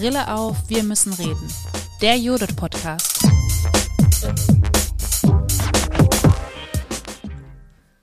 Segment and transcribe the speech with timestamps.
[0.00, 1.46] Brille auf, wir müssen reden.
[2.00, 3.22] Der Judith Podcast.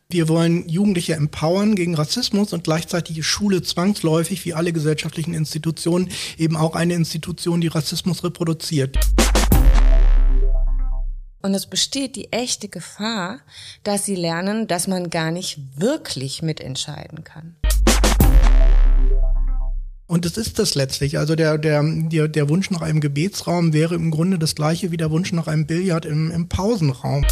[0.08, 6.12] Wir wollen Jugendliche empowern gegen Rassismus und gleichzeitig ist Schule zwangsläufig, wie alle gesellschaftlichen Institutionen,
[6.38, 8.96] eben auch eine Institution, die Rassismus reproduziert.
[11.42, 13.40] Und es besteht die echte Gefahr,
[13.82, 17.56] dass sie lernen, dass man gar nicht wirklich mitentscheiden kann.
[20.10, 21.18] Und es ist das letztlich.
[21.18, 24.98] Also der, der, der, der Wunsch nach einem Gebetsraum wäre im Grunde das gleiche wie
[24.98, 27.26] der Wunsch nach einem Billard im, im Pausenraum.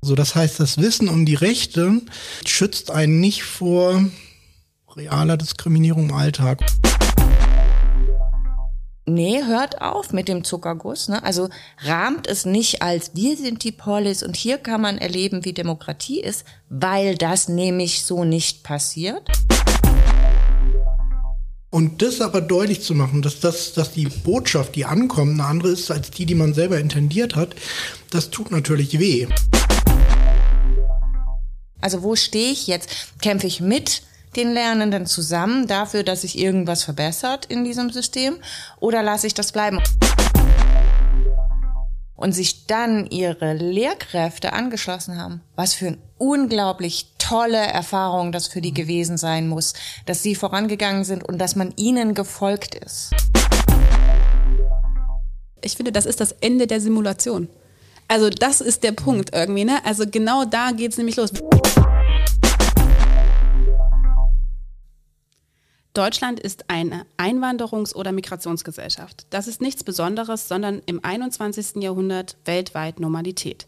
[0.00, 2.02] So, das heißt, das Wissen um die Rechte
[2.44, 4.04] schützt einen nicht vor
[4.96, 6.58] realer Diskriminierung im Alltag.
[9.06, 11.08] Nee, hört auf mit dem Zuckerguss.
[11.08, 11.22] Ne?
[11.22, 11.50] Also
[11.84, 16.20] rahmt es nicht als wir sind die Polis und hier kann man erleben, wie Demokratie
[16.20, 19.22] ist, weil das nämlich so nicht passiert.
[21.74, 25.70] Und das aber deutlich zu machen, dass, das, dass die Botschaft, die ankommt, eine andere
[25.70, 27.54] ist als die, die man selber intendiert hat,
[28.10, 29.26] das tut natürlich weh.
[31.80, 32.90] Also wo stehe ich jetzt?
[33.22, 34.02] Kämpfe ich mit
[34.36, 38.36] den Lernenden zusammen dafür, dass sich irgendwas verbessert in diesem System
[38.78, 39.80] oder lasse ich das bleiben?
[42.14, 45.40] Und sich dann ihre Lehrkräfte angeschlossen haben.
[45.56, 49.72] Was für eine unglaublich tolle Erfahrung das für die gewesen sein muss,
[50.06, 53.10] dass sie vorangegangen sind und dass man ihnen gefolgt ist.
[55.62, 57.48] Ich finde, das ist das Ende der Simulation.
[58.08, 59.84] Also das ist der Punkt irgendwie, ne?
[59.84, 61.32] Also genau da geht es nämlich los.
[65.94, 69.26] Deutschland ist eine Einwanderungs- oder Migrationsgesellschaft.
[69.28, 71.82] Das ist nichts Besonderes, sondern im 21.
[71.82, 73.66] Jahrhundert weltweit Normalität.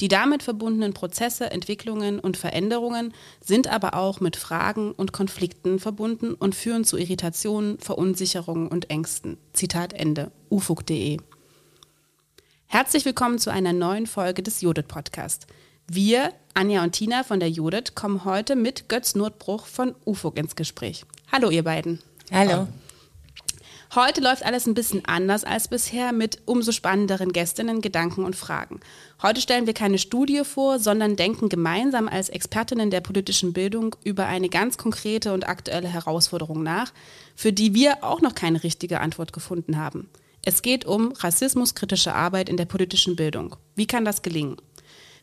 [0.00, 6.34] Die damit verbundenen Prozesse, Entwicklungen und Veränderungen sind aber auch mit Fragen und Konflikten verbunden
[6.34, 9.36] und führen zu Irritationen, Verunsicherungen und Ängsten.
[9.52, 10.32] Zitat Ende.
[10.48, 11.18] ufug.de.
[12.66, 15.46] Herzlich willkommen zu einer neuen Folge des Judith Podcast.
[15.86, 20.56] Wir, Anja und Tina von der Judith, kommen heute mit Götz Notbruch von UFOG ins
[20.56, 21.04] Gespräch.
[21.32, 22.00] Hallo, ihr beiden.
[22.32, 22.66] Hallo.
[23.94, 28.80] Heute läuft alles ein bisschen anders als bisher mit umso spannenderen Gästinnen, Gedanken und Fragen.
[29.22, 34.26] Heute stellen wir keine Studie vor, sondern denken gemeinsam als Expertinnen der politischen Bildung über
[34.26, 36.92] eine ganz konkrete und aktuelle Herausforderung nach,
[37.36, 40.08] für die wir auch noch keine richtige Antwort gefunden haben.
[40.42, 43.54] Es geht um rassismuskritische Arbeit in der politischen Bildung.
[43.76, 44.56] Wie kann das gelingen?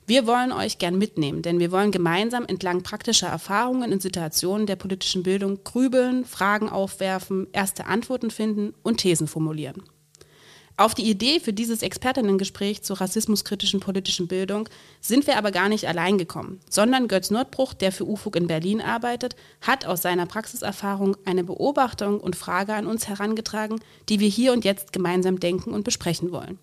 [0.09, 4.77] Wir wollen euch gern mitnehmen, denn wir wollen gemeinsam entlang praktischer Erfahrungen in Situationen der
[4.77, 9.83] politischen Bildung grübeln, Fragen aufwerfen, erste Antworten finden und Thesen formulieren.
[10.77, 14.69] Auf die Idee für dieses Expertinnengespräch zur rassismuskritischen politischen Bildung
[15.01, 18.79] sind wir aber gar nicht allein gekommen, sondern Götz Nordbruch, der für UFUG in Berlin
[18.79, 24.53] arbeitet, hat aus seiner Praxiserfahrung eine Beobachtung und Frage an uns herangetragen, die wir hier
[24.53, 26.59] und jetzt gemeinsam denken und besprechen wollen.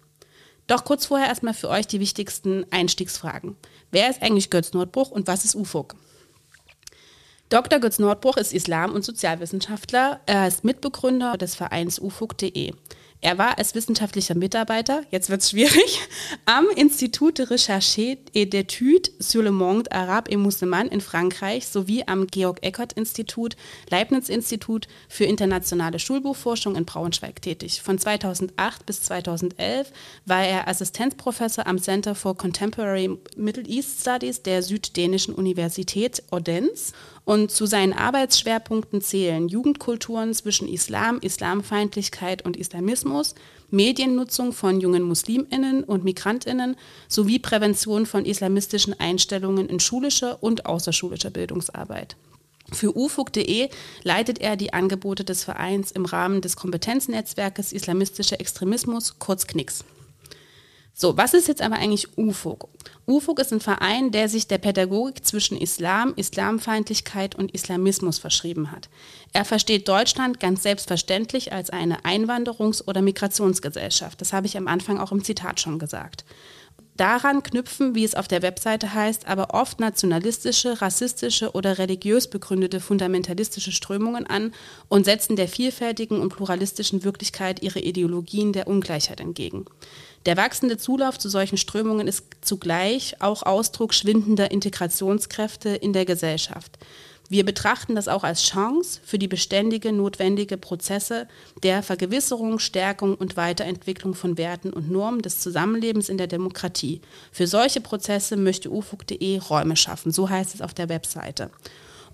[0.67, 3.57] Doch kurz vorher erstmal für euch die wichtigsten Einstiegsfragen.
[3.91, 5.95] Wer ist eigentlich Götz Nordbruch und was ist UFOG?
[7.51, 7.79] Dr.
[7.79, 10.21] Götz Nordbruch ist Islam- und Sozialwissenschaftler.
[10.27, 12.73] Er ist Mitbegründer des Vereins UFOG.de.
[13.25, 15.99] Er war als wissenschaftlicher Mitarbeiter, jetzt wird es schwierig,
[16.45, 22.05] am Institut de Recherche et d'études sur le monde arabe et musulman in Frankreich sowie
[22.07, 23.57] am Georg-Eckert-Institut,
[23.89, 27.81] Leibniz-Institut für internationale Schulbuchforschung in Braunschweig tätig.
[27.81, 29.91] Von 2008 bis 2011
[30.27, 36.93] war er Assistenzprofessor am Center for Contemporary Middle East Studies der Süddänischen Universität Odense
[37.25, 43.35] und zu seinen Arbeitsschwerpunkten zählen Jugendkulturen zwischen Islam, Islamfeindlichkeit und Islamismus,
[43.71, 46.77] Mediennutzung von jungen Musliminnen und Migrantinnen
[47.09, 52.17] sowie Prävention von islamistischen Einstellungen in schulischer und außerschulischer Bildungsarbeit.
[52.73, 53.69] Für ufug.de
[54.03, 59.85] leitet er die Angebote des Vereins im Rahmen des Kompetenznetzwerkes Islamistischer Extremismus, kurz KNICS.
[60.97, 62.69] So, was ist jetzt aber eigentlich UFOG?
[63.07, 68.89] UFOG ist ein Verein, der sich der Pädagogik zwischen Islam, Islamfeindlichkeit und Islamismus verschrieben hat.
[69.33, 74.21] Er versteht Deutschland ganz selbstverständlich als eine Einwanderungs- oder Migrationsgesellschaft.
[74.21, 76.25] Das habe ich am Anfang auch im Zitat schon gesagt.
[76.97, 82.79] Daran knüpfen, wie es auf der Webseite heißt, aber oft nationalistische, rassistische oder religiös begründete
[82.79, 84.55] fundamentalistische Strömungen an
[84.89, 89.65] und setzen der vielfältigen und pluralistischen Wirklichkeit ihre Ideologien der Ungleichheit entgegen.
[90.27, 96.79] Der wachsende Zulauf zu solchen Strömungen ist zugleich auch Ausdruck schwindender Integrationskräfte in der Gesellschaft.
[97.29, 101.27] Wir betrachten das auch als Chance für die beständige, notwendige Prozesse
[101.63, 107.01] der Vergewisserung, Stärkung und Weiterentwicklung von Werten und Normen des Zusammenlebens in der Demokratie.
[107.33, 111.51] Für solche Prozesse möchte ufug.de Räume schaffen, so heißt es auf der Webseite.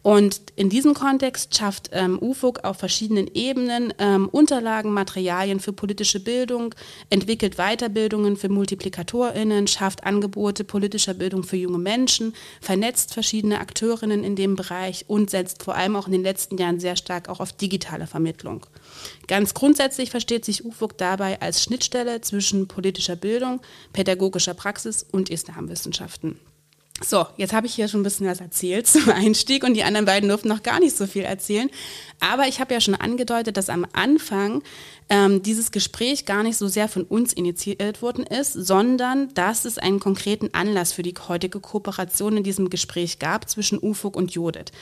[0.02, 6.20] Und in diesem Kontext schafft ähm, UFOG auf verschiedenen Ebenen ähm, Unterlagen, Materialien für politische
[6.20, 6.74] Bildung,
[7.10, 14.36] entwickelt Weiterbildungen für MultiplikatorInnen, schafft Angebote politischer Bildung für junge Menschen, vernetzt verschiedene Akteurinnen in
[14.36, 17.52] dem Bereich und setzt vor allem auch in den letzten Jahren sehr stark auch auf
[17.52, 18.64] digitale Vermittlung.
[19.26, 23.60] Ganz grundsätzlich versteht sich UFOG dabei als Schnittstelle zwischen politischer Bildung,
[23.92, 26.38] pädagogischer Praxis und Islamwissenschaften.
[27.02, 30.04] So, jetzt habe ich hier schon ein bisschen was erzählt zum Einstieg und die anderen
[30.04, 31.70] beiden durften noch gar nicht so viel erzählen.
[32.20, 34.62] Aber ich habe ja schon angedeutet, dass am Anfang
[35.08, 39.78] ähm, dieses Gespräch gar nicht so sehr von uns initiiert worden ist, sondern dass es
[39.78, 44.72] einen konkreten Anlass für die heutige Kooperation in diesem Gespräch gab zwischen UFOG und Judith.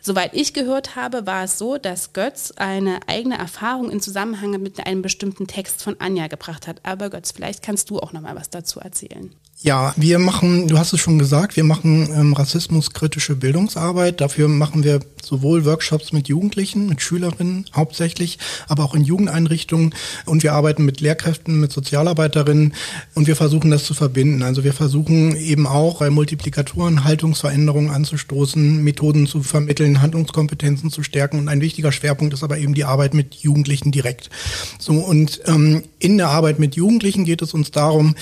[0.00, 4.84] Soweit ich gehört habe, war es so, dass Götz eine eigene Erfahrung in Zusammenhang mit
[4.84, 6.80] einem bestimmten Text von Anja gebracht hat.
[6.84, 9.32] Aber Götz, vielleicht kannst du auch noch mal was dazu erzählen.
[9.60, 14.20] Ja, wir machen, du hast es schon gesagt, wir machen ähm, rassismuskritische Bildungsarbeit.
[14.20, 18.38] Dafür machen wir sowohl Workshops mit Jugendlichen, mit Schülerinnen hauptsächlich,
[18.68, 19.96] aber auch in Jugendeinrichtungen.
[20.26, 22.72] Und wir arbeiten mit Lehrkräften, mit Sozialarbeiterinnen
[23.14, 24.44] und wir versuchen das zu verbinden.
[24.44, 31.40] Also wir versuchen eben auch bei Multiplikatoren Haltungsveränderungen anzustoßen, Methoden zu vermitteln, Handlungskompetenzen zu stärken.
[31.40, 34.30] Und ein wichtiger Schwerpunkt ist aber eben die Arbeit mit Jugendlichen direkt.
[34.78, 38.14] So und ähm, in der Arbeit mit Jugendlichen geht es uns darum,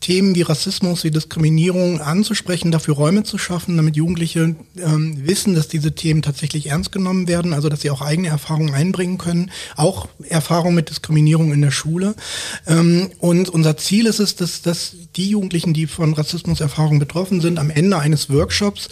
[0.00, 5.66] Themen wie Rassismus, wie Diskriminierung anzusprechen, dafür Räume zu schaffen, damit Jugendliche ähm, wissen, dass
[5.66, 10.08] diese Themen tatsächlich ernst genommen werden, also dass sie auch eigene Erfahrungen einbringen können, auch
[10.28, 12.14] Erfahrungen mit Diskriminierung in der Schule.
[12.66, 17.58] Ähm, und unser Ziel ist es, dass, dass die Jugendlichen, die von Rassismuserfahrungen betroffen sind,
[17.58, 18.88] am Ende eines Workshops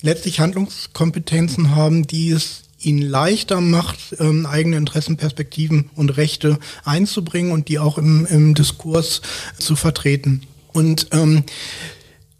[0.00, 7.52] letztlich Handlungskompetenzen haben, die es ihnen leichter macht, ähm, eigene Interessen, Perspektiven und Rechte einzubringen
[7.52, 9.20] und die auch im, im Diskurs
[9.58, 10.42] zu vertreten.
[10.72, 11.44] Und ähm,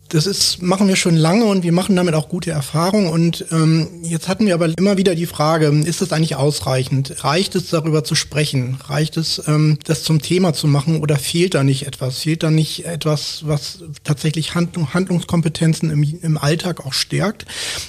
[0.09, 3.09] das ist, machen wir schon lange und wir machen damit auch gute Erfahrungen.
[3.09, 7.25] Und ähm, jetzt hatten wir aber immer wieder die Frage, ist das eigentlich ausreichend?
[7.25, 8.79] Reicht es darüber zu sprechen?
[8.87, 12.21] Reicht es, ähm, das zum Thema zu machen oder fehlt da nicht etwas?
[12.21, 17.45] Fehlt da nicht etwas, was tatsächlich Handlung, Handlungskompetenzen im, im Alltag auch stärkt?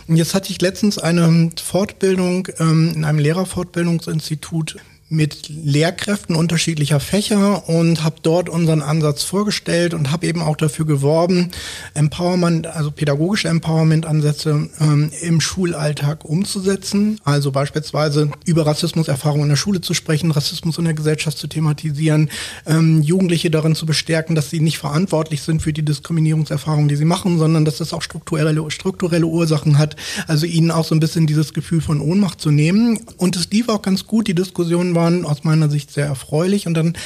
[0.07, 4.77] Und jetzt hatte ich letztens eine Fortbildung ähm, in einem Lehrerfortbildungsinstitut
[5.09, 10.85] mit Lehrkräften unterschiedlicher Fächer und habe dort unseren Ansatz vorgestellt und habe eben auch dafür
[10.85, 11.50] geworben,
[11.95, 17.19] Empowerment, also pädagogische Empowerment-Ansätze ähm, im Schulalltag umzusetzen.
[17.23, 22.29] Also beispielsweise über Rassismuserfahrungen in der Schule zu sprechen, Rassismus in der Gesellschaft zu thematisieren,
[22.67, 27.05] ähm, Jugendliche darin zu bestärken, dass sie nicht verantwortlich sind für die Diskriminierungserfahrungen, die sie
[27.05, 29.95] machen, sondern dass das auch strukturelle, strukturelle Ursachen hat.
[30.27, 33.00] Also ihnen auch so ein bisschen dieses Gefühl von Ohnmacht zu nehmen.
[33.17, 36.68] Und es lief auch ganz gut, die Diskussion waren aus meiner Sicht sehr erfreulich.
[36.68, 36.98] Und dann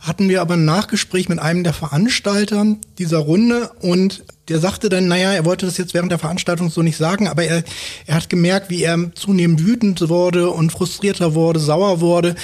[0.00, 2.64] hatten wir aber ein Nachgespräch mit einem der Veranstalter
[2.98, 6.82] dieser Runde und der sagte dann, naja, er wollte das jetzt während der Veranstaltung so
[6.82, 7.62] nicht sagen, aber er,
[8.06, 12.34] er hat gemerkt, wie er zunehmend wütend wurde und frustrierter wurde, sauer wurde.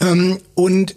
[0.00, 0.96] Ähm, und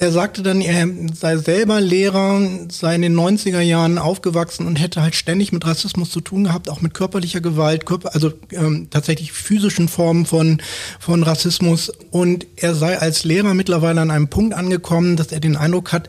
[0.00, 2.40] er sagte dann, er sei selber Lehrer,
[2.70, 6.70] sei in den 90er Jahren aufgewachsen und hätte halt ständig mit Rassismus zu tun gehabt,
[6.70, 10.62] auch mit körperlicher Gewalt, also ähm, tatsächlich physischen Formen von,
[11.00, 11.90] von Rassismus.
[12.12, 16.08] Und er sei als Lehrer mittlerweile an einem Punkt angekommen, dass er den Eindruck hat,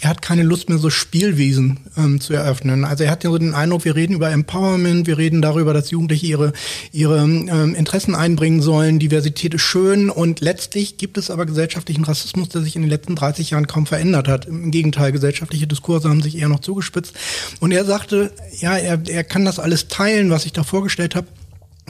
[0.00, 2.84] er hat keine Lust mehr, so Spielwesen ähm, zu eröffnen.
[2.84, 6.26] Also er hat so den Eindruck, wir reden über Empowerment, wir reden darüber, dass Jugendliche
[6.26, 6.52] ihre,
[6.90, 12.48] ihre ähm, Interessen einbringen sollen, Diversität ist schön und letztlich gibt es aber gesellschaftlichen Rassismus,
[12.48, 14.46] der sich in den letzten 30 Jahren kaum verändert hat.
[14.46, 17.14] Im Gegenteil, gesellschaftliche Diskurse haben sich eher noch zugespitzt.
[17.60, 21.28] Und er sagte, ja, er, er kann das alles teilen, was ich da vorgestellt habe.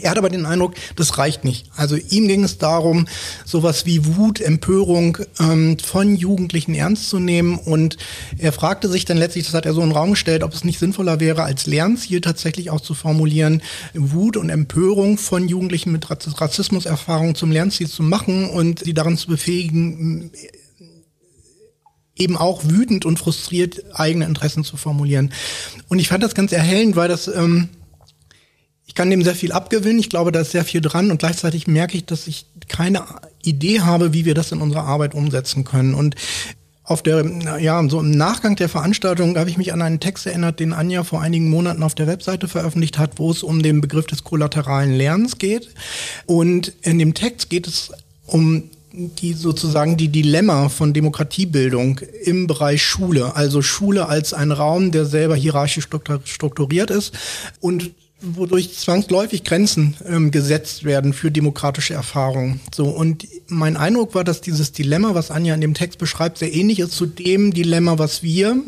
[0.00, 1.66] Er hat aber den Eindruck, das reicht nicht.
[1.76, 3.07] Also ihm ging es darum,
[3.45, 7.59] sowas wie Wut, Empörung ähm, von Jugendlichen ernst zu nehmen.
[7.59, 7.97] Und
[8.38, 10.64] er fragte sich dann letztlich, das hat er so in den Raum gestellt, ob es
[10.64, 13.62] nicht sinnvoller wäre, als Lernziel tatsächlich auch zu formulieren,
[13.95, 19.28] Wut und Empörung von Jugendlichen mit Rassismuserfahrung zum Lernziel zu machen und sie daran zu
[19.28, 20.30] befähigen,
[22.18, 25.32] eben auch wütend und frustriert eigene Interessen zu formulieren.
[25.88, 27.68] Und ich fand das ganz erhellend, weil das ähm,
[28.88, 30.00] ich kann dem sehr viel abgewinnen.
[30.00, 33.04] Ich glaube, da ist sehr viel dran und gleichzeitig merke ich, dass ich keine
[33.44, 35.94] Idee habe, wie wir das in unserer Arbeit umsetzen können.
[35.94, 36.16] Und
[36.84, 40.58] auf der, ja, so im Nachgang der Veranstaltung habe ich mich an einen Text erinnert,
[40.58, 44.06] den Anja vor einigen Monaten auf der Webseite veröffentlicht hat, wo es um den Begriff
[44.06, 45.68] des kollateralen Lernens geht.
[46.25, 47.92] Und in dem Text geht es
[48.25, 54.92] um die sozusagen die Dilemma von Demokratiebildung im Bereich Schule, also Schule als ein Raum,
[54.92, 55.88] der selber hierarchisch
[56.25, 57.14] strukturiert ist
[57.61, 62.60] und wodurch zwangsläufig Grenzen ähm, gesetzt werden für demokratische Erfahrungen.
[62.75, 66.52] So und mein Eindruck war, dass dieses Dilemma, was Anja in dem Text beschreibt, sehr
[66.52, 68.60] ähnlich ist zu dem Dilemma, was wir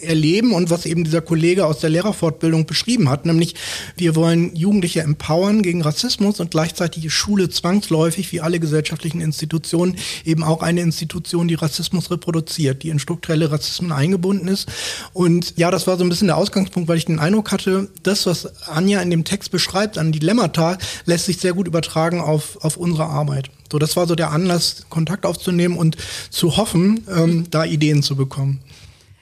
[0.00, 3.26] erleben und was eben dieser Kollege aus der Lehrerfortbildung beschrieben hat.
[3.26, 3.54] Nämlich,
[3.96, 9.96] wir wollen Jugendliche empowern gegen Rassismus und gleichzeitig ist Schule zwangsläufig, wie alle gesellschaftlichen Institutionen,
[10.24, 14.68] eben auch eine Institution, die Rassismus reproduziert, die in strukturelle Rassismen eingebunden ist.
[15.12, 18.26] Und ja, das war so ein bisschen der Ausgangspunkt, weil ich den Eindruck hatte, das,
[18.26, 22.76] was Anja in dem Text beschreibt an Dilemmata, lässt sich sehr gut übertragen auf, auf
[22.76, 23.50] unsere Arbeit.
[23.70, 25.96] So, das war so der Anlass, Kontakt aufzunehmen und
[26.30, 28.60] zu hoffen, ähm, da Ideen zu bekommen.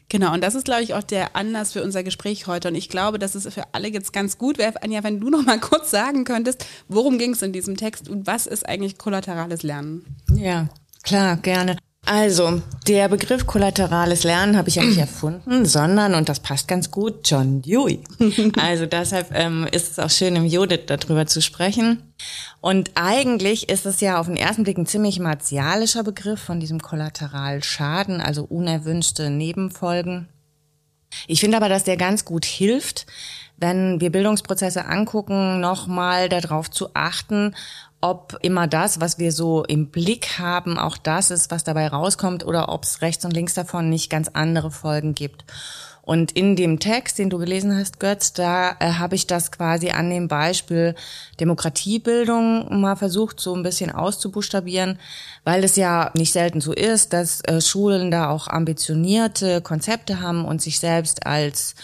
[0.08, 2.68] Genau, und das ist, glaube ich, auch der Anlass für unser Gespräch heute.
[2.68, 5.44] Und ich glaube, dass es für alle jetzt ganz gut wäre, Anja, wenn du noch
[5.44, 9.62] mal kurz sagen könntest, worum ging es in diesem Text und was ist eigentlich kollaterales
[9.62, 10.04] Lernen?
[10.32, 10.68] Ja,
[11.02, 11.78] klar, gerne.
[12.06, 16.90] Also, der Begriff kollaterales Lernen habe ich ja nicht erfunden, sondern, und das passt ganz
[16.90, 18.02] gut, John Dewey.
[18.60, 22.14] Also deshalb ähm, ist es auch schön, im Judith darüber zu sprechen.
[22.60, 26.80] Und eigentlich ist es ja auf den ersten Blick ein ziemlich martialischer Begriff von diesem
[26.80, 30.28] Kollateralschaden, also unerwünschte Nebenfolgen.
[31.26, 33.06] Ich finde aber, dass der ganz gut hilft,
[33.56, 37.54] wenn wir Bildungsprozesse angucken, nochmal darauf zu achten,
[38.04, 42.44] ob immer das, was wir so im Blick haben, auch das ist, was dabei rauskommt
[42.44, 45.46] oder ob es rechts und links davon nicht ganz andere Folgen gibt.
[46.02, 49.88] Und in dem Text, den du gelesen hast, Götz, da äh, habe ich das quasi
[49.88, 50.94] an dem Beispiel
[51.40, 54.98] Demokratiebildung mal versucht, so ein bisschen auszubuchstabieren,
[55.44, 60.44] weil es ja nicht selten so ist, dass äh, Schulen da auch ambitionierte Konzepte haben
[60.44, 61.74] und sich selbst als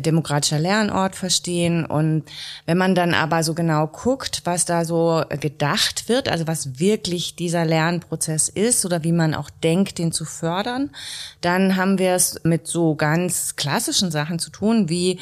[0.00, 1.84] demokratischer Lernort verstehen.
[1.86, 2.24] Und
[2.66, 7.36] wenn man dann aber so genau guckt, was da so gedacht wird, also was wirklich
[7.36, 10.90] dieser Lernprozess ist oder wie man auch denkt, den zu fördern,
[11.40, 15.18] dann haben wir es mit so ganz klassischen Sachen zu tun, wie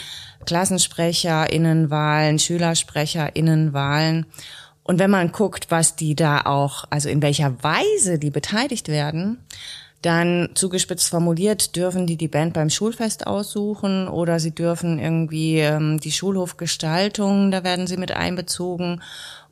[0.47, 4.27] KlassensprecherInnenwahlen, SchülersprecherInnenwahlen.
[4.83, 9.39] Und wenn man guckt, was die da auch, also in welcher Weise die beteiligt werden,
[10.05, 15.99] dann zugespitzt formuliert, dürfen die die Band beim Schulfest aussuchen oder sie dürfen irgendwie ähm,
[15.99, 19.01] die Schulhofgestaltung, da werden sie mit einbezogen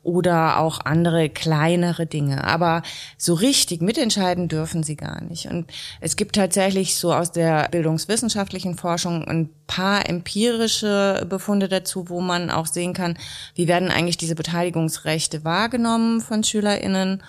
[0.03, 2.43] oder auch andere kleinere Dinge.
[2.43, 2.83] Aber
[3.17, 5.47] so richtig mitentscheiden dürfen sie gar nicht.
[5.47, 5.65] Und
[6.01, 12.51] es gibt tatsächlich so aus der bildungswissenschaftlichen Forschung ein paar empirische Befunde dazu, wo man
[12.51, 13.17] auch sehen kann,
[13.55, 17.23] wie werden eigentlich diese Beteiligungsrechte wahrgenommen von SchülerInnen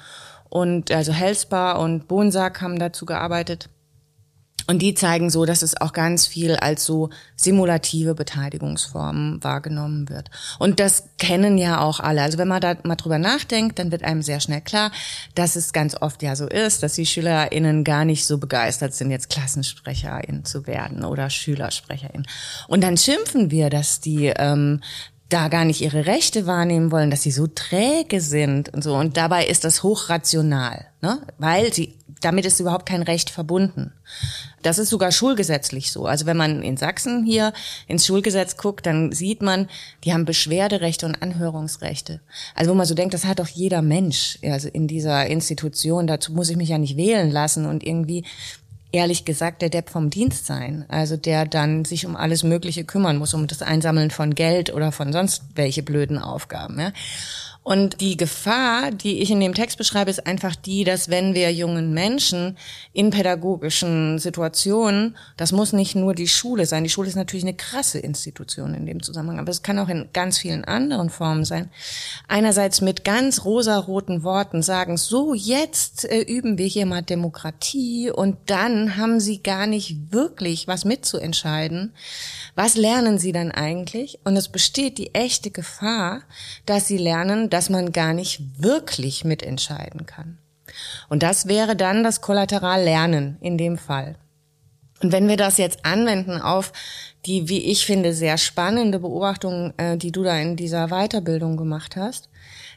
[0.54, 3.68] und also Helsbar und Bonsack haben dazu gearbeitet.
[4.68, 10.30] Und die zeigen so, dass es auch ganz viel als so simulative Beteiligungsformen wahrgenommen wird.
[10.60, 12.22] Und das kennen ja auch alle.
[12.22, 14.92] Also wenn man da mal drüber nachdenkt, dann wird einem sehr schnell klar,
[15.34, 19.10] dass es ganz oft ja so ist, dass die SchülerInnen gar nicht so begeistert sind,
[19.10, 22.26] jetzt KlassensprecherInnen zu werden oder SchülersprecherInnen.
[22.68, 24.80] Und dann schimpfen wir, dass die ähm,
[25.28, 28.94] da gar nicht ihre Rechte wahrnehmen wollen, dass sie so träge sind und so.
[28.94, 31.22] Und dabei ist das hochrational, ne?
[31.38, 33.92] weil sie, damit ist überhaupt kein Recht verbunden.
[34.62, 36.06] Das ist sogar schulgesetzlich so.
[36.06, 37.52] Also wenn man in Sachsen hier
[37.86, 39.68] ins Schulgesetz guckt, dann sieht man,
[40.04, 42.20] die haben Beschwerderechte und Anhörungsrechte.
[42.54, 46.06] Also wo man so denkt, das hat doch jeder Mensch also in dieser Institution.
[46.06, 48.24] Dazu muss ich mich ja nicht wählen lassen und irgendwie
[48.94, 50.84] ehrlich gesagt der Depp vom Dienst sein.
[50.88, 54.92] Also der dann sich um alles Mögliche kümmern muss, um das Einsammeln von Geld oder
[54.92, 56.78] von sonst welche blöden Aufgaben.
[56.78, 56.92] Ja.
[57.64, 61.50] Und die Gefahr, die ich in dem Text beschreibe, ist einfach die, dass wenn wir
[61.50, 62.58] jungen Menschen
[62.92, 67.54] in pädagogischen Situationen, das muss nicht nur die Schule sein, die Schule ist natürlich eine
[67.54, 71.70] krasse Institution in dem Zusammenhang, aber es kann auch in ganz vielen anderen Formen sein,
[72.28, 78.36] einerseits mit ganz rosaroten Worten sagen, so jetzt äh, üben wir hier mal Demokratie und
[78.44, 81.94] dann haben sie gar nicht wirklich was mitzuentscheiden.
[82.56, 84.18] Was lernen sie dann eigentlich?
[84.22, 86.20] Und es besteht die echte Gefahr,
[86.66, 90.38] dass sie lernen, dass man gar nicht wirklich mitentscheiden kann.
[91.08, 94.16] Und das wäre dann das Kollaterallernen in dem Fall.
[95.00, 96.72] Und wenn wir das jetzt anwenden auf
[97.26, 101.94] die, wie ich finde, sehr spannende Beobachtung, äh, die du da in dieser Weiterbildung gemacht
[101.94, 102.28] hast,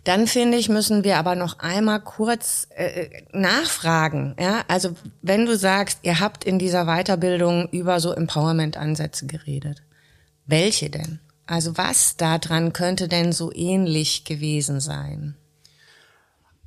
[0.03, 4.35] dann finde ich, müssen wir aber noch einmal kurz äh, nachfragen.
[4.39, 4.61] Ja?
[4.67, 4.91] Also
[5.23, 9.81] wenn du sagst, ihr habt in dieser Weiterbildung über so Empowerment-Ansätze geredet,
[10.45, 11.19] welche denn?
[11.47, 15.35] Also was daran könnte denn so ähnlich gewesen sein?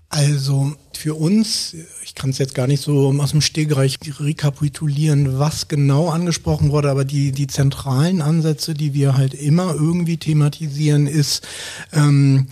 [0.08, 5.68] Also für uns, ich kann es jetzt gar nicht so aus dem Stegreich rekapitulieren, was
[5.68, 11.46] genau angesprochen wurde, aber die, die zentralen Ansätze, die wir halt immer irgendwie thematisieren, ist
[11.92, 12.48] ähm,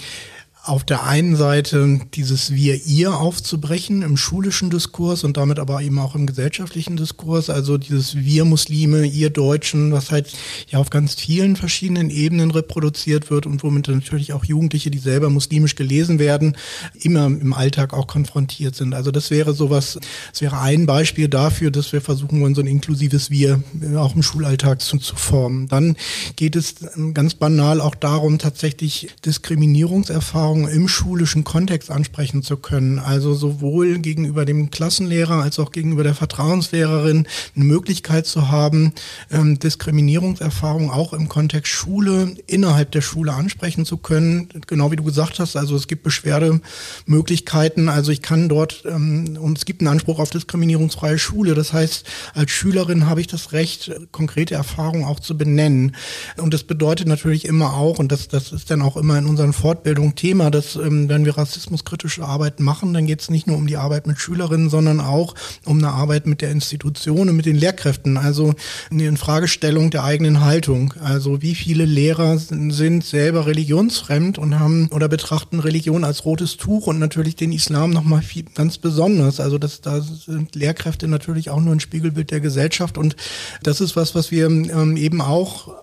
[0.69, 6.15] auf der einen Seite dieses Wir-Ihr aufzubrechen im schulischen Diskurs und damit aber eben auch
[6.15, 10.31] im gesellschaftlichen Diskurs, also dieses Wir Muslime, ihr Deutschen, was halt
[10.69, 15.31] ja auf ganz vielen verschiedenen Ebenen reproduziert wird und womit natürlich auch Jugendliche, die selber
[15.31, 16.55] muslimisch gelesen werden,
[17.01, 18.95] immer im Alltag auch konfrontiert sind.
[18.95, 19.99] Also das wäre sowas,
[20.33, 23.63] das wäre ein Beispiel dafür, dass wir versuchen wollen, so ein inklusives Wir
[23.97, 25.67] auch im Schulalltag zu, zu formen.
[25.69, 25.97] Dann
[26.37, 26.75] geht es
[27.15, 32.99] ganz banal auch darum, tatsächlich Diskriminierungserfahrungen im schulischen Kontext ansprechen zu können.
[32.99, 38.93] Also sowohl gegenüber dem Klassenlehrer als auch gegenüber der Vertrauenslehrerin eine Möglichkeit zu haben,
[39.31, 44.49] ähm, Diskriminierungserfahrungen auch im Kontext Schule innerhalb der Schule ansprechen zu können.
[44.67, 47.89] Genau wie du gesagt hast, also es gibt Beschwerdemöglichkeiten.
[47.89, 51.55] Also ich kann dort, ähm, und es gibt einen Anspruch auf diskriminierungsfreie Schule.
[51.55, 55.95] Das heißt, als Schülerin habe ich das Recht, konkrete Erfahrungen auch zu benennen.
[56.37, 59.53] Und das bedeutet natürlich immer auch, und das, das ist dann auch immer in unseren
[59.53, 63.67] Fortbildungen Thema, dass ähm, wenn wir rassismuskritische Arbeit machen, dann geht es nicht nur um
[63.67, 67.57] die Arbeit mit Schülerinnen, sondern auch um eine Arbeit mit der Institution und mit den
[67.57, 68.17] Lehrkräften.
[68.17, 68.55] Also
[68.91, 70.95] eine Infragestellung der eigenen Haltung.
[71.03, 76.87] Also wie viele Lehrer sind selber religionsfremd und haben oder betrachten Religion als rotes Tuch
[76.87, 78.23] und natürlich den Islam nochmal
[78.55, 79.41] ganz besonders.
[79.41, 83.17] Also das, da sind Lehrkräfte natürlich auch nur ein Spiegelbild der Gesellschaft und
[83.63, 85.75] das ist was, was wir ähm, eben auch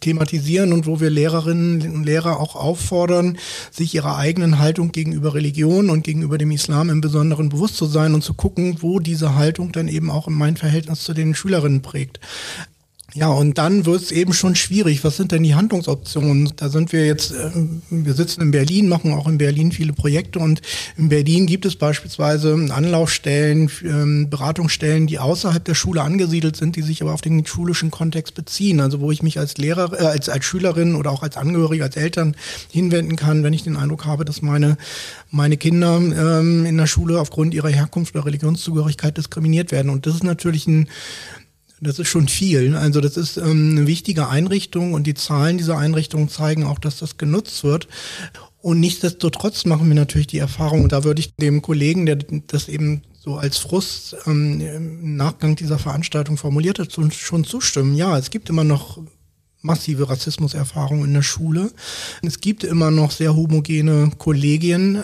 [0.00, 3.38] thematisieren und wo wir Lehrerinnen und Lehrer auch auffordern,
[3.70, 8.14] sich ihrer eigenen Haltung gegenüber Religion und gegenüber dem Islam im Besonderen bewusst zu sein
[8.14, 11.82] und zu gucken, wo diese Haltung dann eben auch in mein Verhältnis zu den Schülerinnen
[11.82, 12.20] prägt.
[13.14, 15.02] Ja, und dann wird es eben schon schwierig.
[15.02, 16.52] Was sind denn die Handlungsoptionen?
[16.56, 17.50] Da sind wir jetzt, äh,
[17.90, 20.62] wir sitzen in Berlin, machen auch in Berlin viele Projekte und
[20.96, 26.82] in Berlin gibt es beispielsweise Anlaufstellen, ähm, Beratungsstellen, die außerhalb der Schule angesiedelt sind, die
[26.82, 28.80] sich aber auf den schulischen Kontext beziehen.
[28.80, 31.96] Also wo ich mich als Lehrer, äh, als, als Schülerin oder auch als Angehörige, als
[31.96, 32.36] Eltern
[32.70, 34.76] hinwenden kann, wenn ich den Eindruck habe, dass meine,
[35.30, 39.90] meine Kinder ähm, in der Schule aufgrund ihrer Herkunft oder Religionszugehörigkeit diskriminiert werden.
[39.90, 40.88] Und das ist natürlich ein
[41.80, 42.76] das ist schon viel.
[42.76, 46.98] Also das ist ähm, eine wichtige Einrichtung und die Zahlen dieser Einrichtung zeigen auch, dass
[46.98, 47.88] das genutzt wird.
[48.62, 52.68] Und nichtsdestotrotz machen wir natürlich die Erfahrung, und da würde ich dem Kollegen, der das
[52.68, 57.94] eben so als Frust ähm, im Nachgang dieser Veranstaltung formuliert hat, schon zustimmen.
[57.94, 58.98] Ja, es gibt immer noch
[59.62, 61.70] massive Rassismuserfahrungen in der Schule.
[62.22, 65.02] Es gibt immer noch sehr homogene Kollegien.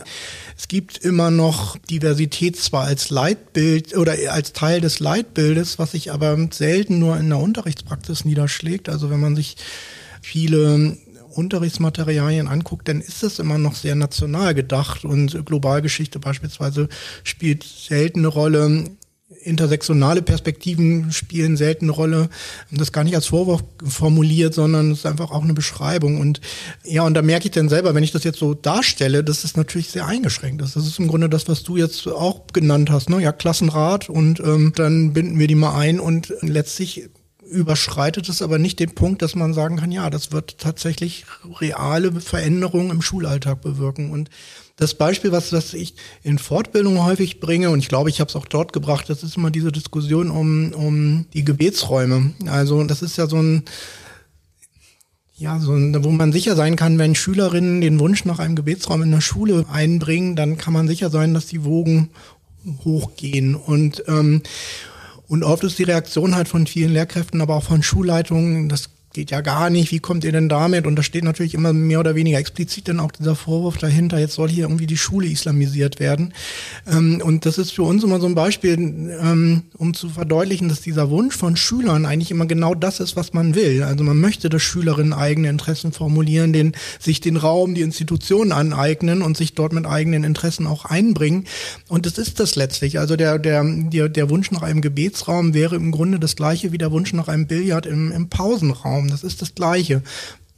[0.56, 6.12] Es gibt immer noch Diversität zwar als Leitbild oder als Teil des Leitbildes, was sich
[6.12, 8.88] aber selten nur in der Unterrichtspraxis niederschlägt.
[8.88, 9.56] Also wenn man sich
[10.22, 10.96] viele
[11.36, 16.88] Unterrichtsmaterialien anguckt, dann ist es immer noch sehr national gedacht und Globalgeschichte beispielsweise
[17.24, 18.84] spielt selten eine Rolle
[19.46, 22.28] intersektionale Perspektiven spielen selten eine Rolle.
[22.70, 26.20] Das gar nicht als Vorwurf formuliert, sondern es ist einfach auch eine Beschreibung.
[26.20, 26.40] Und
[26.84, 29.56] ja, und da merke ich dann selber, wenn ich das jetzt so darstelle, dass es
[29.56, 30.76] natürlich sehr eingeschränkt ist.
[30.76, 33.20] Das ist im Grunde das, was du jetzt auch genannt hast, ne?
[33.20, 37.08] Ja, Klassenrat und ähm, dann binden wir die mal ein und letztlich
[37.48, 41.26] überschreitet es aber nicht den Punkt, dass man sagen kann, ja, das wird tatsächlich
[41.60, 44.10] reale Veränderungen im Schulalltag bewirken.
[44.10, 44.30] Und
[44.76, 48.36] das Beispiel, was, was ich in Fortbildung häufig bringe, und ich glaube, ich habe es
[48.36, 52.32] auch dort gebracht, das ist immer diese Diskussion um, um die Gebetsräume.
[52.46, 53.62] Also das ist ja so ein,
[55.38, 59.10] ja, so, wo man sicher sein kann, wenn Schülerinnen den Wunsch nach einem Gebetsraum in
[59.10, 62.10] der Schule einbringen, dann kann man sicher sein, dass die Wogen
[62.84, 63.54] hochgehen.
[63.54, 64.42] Und ähm,
[65.28, 69.30] und oft ist die Reaktion halt von vielen Lehrkräften, aber auch von Schulleitungen, das geht
[69.30, 70.86] ja gar nicht, wie kommt ihr denn damit?
[70.86, 74.34] Und da steht natürlich immer mehr oder weniger explizit dann auch dieser Vorwurf dahinter, jetzt
[74.34, 76.34] soll hier irgendwie die Schule islamisiert werden.
[76.86, 80.82] Ähm, und das ist für uns immer so ein Beispiel, ähm, um zu verdeutlichen, dass
[80.82, 83.82] dieser Wunsch von Schülern eigentlich immer genau das ist, was man will.
[83.84, 89.22] Also man möchte, dass Schülerinnen eigene Interessen formulieren, den, sich den Raum, die Institutionen aneignen
[89.22, 91.46] und sich dort mit eigenen Interessen auch einbringen.
[91.88, 92.98] Und das ist das letztlich.
[92.98, 96.78] Also der, der, der, der Wunsch nach einem Gebetsraum wäre im Grunde das gleiche wie
[96.78, 99.10] der Wunsch nach einem Billard im, im Pausenraum haben.
[99.10, 100.02] Das ist das Gleiche.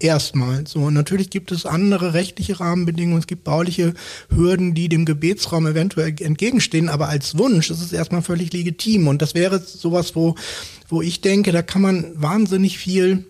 [0.01, 0.65] Erstmal.
[0.65, 3.95] So, und natürlich gibt es andere rechtliche Rahmenbedingungen, es gibt bauliche
[4.31, 9.09] Hürden, die dem Gebetsraum eventuell entgegenstehen, aber als Wunsch ist es erstmal völlig legitim.
[9.09, 10.37] Und das wäre sowas, wo,
[10.89, 13.25] wo ich denke, da kann man wahnsinnig viel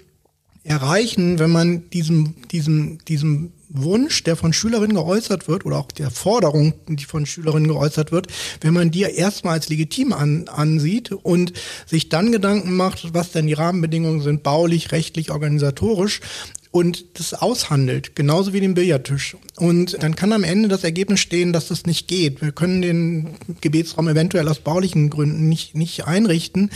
[0.62, 6.11] erreichen, wenn man diesem, diesem, diesem Wunsch, der von Schülerinnen geäußert wird, oder auch der
[6.11, 8.28] Forderung, die von Schülerinnen geäußert wird,
[8.61, 11.52] wenn man die erstmal als legitim an, ansieht und
[11.87, 16.20] sich dann Gedanken macht, was denn die Rahmenbedingungen sind, baulich, rechtlich, organisatorisch,
[16.70, 19.37] und das aushandelt, genauso wie den Billardtisch.
[19.57, 22.42] Und dann kann am Ende das Ergebnis stehen, dass das nicht geht.
[22.42, 23.28] Wir können den
[23.61, 26.70] Gebetsraum eventuell aus baulichen Gründen nicht, nicht einrichten.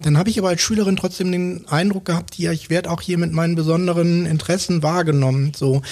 [0.00, 3.18] Dann habe ich aber als Schülerin trotzdem den Eindruck gehabt, ja, ich werde auch hier
[3.18, 5.52] mit meinen besonderen Interessen wahrgenommen.
[5.54, 5.82] So.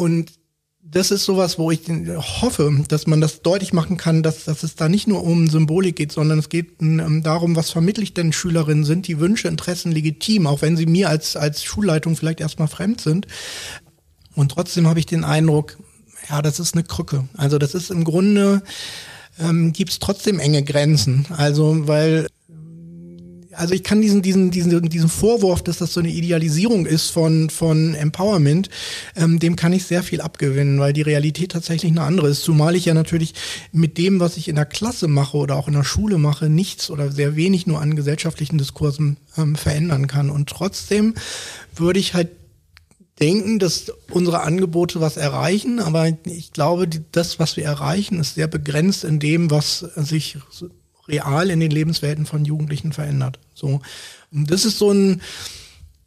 [0.00, 0.32] Und
[0.82, 1.82] das ist sowas, wo ich
[2.40, 5.96] hoffe, dass man das deutlich machen kann, dass, dass es da nicht nur um Symbolik
[5.96, 9.92] geht, sondern es geht ähm, darum, was vermittle ich denn Schülerinnen, sind die Wünsche, Interessen
[9.92, 13.26] legitim, auch wenn sie mir als, als Schulleitung vielleicht erstmal fremd sind.
[14.34, 15.76] Und trotzdem habe ich den Eindruck,
[16.30, 17.28] ja, das ist eine Krücke.
[17.36, 18.62] Also das ist im Grunde,
[19.38, 21.26] ähm, gibt es trotzdem enge Grenzen.
[21.36, 22.26] Also weil
[23.52, 27.50] also ich kann diesen, diesen, diesen, diesen Vorwurf, dass das so eine Idealisierung ist von,
[27.50, 28.70] von Empowerment,
[29.16, 32.42] ähm, dem kann ich sehr viel abgewinnen, weil die Realität tatsächlich eine andere ist.
[32.42, 33.34] Zumal ich ja natürlich
[33.72, 36.90] mit dem, was ich in der Klasse mache oder auch in der Schule mache, nichts
[36.90, 40.30] oder sehr wenig nur an gesellschaftlichen Diskursen ähm, verändern kann.
[40.30, 41.14] Und trotzdem
[41.74, 42.28] würde ich halt
[43.20, 48.48] denken, dass unsere Angebote was erreichen, aber ich glaube, das, was wir erreichen, ist sehr
[48.48, 50.38] begrenzt in dem, was sich
[51.10, 53.38] real in den Lebenswelten von Jugendlichen verändert.
[53.54, 53.80] So.
[54.32, 55.20] Und das ist so ein,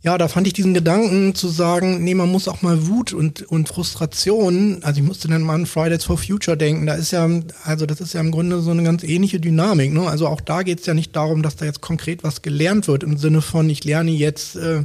[0.04, 3.42] ja, da fand ich diesen Gedanken zu sagen, nee, man muss auch mal Wut und,
[3.44, 7.30] und Frustration, also ich musste dann mal an Fridays for Future denken, da ist ja,
[7.64, 10.06] also das ist ja im Grunde so eine ganz ähnliche Dynamik, ne?
[10.06, 13.04] Also auch da geht es ja nicht darum, dass da jetzt konkret was gelernt wird
[13.04, 14.84] im Sinne von, ich lerne jetzt äh,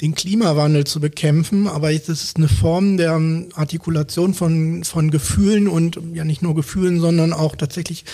[0.00, 3.20] den Klimawandel zu bekämpfen, aber es ist eine Form der
[3.54, 8.04] Artikulation von, von Gefühlen und ja nicht nur Gefühlen, sondern auch tatsächlich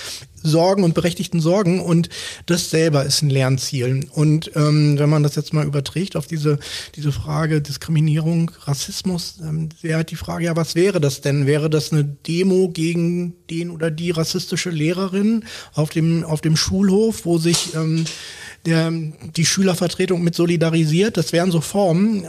[0.42, 2.08] Sorgen und berechtigten Sorgen und
[2.46, 4.08] das selber ist ein Lernziel.
[4.12, 6.58] Und ähm, wenn man das jetzt mal überträgt auf diese,
[6.96, 11.46] diese Frage Diskriminierung, Rassismus, ähm, wäre halt die Frage, ja, was wäre das denn?
[11.46, 17.24] Wäre das eine Demo gegen den oder die rassistische Lehrerin auf dem, auf dem Schulhof,
[17.24, 18.04] wo sich ähm,
[18.64, 21.16] der, die Schülervertretung mit solidarisiert?
[21.16, 22.26] Das wären so Formen,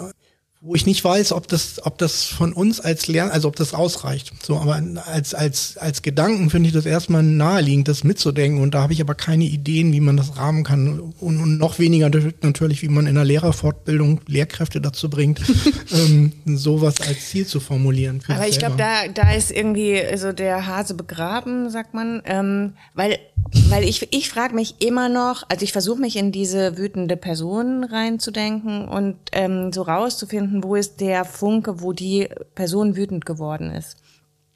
[0.66, 3.74] wo ich nicht weiß, ob das, ob das von uns als Lern, also ob das
[3.74, 4.32] ausreicht.
[4.42, 8.62] So, aber als, als, als Gedanken finde ich das erstmal naheliegend, das mitzudenken.
[8.62, 11.14] Und da habe ich aber keine Ideen, wie man das rahmen kann.
[11.20, 12.10] Und, und noch weniger
[12.42, 15.42] natürlich, wie man in der Lehrerfortbildung Lehrkräfte dazu bringt,
[15.92, 18.22] ähm, sowas als Ziel zu formulieren.
[18.30, 22.22] Aber ich glaube, da, da ist irgendwie so der Hase begraben, sagt man.
[22.24, 23.20] Ähm, weil,
[23.68, 27.84] weil ich, ich frage mich immer noch, also ich versuche mich in diese wütende Person
[27.84, 33.72] reinzudenken und ähm, so rauszufinden, finden, wo ist der Funke, wo die Person wütend geworden
[33.72, 33.98] ist.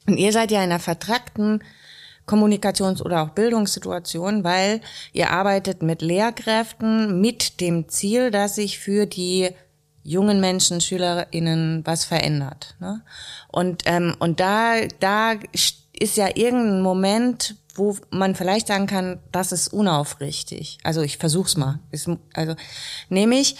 [0.07, 1.63] Und ihr seid ja in einer vertrackten
[2.25, 4.81] Kommunikations- oder auch Bildungssituation, weil
[5.13, 9.49] ihr arbeitet mit Lehrkräften mit dem Ziel, dass sich für die
[10.03, 12.75] jungen Menschen, SchülerInnen was verändert.
[12.79, 13.01] Ne?
[13.49, 19.51] Und, ähm, und da, da ist ja irgendein Moment, wo man vielleicht sagen kann, das
[19.51, 20.79] ist unaufrichtig.
[20.83, 21.79] Also ich versuch's mal.
[21.91, 22.55] Ist, also
[23.10, 23.57] nämlich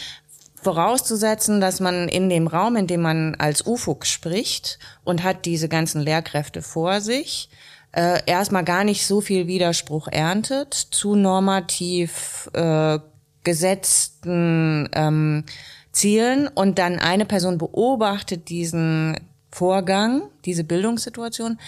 [0.68, 5.70] vorauszusetzen, dass man in dem Raum, in dem man als UFUG spricht und hat diese
[5.70, 7.50] ganzen Lehrkräfte vor sich,
[7.94, 13.00] äh, erstmal gar nicht so viel Widerspruch erntet zu normativ äh,
[13.46, 15.46] gesetzten ähm,
[15.94, 16.50] Zielen.
[16.50, 19.18] Und dann eine Person beobachtet diesen
[19.50, 21.60] Vorgang, diese Bildungssituation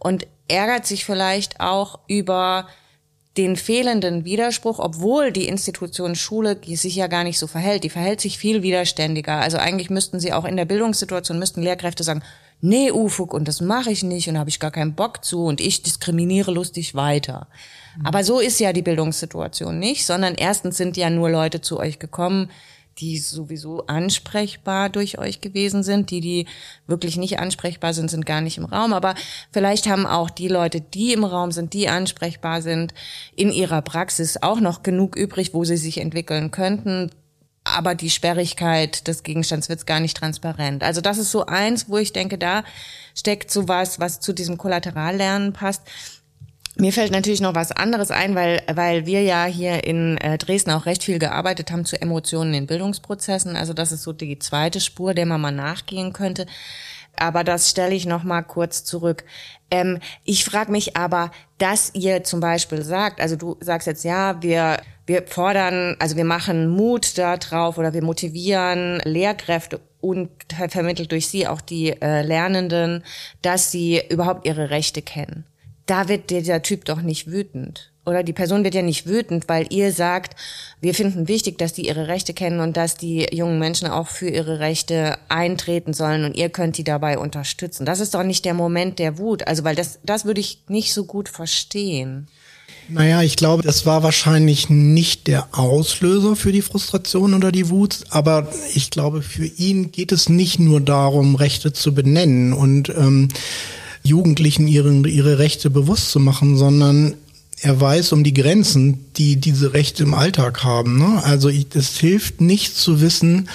[0.00, 2.68] und ärgert sich vielleicht auch über
[3.36, 7.84] den fehlenden Widerspruch, obwohl die Institution Schule sich ja gar nicht so verhält.
[7.84, 9.36] Die verhält sich viel widerständiger.
[9.40, 12.22] Also eigentlich müssten sie auch in der Bildungssituation, müssten Lehrkräfte sagen,
[12.60, 15.60] nee, Ufug, und das mache ich nicht und habe ich gar keinen Bock zu und
[15.60, 17.48] ich diskriminiere lustig weiter.
[17.98, 18.06] Mhm.
[18.06, 21.98] Aber so ist ja die Bildungssituation nicht, sondern erstens sind ja nur Leute zu euch
[21.98, 22.50] gekommen,
[22.98, 26.10] die sowieso ansprechbar durch euch gewesen sind.
[26.10, 26.46] Die, die
[26.86, 28.92] wirklich nicht ansprechbar sind, sind gar nicht im Raum.
[28.92, 29.14] Aber
[29.52, 32.94] vielleicht haben auch die Leute, die im Raum sind, die ansprechbar sind,
[33.34, 37.10] in ihrer Praxis auch noch genug übrig, wo sie sich entwickeln könnten.
[37.64, 40.84] Aber die Sperrigkeit des Gegenstands wird gar nicht transparent.
[40.84, 42.62] Also das ist so eins, wo ich denke, da
[43.14, 45.82] steckt so was, was zu diesem Kollaterallernen passt
[46.78, 50.70] mir fällt natürlich noch was anderes ein, weil, weil wir ja hier in äh, Dresden
[50.70, 53.56] auch recht viel gearbeitet haben zu Emotionen in Bildungsprozessen.
[53.56, 56.46] Also das ist so die zweite Spur, der man mal nachgehen könnte.
[57.18, 59.24] Aber das stelle ich noch mal kurz zurück.
[59.70, 64.42] Ähm, ich frage mich aber, dass ihr zum Beispiel sagt, also du sagst jetzt ja,
[64.42, 70.28] wir wir fordern, also wir machen Mut da drauf oder wir motivieren Lehrkräfte und
[70.68, 73.04] vermittelt durch sie auch die äh, Lernenden,
[73.40, 75.44] dass sie überhaupt ihre Rechte kennen
[75.86, 77.92] da wird dieser Typ doch nicht wütend.
[78.04, 80.36] Oder die Person wird ja nicht wütend, weil ihr sagt,
[80.80, 84.28] wir finden wichtig, dass die ihre Rechte kennen und dass die jungen Menschen auch für
[84.28, 87.84] ihre Rechte eintreten sollen und ihr könnt die dabei unterstützen.
[87.84, 89.48] Das ist doch nicht der Moment der Wut.
[89.48, 92.28] Also, weil das, das würde ich nicht so gut verstehen.
[92.88, 98.04] Naja, ich glaube, das war wahrscheinlich nicht der Auslöser für die Frustration oder die Wut,
[98.10, 103.28] aber ich glaube, für ihn geht es nicht nur darum, Rechte zu benennen und ähm,
[104.06, 107.14] Jugendlichen ihre, ihre Rechte bewusst zu machen, sondern
[107.62, 110.98] er weiß um die Grenzen, die diese Rechte im Alltag haben.
[110.98, 111.22] Ne?
[111.24, 113.48] Also es hilft nicht zu wissen,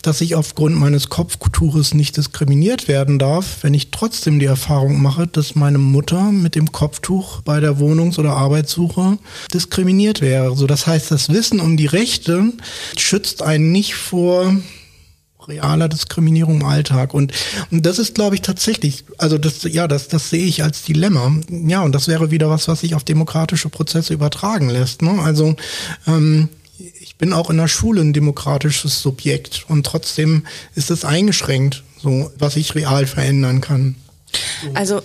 [0.00, 5.26] dass ich aufgrund meines Kopftuches nicht diskriminiert werden darf, wenn ich trotzdem die Erfahrung mache,
[5.26, 9.18] dass meine Mutter mit dem Kopftuch bei der Wohnungs- oder Arbeitssuche
[9.52, 10.56] diskriminiert wäre.
[10.56, 12.54] So, das heißt, das Wissen um die Rechte
[12.96, 14.56] schützt einen nicht vor
[15.48, 17.14] realer Diskriminierung im Alltag.
[17.14, 17.32] Und,
[17.70, 21.32] und das ist, glaube ich, tatsächlich, also das, ja, das, das sehe ich als Dilemma.
[21.48, 25.02] Ja, und das wäre wieder was, was sich auf demokratische Prozesse übertragen lässt.
[25.02, 25.20] Ne?
[25.22, 25.56] Also
[26.06, 26.48] ähm,
[27.00, 32.32] ich bin auch in der Schule ein demokratisches Subjekt und trotzdem ist es eingeschränkt, so
[32.38, 33.96] was ich real verändern kann.
[34.62, 34.70] So.
[34.74, 35.02] Also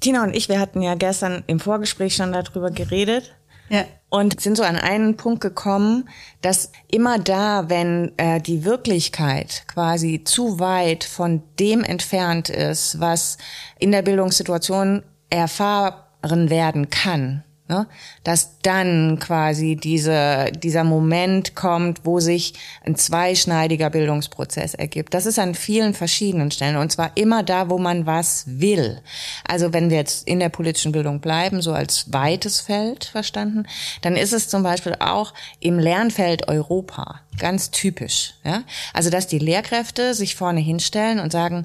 [0.00, 3.32] Tina und ich, wir hatten ja gestern im Vorgespräch schon darüber geredet.
[3.68, 3.84] Ja.
[4.12, 6.06] Und sind so an einen Punkt gekommen,
[6.42, 13.38] dass immer da, wenn äh, die Wirklichkeit quasi zu weit von dem entfernt ist, was
[13.78, 17.86] in der Bildungssituation erfahren werden kann, ne?
[18.22, 22.54] dass dann quasi diese, dieser Moment kommt, wo sich
[22.84, 25.14] ein zweischneidiger Bildungsprozess ergibt.
[25.14, 29.00] Das ist an vielen verschiedenen Stellen und zwar immer da, wo man was will.
[29.48, 33.64] Also wenn wir jetzt in der politischen Bildung bleiben, so als weites Feld verstanden,
[34.02, 38.34] dann ist es zum Beispiel auch im Lernfeld Europa ganz typisch.
[38.44, 38.62] Ja?
[38.92, 41.64] Also dass die Lehrkräfte sich vorne hinstellen und sagen,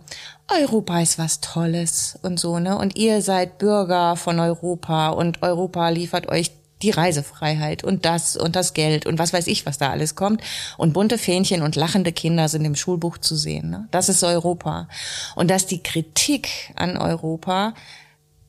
[0.49, 2.77] Europa ist was Tolles und so, ne?
[2.77, 8.55] Und ihr seid Bürger von Europa und Europa liefert euch die Reisefreiheit und das und
[8.55, 10.41] das Geld und was weiß ich, was da alles kommt.
[10.77, 13.69] Und bunte Fähnchen und lachende Kinder sind im Schulbuch zu sehen.
[13.69, 13.87] Ne?
[13.91, 14.87] Das ist Europa.
[15.35, 17.73] Und dass die Kritik an Europa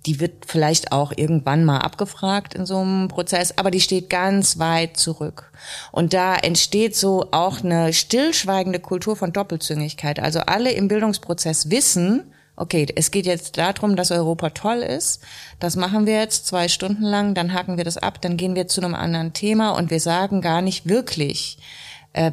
[0.06, 4.58] die wird vielleicht auch irgendwann mal abgefragt in so einem Prozess, aber die steht ganz
[4.58, 5.50] weit zurück.
[5.92, 10.20] Und da entsteht so auch eine stillschweigende Kultur von Doppelzüngigkeit.
[10.20, 15.22] Also alle im Bildungsprozess wissen, okay, es geht jetzt darum, dass Europa toll ist.
[15.60, 18.68] Das machen wir jetzt zwei Stunden lang, dann haken wir das ab, dann gehen wir
[18.68, 21.58] zu einem anderen Thema und wir sagen gar nicht wirklich,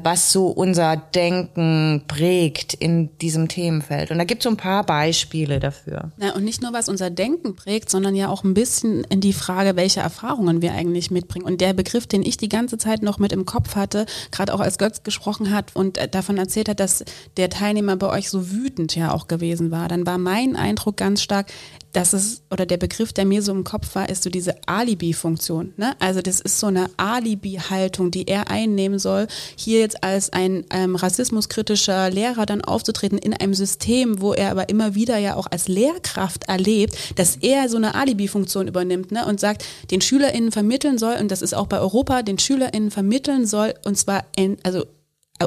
[0.03, 4.11] was so unser Denken prägt in diesem Themenfeld.
[4.11, 6.11] Und da gibt es so ein paar Beispiele dafür.
[6.17, 9.33] Ja, und nicht nur, was unser Denken prägt, sondern ja auch ein bisschen in die
[9.33, 11.45] Frage, welche Erfahrungen wir eigentlich mitbringen.
[11.45, 14.59] Und der Begriff, den ich die ganze Zeit noch mit im Kopf hatte, gerade auch
[14.59, 17.03] als Götz gesprochen hat und äh, davon erzählt hat, dass
[17.37, 21.21] der Teilnehmer bei euch so wütend ja auch gewesen war, dann war mein Eindruck ganz
[21.21, 21.47] stark,
[21.95, 25.73] dass es, oder der Begriff, der mir so im Kopf war, ist so diese Alibi-Funktion.
[25.77, 25.95] Ne?
[25.99, 30.95] Also das ist so eine Alibi-Haltung, die er einnehmen soll, hier jetzt als ein ähm,
[30.95, 35.69] rassismuskritischer Lehrer dann aufzutreten in einem System, wo er aber immer wieder ja auch als
[35.69, 39.25] Lehrkraft erlebt, dass er so eine Alibi-Funktion übernimmt ne?
[39.25, 43.45] und sagt, den SchülerInnen vermitteln soll, und das ist auch bei Europa, den SchülerInnen vermitteln
[43.45, 44.85] soll, und zwar, in, also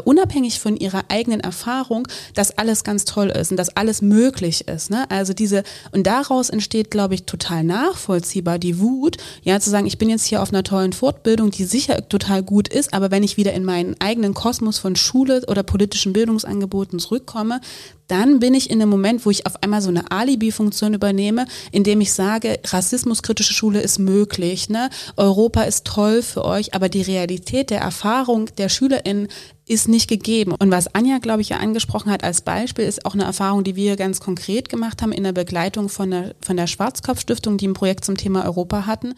[0.04, 4.90] unabhängig von ihrer eigenen Erfahrung, dass alles ganz toll ist und dass alles möglich ist.
[4.90, 5.10] Ne?
[5.10, 9.96] Also diese, und daraus entsteht, glaube ich, total nachvollziehbar die Wut, ja, zu sagen, ich
[9.96, 13.38] bin jetzt hier auf einer tollen Fortbildung, die sicher total gut ist, aber wenn ich
[13.38, 17.60] wieder in meinen eigenen Kosmos von Schule oder politischen Bildungsangeboten zurückkomme,
[18.08, 22.00] dann bin ich in einem Moment, wo ich auf einmal so eine Alibi-Funktion übernehme, indem
[22.00, 24.88] ich sage, rassismuskritische Schule ist möglich, ne?
[25.16, 29.28] Europa ist toll für euch, aber die Realität der Erfahrung der SchülerInnen
[29.68, 30.54] ist nicht gegeben.
[30.58, 33.76] Und was Anja, glaube ich, ja angesprochen hat als Beispiel, ist auch eine Erfahrung, die
[33.76, 37.74] wir ganz konkret gemacht haben in der Begleitung von der, von der Schwarzkopf-Stiftung, die ein
[37.74, 39.14] Projekt zum Thema Europa hatten.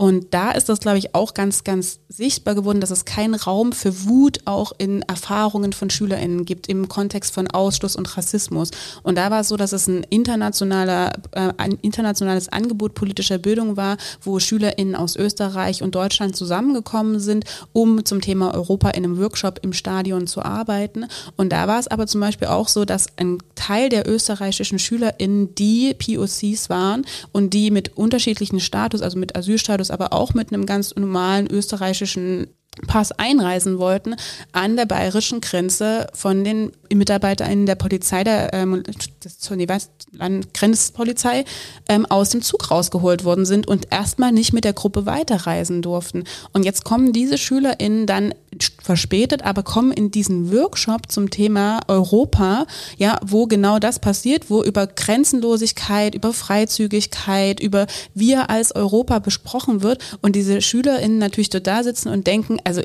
[0.00, 3.72] Und da ist das, glaube ich, auch ganz, ganz sichtbar geworden, dass es keinen Raum
[3.72, 8.70] für Wut auch in Erfahrungen von SchülerInnen gibt im Kontext von Ausschluss und Rassismus.
[9.02, 13.76] Und da war es so, dass es ein internationaler, äh, ein internationales Angebot politischer Bildung
[13.76, 19.18] war, wo SchülerInnen aus Österreich und Deutschland zusammengekommen sind, um zum Thema Europa in einem
[19.18, 21.08] Workshop im Stadion zu arbeiten.
[21.36, 25.54] Und da war es aber zum Beispiel auch so, dass ein Teil der österreichischen SchülerInnen,
[25.56, 30.66] die POCs waren und die mit unterschiedlichen Status, also mit Asylstatus, aber auch mit einem
[30.66, 32.48] ganz normalen österreichischen
[32.86, 34.14] Pass einreisen wollten,
[34.52, 38.82] an der bayerischen Grenze von den MitarbeiterInnen der Polizei, der ähm,
[39.24, 39.50] des,
[40.54, 41.44] Grenzpolizei,
[41.88, 46.24] ähm, aus dem Zug rausgeholt worden sind und erstmal nicht mit der Gruppe weiterreisen durften.
[46.52, 48.34] Und jetzt kommen diese SchülerInnen dann
[48.82, 54.62] verspätet, aber kommen in diesen Workshop zum Thema Europa, ja, wo genau das passiert, wo
[54.62, 60.18] über Grenzenlosigkeit, über Freizügigkeit, über wir als Europa besprochen wird.
[60.22, 62.82] Und diese SchülerInnen natürlich dort da sitzen und denken, also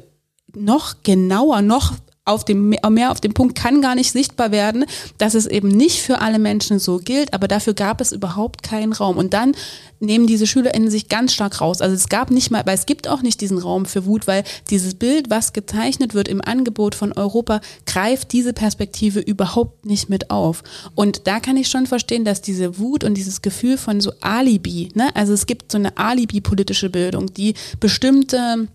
[0.53, 1.93] noch genauer, noch
[2.25, 4.85] auf dem, mehr auf dem Punkt kann gar nicht sichtbar werden,
[5.19, 8.93] dass es eben nicht für alle Menschen so gilt, aber dafür gab es überhaupt keinen
[8.93, 9.17] Raum.
[9.17, 9.55] Und dann
[9.99, 11.81] nehmen diese SchülerInnen sich ganz stark raus.
[11.81, 14.43] Also es gab nicht mal, weil es gibt auch nicht diesen Raum für Wut, weil
[14.71, 20.31] dieses Bild, was gezeichnet wird im Angebot von Europa, greift diese Perspektive überhaupt nicht mit
[20.31, 20.63] auf.
[20.95, 24.89] Und da kann ich schon verstehen, dass diese Wut und dieses Gefühl von so Alibi,
[24.95, 28.67] ne, also es gibt so eine Alibi-politische Bildung, die bestimmte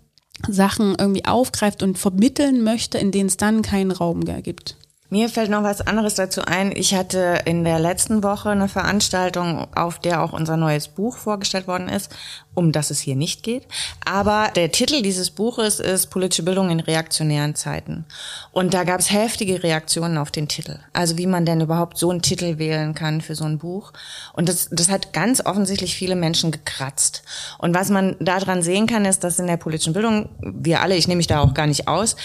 [0.47, 4.75] Sachen irgendwie aufgreift und vermitteln möchte, in denen es dann keinen Raum mehr gibt.
[5.13, 6.71] Mir fällt noch was anderes dazu ein.
[6.73, 11.67] Ich hatte in der letzten Woche eine Veranstaltung, auf der auch unser neues Buch vorgestellt
[11.67, 12.15] worden ist,
[12.53, 13.67] um das es hier nicht geht.
[14.05, 18.05] Aber der Titel dieses Buches ist Politische Bildung in reaktionären Zeiten.
[18.53, 20.79] Und da gab es heftige Reaktionen auf den Titel.
[20.93, 23.91] Also wie man denn überhaupt so einen Titel wählen kann für so ein Buch.
[24.31, 27.23] Und das, das hat ganz offensichtlich viele Menschen gekratzt.
[27.57, 31.09] Und was man daran sehen kann, ist, dass in der politischen Bildung, wir alle, ich
[31.09, 32.15] nehme mich da auch gar nicht aus,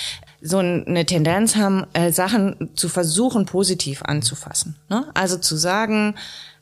[0.47, 4.77] so eine Tendenz haben, äh, Sachen zu versuchen, positiv anzufassen.
[4.89, 5.07] Ne?
[5.15, 6.15] Also zu sagen,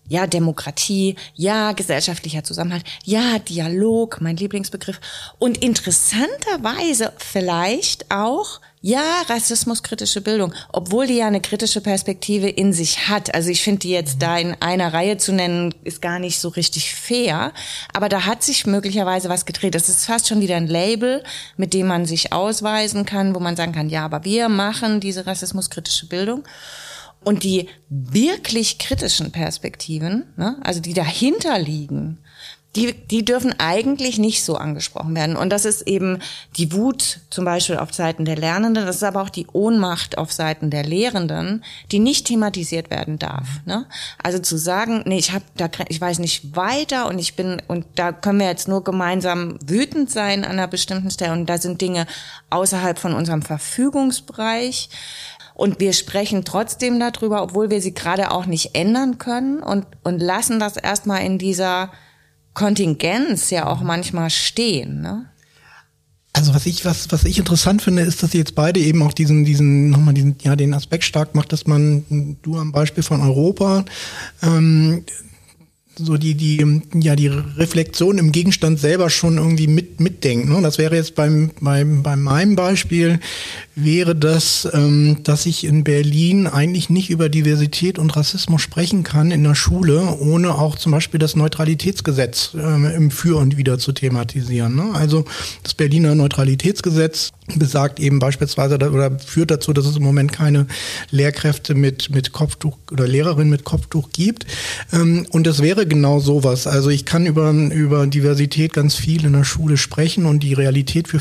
[0.09, 5.01] ja, Demokratie, ja, gesellschaftlicher Zusammenhalt, ja, Dialog, mein Lieblingsbegriff.
[5.39, 13.09] Und interessanterweise vielleicht auch, ja, rassismuskritische Bildung, obwohl die ja eine kritische Perspektive in sich
[13.09, 13.35] hat.
[13.35, 16.51] Also ich finde, die jetzt da in einer Reihe zu nennen, ist gar nicht so
[16.51, 17.53] richtig fair.
[17.95, 19.75] Aber da hat sich möglicherweise was gedreht.
[19.75, 21.23] Das ist fast schon wieder ein Label,
[21.57, 25.27] mit dem man sich ausweisen kann, wo man sagen kann, ja, aber wir machen diese
[25.27, 26.45] rassismuskritische Bildung.
[27.25, 32.19] Und die wirklich kritischen Perspektiven, ne, also die dahinter liegen,
[32.77, 35.37] die, die dürfen eigentlich nicht so angesprochen werden.
[35.37, 36.19] Und das ist eben
[36.57, 40.33] die Wut zum Beispiel auf Seiten der Lernenden, das ist aber auch die Ohnmacht auf
[40.33, 43.47] Seiten der Lehrenden, die nicht thematisiert werden darf.
[43.65, 43.87] Ne?
[44.23, 47.87] Also zu sagen, nee, ich habe da, ich weiß nicht weiter und ich bin und
[47.95, 51.81] da können wir jetzt nur gemeinsam wütend sein an einer bestimmten Stelle und da sind
[51.81, 52.07] Dinge
[52.51, 54.89] außerhalb von unserem Verfügungsbereich.
[55.55, 60.19] Und wir sprechen trotzdem darüber, obwohl wir sie gerade auch nicht ändern können und, und
[60.19, 61.93] lassen das erstmal in dieser
[62.55, 65.01] Kontingenz ja auch manchmal stehen.
[65.01, 65.27] Ne?
[66.33, 69.13] Also was ich was was ich interessant finde, ist, dass sie jetzt beide eben auch
[69.13, 73.21] diesen diesen nochmal diesen ja den Aspekt stark macht, dass man du am Beispiel von
[73.21, 73.85] Europa
[74.43, 75.05] ähm,
[75.97, 80.49] so die, die, ja, die Reflexion im Gegenstand selber schon irgendwie mit, mitdenkt.
[80.49, 80.61] Ne?
[80.63, 83.21] Das wäre jetzt beim, beim, bei meinem Beispiel,
[83.77, 89.31] wäre das, ähm, dass ich in Berlin eigentlich nicht über Diversität und Rassismus sprechen kann
[89.31, 93.93] in der Schule, ohne auch zum Beispiel das Neutralitätsgesetz ähm, im Für und Wider zu
[93.93, 94.77] thematisieren.
[94.77, 94.91] Ne?
[94.95, 95.25] Also
[95.63, 100.67] das Berliner Neutralitätsgesetz besagt eben beispielsweise oder führt dazu, dass es im Moment keine
[101.11, 104.47] Lehrkräfte mit, mit Kopftuch oder Lehrerinnen mit Kopftuch gibt.
[104.93, 106.67] Ähm, und das wäre genau sowas.
[106.67, 111.09] Also ich kann über, über Diversität ganz viel in der Schule sprechen und die Realität
[111.09, 111.21] für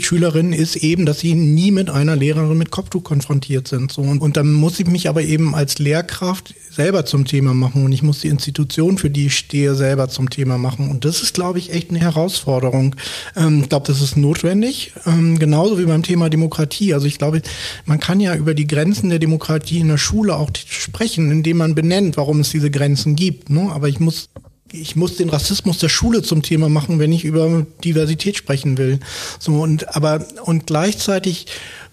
[0.00, 3.92] Schülerinnen ist eben, dass sie nie mit einer Lehrerin mit Kopftuch konfrontiert sind.
[3.92, 4.02] So.
[4.02, 7.92] Und, und dann muss ich mich aber eben als Lehrkraft selber zum Thema machen und
[7.92, 10.88] ich muss die Institution, für die ich stehe, selber zum Thema machen.
[10.88, 12.96] Und das ist, glaube ich, echt eine Herausforderung.
[13.36, 16.94] Ähm, ich glaube, das ist notwendig, ähm, genauso wie beim Thema Demokratie.
[16.94, 17.42] Also ich glaube,
[17.86, 21.74] man kann ja über die Grenzen der Demokratie in der Schule auch sprechen, indem man
[21.74, 23.50] benennt, warum es diese Grenzen gibt.
[23.50, 23.70] Ne?
[23.72, 24.30] Aber ich muss
[24.72, 29.00] ich muss den Rassismus der Schule zum Thema machen, wenn ich über Diversität sprechen will.
[29.38, 31.46] So und aber und gleichzeitig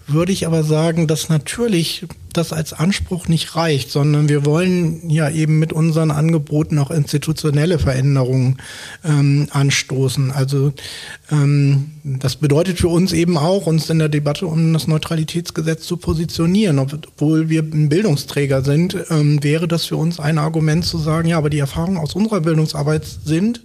[0.08, 5.28] würde ich aber sagen, dass natürlich das als Anspruch nicht reicht, sondern wir wollen ja
[5.30, 8.58] eben mit unseren Angeboten auch institutionelle Veränderungen
[9.04, 10.30] ähm, anstoßen.
[10.30, 10.72] Also
[11.30, 15.96] ähm, das bedeutet für uns eben auch, uns in der Debatte um das Neutralitätsgesetz zu
[15.96, 16.78] positionieren.
[16.78, 21.38] Obwohl wir ein Bildungsträger sind, ähm, wäre das für uns ein Argument zu sagen, ja,
[21.38, 23.62] aber die Erfahrungen aus unserer Bildungsarbeit sind,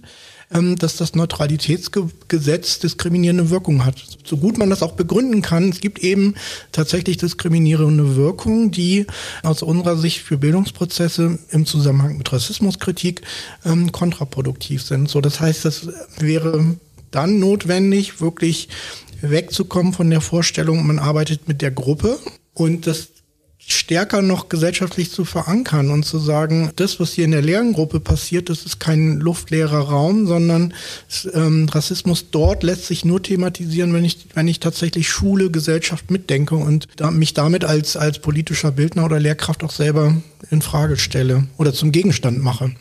[0.50, 4.02] dass das Neutralitätsgesetz diskriminierende Wirkung hat.
[4.24, 6.34] So gut man das auch begründen kann, es gibt eben
[6.70, 9.06] tatsächlich diskriminierende Wirkungen, die
[9.42, 13.22] aus unserer Sicht für Bildungsprozesse im Zusammenhang mit Rassismuskritik
[13.64, 15.08] ähm, kontraproduktiv sind.
[15.08, 16.76] So, das heißt, das wäre
[17.10, 18.68] dann notwendig, wirklich
[19.20, 22.18] wegzukommen von der Vorstellung, man arbeitet mit der Gruppe
[22.52, 23.08] und das
[23.66, 28.48] stärker noch gesellschaftlich zu verankern und zu sagen, das, was hier in der Lerngruppe passiert,
[28.50, 30.74] das ist kein luftleerer Raum, sondern
[31.32, 36.56] ähm, Rassismus dort lässt sich nur thematisieren, wenn ich, wenn ich tatsächlich Schule, Gesellschaft mitdenke
[36.56, 40.14] und da, mich damit als, als politischer Bildner oder Lehrkraft auch selber
[40.50, 42.72] in Frage stelle oder zum Gegenstand mache.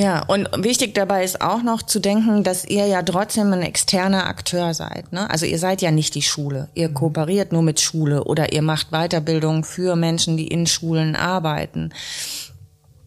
[0.00, 4.26] Ja, und wichtig dabei ist auch noch zu denken, dass ihr ja trotzdem ein externer
[4.26, 5.12] Akteur seid.
[5.12, 5.28] Ne?
[5.28, 6.68] Also ihr seid ja nicht die Schule.
[6.74, 6.94] Ihr mhm.
[6.94, 11.92] kooperiert nur mit Schule oder ihr macht Weiterbildung für Menschen, die in Schulen arbeiten.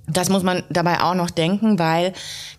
[0.07, 2.11] Das muss man dabei auch noch denken, weil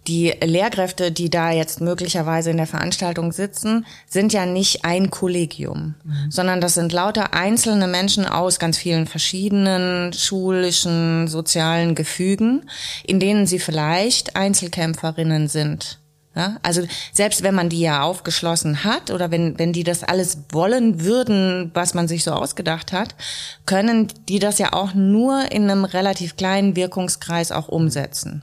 [0.07, 5.95] die Lehrkräfte, die da jetzt möglicherweise in der Veranstaltung sitzen, sind ja nicht ein Kollegium,
[6.05, 6.31] mhm.
[6.31, 12.69] sondern das sind lauter einzelne Menschen aus ganz vielen verschiedenen schulischen, sozialen Gefügen,
[13.05, 15.99] in denen sie vielleicht Einzelkämpferinnen sind
[16.35, 20.39] ja, also selbst wenn man die ja aufgeschlossen hat oder wenn, wenn die das alles
[20.51, 23.15] wollen würden, was man sich so ausgedacht hat,
[23.67, 28.43] können die das ja auch nur in einem relativ kleinen Wirkungskreis auch umsetzen.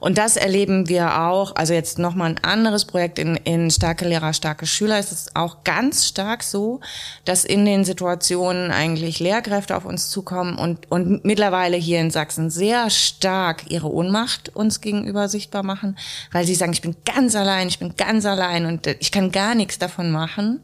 [0.00, 4.32] Und das erleben wir auch, also jetzt nochmal ein anderes Projekt in, in Starke Lehrer,
[4.32, 6.80] starke Schüler ist es auch ganz stark so,
[7.24, 12.50] dass in den Situationen eigentlich Lehrkräfte auf uns zukommen und, und mittlerweile hier in Sachsen
[12.50, 15.98] sehr stark ihre Ohnmacht uns gegenüber sichtbar machen,
[16.32, 19.54] weil sie sagen, ich bin ganz allein, ich bin ganz allein und ich kann gar
[19.54, 20.60] nichts davon machen.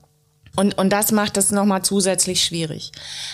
[0.57, 2.93] Und, und das macht es nochmal zusätzlich schwierig.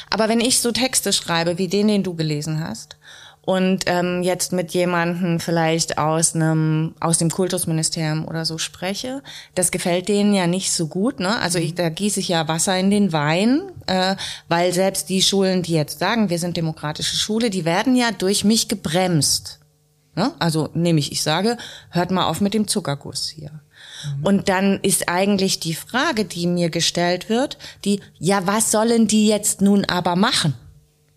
[0.09, 2.96] Aber wenn ich so Texte schreibe, wie den, den du gelesen hast,
[3.43, 9.22] und ähm, jetzt mit jemandem vielleicht aus einem aus dem Kultusministerium oder so spreche,
[9.55, 11.20] das gefällt denen ja nicht so gut.
[11.20, 11.38] Ne?
[11.38, 14.16] Also ich, da gieße ich ja Wasser in den Wein, äh,
[14.49, 18.45] weil selbst die Schulen, die jetzt sagen, wir sind demokratische Schule, die werden ja durch
[18.45, 19.59] mich gebremst.
[20.14, 20.32] Ne?
[20.38, 21.57] Also nämlich, ich sage,
[21.91, 23.51] hört mal auf mit dem Zuckerguss hier.
[24.18, 24.26] Mhm.
[24.26, 29.28] Und dann ist eigentlich die Frage, die mir gestellt wird, die, ja, was sollen die
[29.28, 30.55] jetzt nun aber machen?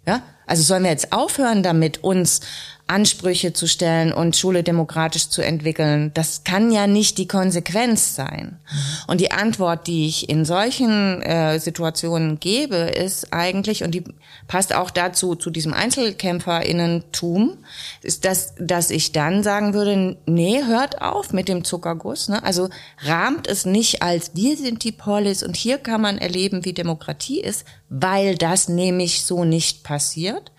[0.05, 2.41] Ja, also sollen wir jetzt aufhören damit, uns
[2.86, 6.12] Ansprüche zu stellen und Schule demokratisch zu entwickeln.
[6.14, 8.60] Das kann ja nicht die Konsequenz sein.
[9.08, 14.04] Und die Antwort, die ich in solchen äh, Situationen gebe, ist eigentlich, und die
[14.48, 17.58] passt auch dazu, zu diesem Einzelkämpferinnentum,
[18.02, 22.28] ist, dass, dass ich dann sagen würde, nee, hört auf mit dem Zuckerguss.
[22.28, 22.44] Ne?
[22.44, 22.70] Also
[23.00, 27.39] rahmt es nicht als, wir sind die Polis und hier kann man erleben, wie Demokratie
[27.39, 27.66] ist,
[27.96, 30.52] weil das nämlich so nicht passiert,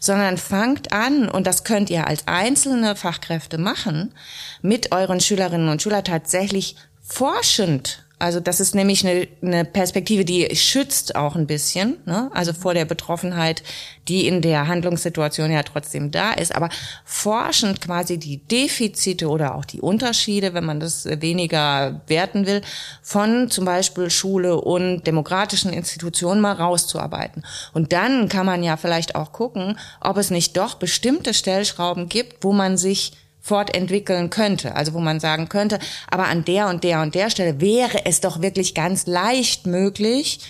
[0.00, 4.12] sondern fangt an, und das könnt ihr als einzelne Fachkräfte machen,
[4.60, 10.54] mit euren Schülerinnen und Schülern tatsächlich forschend also das ist nämlich eine, eine Perspektive, die
[10.54, 12.30] schützt auch ein bisschen, ne?
[12.34, 13.62] also vor der Betroffenheit,
[14.08, 16.68] die in der Handlungssituation ja trotzdem da ist, aber
[17.04, 22.60] forschend quasi die Defizite oder auch die Unterschiede, wenn man das weniger werten will,
[23.02, 27.42] von zum Beispiel Schule und demokratischen Institutionen mal rauszuarbeiten.
[27.72, 32.44] Und dann kann man ja vielleicht auch gucken, ob es nicht doch bestimmte Stellschrauben gibt,
[32.44, 34.76] wo man sich fortentwickeln könnte.
[34.76, 35.78] Also wo man sagen könnte,
[36.10, 40.40] aber an der und der und der Stelle wäre es doch wirklich ganz leicht möglich,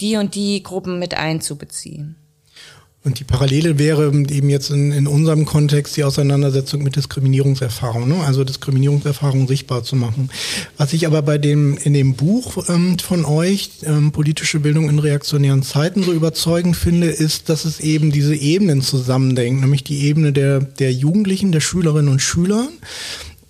[0.00, 2.16] die und die Gruppen mit einzubeziehen.
[3.06, 8.16] Und die Parallele wäre eben jetzt in, in unserem Kontext die Auseinandersetzung mit Diskriminierungserfahrung, ne?
[8.26, 10.28] also Diskriminierungserfahrung sichtbar zu machen.
[10.76, 14.98] Was ich aber bei dem in dem Buch ähm, von euch ähm, politische Bildung in
[14.98, 20.32] reaktionären Zeiten so überzeugend finde, ist, dass es eben diese Ebenen zusammendenkt, nämlich die Ebene
[20.32, 22.68] der der Jugendlichen, der Schülerinnen und Schüler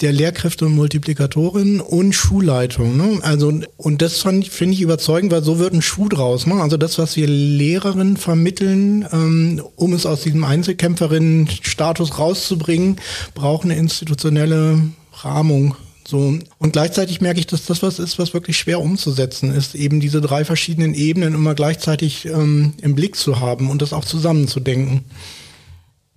[0.00, 2.96] der Lehrkräfte und Multiplikatorin und Schulleitung.
[2.96, 3.18] Ne?
[3.22, 6.46] Also und das finde ich überzeugend, weil so wird ein Schuh draus.
[6.46, 6.54] Ne?
[6.54, 12.96] Also das, was wir Lehrerinnen vermitteln, ähm, um es aus diesem Einzelkämpferinnen-Status rauszubringen,
[13.34, 14.82] braucht eine institutionelle
[15.12, 15.76] Rahmung.
[16.06, 16.38] So.
[16.58, 20.20] Und gleichzeitig merke ich, dass das was ist, was wirklich schwer umzusetzen ist, eben diese
[20.20, 25.04] drei verschiedenen Ebenen immer gleichzeitig ähm, im Blick zu haben und das auch zusammenzudenken.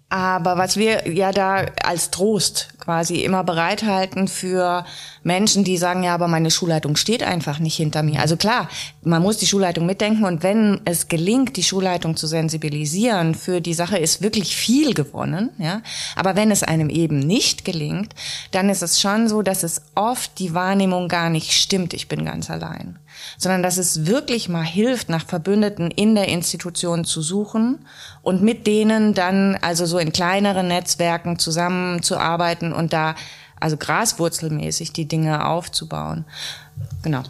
[0.10, 4.84] Aber was wir ja da als Trost quasi immer bereithalten für
[5.22, 8.20] Menschen, die sagen, ja, aber meine Schulleitung steht einfach nicht hinter mir.
[8.20, 8.70] Also klar,
[9.04, 13.76] man muss die Schulleitung mitdenken und wenn es gelingt, die Schulleitung zu sensibilisieren für die
[13.76, 15.82] Sache, ist wirklich viel gewonnen, ja.
[16.16, 18.16] Aber wenn es einem eben nicht gelingt,
[18.50, 22.26] dann ist es schon so, dass es oft die Wahrnehmung gar nicht stimmt, ich bin
[22.26, 22.98] ganz allein
[23.38, 27.86] sondern dass es wirklich mal hilft, nach Verbündeten in der Institution zu suchen
[28.22, 33.16] und mit denen dann also so in kleineren Netzwerken zusammenzuarbeiten und da
[33.60, 36.26] also graswurzelmäßig die Dinge aufzubauen.
[37.04, 37.24] Genau.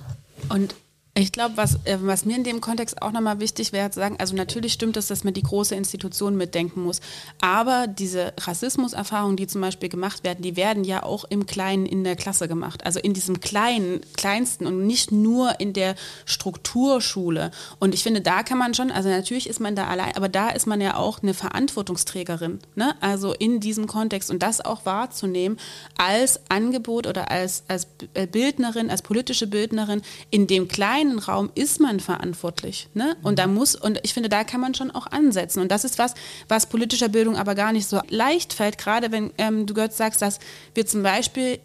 [0.49, 0.75] Und
[1.21, 4.15] ich glaube, was, äh, was mir in dem Kontext auch nochmal wichtig wäre, zu sagen,
[4.19, 7.01] also natürlich stimmt es, dass man die große Institution mitdenken muss.
[7.41, 12.03] Aber diese Rassismuserfahrungen, die zum Beispiel gemacht werden, die werden ja auch im Kleinen in
[12.03, 12.85] der Klasse gemacht.
[12.85, 15.95] Also in diesem kleinen, kleinsten und nicht nur in der
[16.25, 17.51] Strukturschule.
[17.79, 20.49] Und ich finde, da kann man schon, also natürlich ist man da allein, aber da
[20.49, 22.59] ist man ja auch eine Verantwortungsträgerin.
[22.75, 22.95] Ne?
[23.01, 25.57] Also in diesem Kontext und das auch wahrzunehmen
[25.97, 27.87] als Angebot oder als, als
[28.31, 32.87] Bildnerin, als politische Bildnerin in dem kleinen kleinen Raum ist man verantwortlich.
[32.93, 33.15] Ne?
[33.23, 35.61] Und da muss, und ich finde, da kann man schon auch ansetzen.
[35.61, 36.13] Und das ist was,
[36.47, 40.21] was politischer Bildung aber gar nicht so leicht fällt, gerade wenn ähm, du Götz sagst,
[40.21, 40.39] dass
[40.73, 41.59] wir zum Beispiel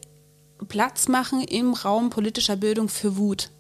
[0.69, 3.51] Platz machen im Raum politischer Bildung für Wut.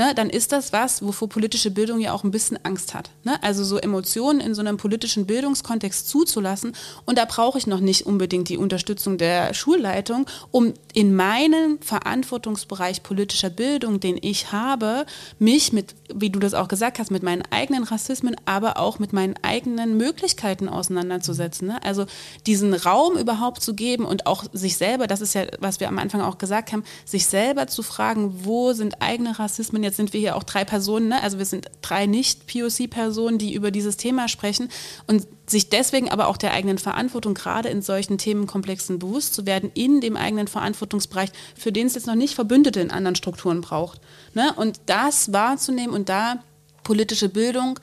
[0.00, 3.10] Ne, dann ist das was, wovor politische Bildung ja auch ein bisschen Angst hat.
[3.22, 3.40] Ne?
[3.42, 6.72] Also so Emotionen in so einem politischen Bildungskontext zuzulassen.
[7.04, 13.02] Und da brauche ich noch nicht unbedingt die Unterstützung der Schulleitung, um in meinen Verantwortungsbereich
[13.02, 15.04] politischer Bildung, den ich habe,
[15.38, 19.12] mich mit, wie du das auch gesagt hast, mit meinen eigenen Rassismen, aber auch mit
[19.12, 21.68] meinen eigenen Möglichkeiten auseinanderzusetzen.
[21.68, 21.82] Ne?
[21.82, 22.06] Also
[22.46, 25.98] diesen Raum überhaupt zu geben und auch sich selber, das ist ja, was wir am
[25.98, 29.82] Anfang auch gesagt haben, sich selber zu fragen, wo sind eigene Rassismen?
[29.82, 31.22] Jetzt sind wir hier auch drei Personen, ne?
[31.22, 34.68] also wir sind drei Nicht-POC-Personen, die über dieses Thema sprechen
[35.06, 39.70] und sich deswegen aber auch der eigenen Verantwortung gerade in solchen Themenkomplexen bewusst zu werden,
[39.74, 44.00] in dem eigenen Verantwortungsbereich, für den es jetzt noch nicht Verbündete in anderen Strukturen braucht.
[44.34, 44.52] Ne?
[44.56, 46.42] Und das wahrzunehmen und da
[46.82, 47.78] politische Bildung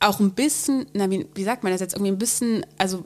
[0.00, 3.02] auch ein bisschen, na, wie, wie sagt man das jetzt, irgendwie ein bisschen, also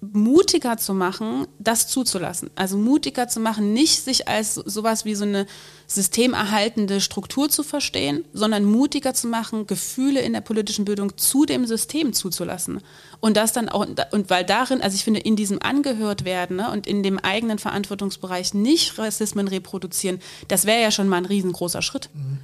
[0.00, 2.50] mutiger zu machen, das zuzulassen.
[2.54, 5.46] Also mutiger zu machen, nicht sich als sowas wie so eine
[5.86, 11.66] systemerhaltende Struktur zu verstehen, sondern mutiger zu machen, Gefühle in der politischen Bildung zu dem
[11.66, 12.80] System zuzulassen.
[13.20, 16.70] Und das dann auch, und weil darin, also ich finde, in diesem angehört werden ne,
[16.70, 21.82] und in dem eigenen Verantwortungsbereich nicht Rassismen reproduzieren, das wäre ja schon mal ein riesengroßer
[21.82, 22.10] Schritt.
[22.14, 22.38] Mhm.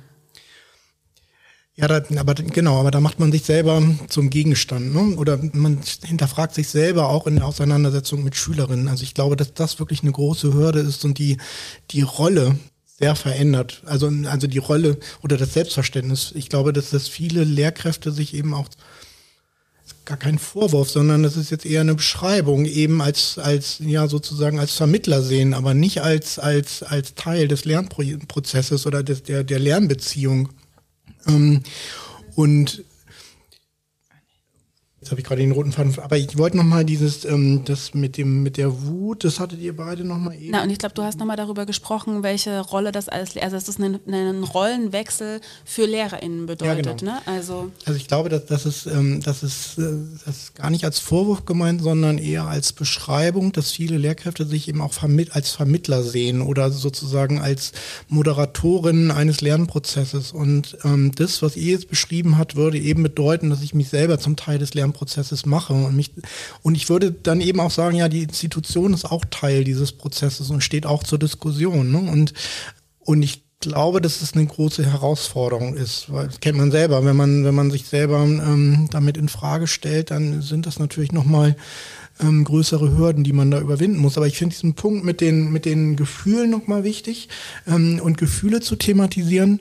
[1.77, 5.17] Ja, da, aber genau, aber da macht man sich selber zum Gegenstand, ne?
[5.17, 8.87] Oder man hinterfragt sich selber auch in der Auseinandersetzung mit Schülerinnen.
[8.87, 11.39] Also ich glaube, dass das wirklich eine große Hürde ist und die
[11.91, 12.57] die Rolle
[12.97, 13.83] sehr verändert.
[13.87, 16.31] Also also die Rolle oder das Selbstverständnis.
[16.37, 18.69] Ich glaube, dass das viele Lehrkräfte sich eben auch
[20.05, 24.59] gar kein Vorwurf, sondern das ist jetzt eher eine Beschreibung, eben als, als, ja, sozusagen
[24.59, 29.59] als Vermittler sehen, aber nicht als, als, als Teil des Lernprozesses oder des, der, der
[29.59, 30.51] Lernbeziehung.
[31.27, 31.63] Ähm,
[32.35, 32.85] und
[35.05, 35.95] Jetzt habe ich gerade den roten Faden.
[35.99, 39.61] Aber ich wollte noch mal dieses, ähm, das mit dem, mit der Wut, das hattet
[39.61, 40.53] ihr beide noch mal eben.
[40.53, 43.55] Na, und ich glaube, du hast noch mal darüber gesprochen, welche Rolle das alles, also
[43.55, 47.13] dass das ein, ein Rollenwechsel für LehrerInnen bedeutet, ja, genau.
[47.13, 47.19] ne?
[47.27, 49.93] Also, also ich glaube, dass, das ist, ähm, das ist, äh,
[50.25, 54.69] das ist gar nicht als Vorwurf gemeint, sondern eher als Beschreibung, dass viele Lehrkräfte sich
[54.69, 57.73] eben auch vermitt als Vermittler sehen oder sozusagen als
[58.09, 60.33] Moderatorin eines Lernprozesses.
[60.33, 64.19] Und ähm, das, was ihr jetzt beschrieben habt, würde eben bedeuten, dass ich mich selber
[64.19, 65.75] zum Teil des Lernprozesses Prozesses mache.
[65.75, 66.13] Und, mich,
[66.63, 70.49] und ich würde dann eben auch sagen, ja, die Institution ist auch Teil dieses Prozesses
[70.49, 71.93] und steht auch zur Diskussion.
[71.93, 72.11] Ne?
[72.11, 72.33] Und,
[73.01, 77.05] und ich glaube, dass es eine große Herausforderung ist, weil das kennt man selber.
[77.05, 81.13] Wenn man, wenn man sich selber ähm, damit in Frage stellt, dann sind das natürlich
[81.13, 81.57] nochmal
[82.21, 84.17] ähm, größere Hürden, die man da überwinden muss.
[84.17, 87.29] Aber ich finde diesen Punkt mit den, mit den Gefühlen nochmal wichtig
[87.67, 89.61] ähm, und Gefühle zu thematisieren.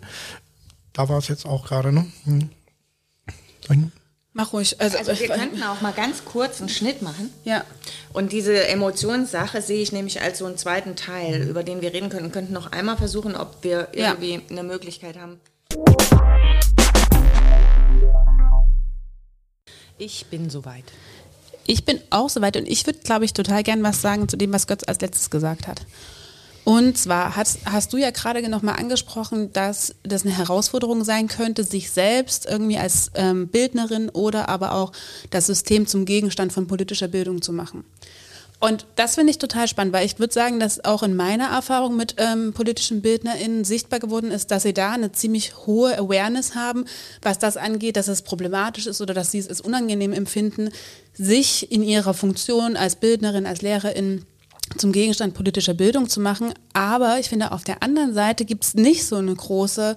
[0.92, 2.06] Da war es jetzt auch gerade, ne?
[2.26, 2.50] Hm.
[4.36, 4.82] Mach ruhig.
[4.82, 7.32] Also, also wir könnten auch mal ganz kurz einen Schnitt machen.
[7.44, 7.64] Ja.
[8.14, 12.10] Und diese Emotionssache sehe ich nämlich als so einen zweiten Teil, über den wir reden
[12.10, 12.26] können.
[12.26, 14.42] Und könnten noch einmal versuchen, ob wir irgendwie ja.
[14.50, 15.40] eine Möglichkeit haben.
[20.00, 20.86] Ich bin soweit.
[21.68, 24.52] Ich bin auch soweit und ich würde, glaube ich, total gern was sagen zu dem,
[24.52, 25.82] was Götz als letztes gesagt hat.
[26.66, 31.28] Und zwar hast, hast du ja gerade noch mal angesprochen, dass das eine Herausforderung sein
[31.28, 34.94] könnte, sich selbst irgendwie als ähm, Bildnerin oder aber auch
[35.30, 37.84] das System zum Gegenstand von politischer Bildung zu machen.
[38.64, 41.98] Und das finde ich total spannend, weil ich würde sagen, dass auch in meiner Erfahrung
[41.98, 46.86] mit ähm, politischen BildnerInnen sichtbar geworden ist, dass sie da eine ziemlich hohe Awareness haben,
[47.22, 50.70] was das angeht, dass es problematisch ist oder dass sie es unangenehm empfinden,
[51.14, 54.26] sich in ihrer Funktion als Bildnerin, als Lehrerin
[54.78, 56.54] zum Gegenstand politischer Bildung zu machen.
[56.74, 59.96] Aber ich finde, auf der anderen Seite gibt es nicht so eine große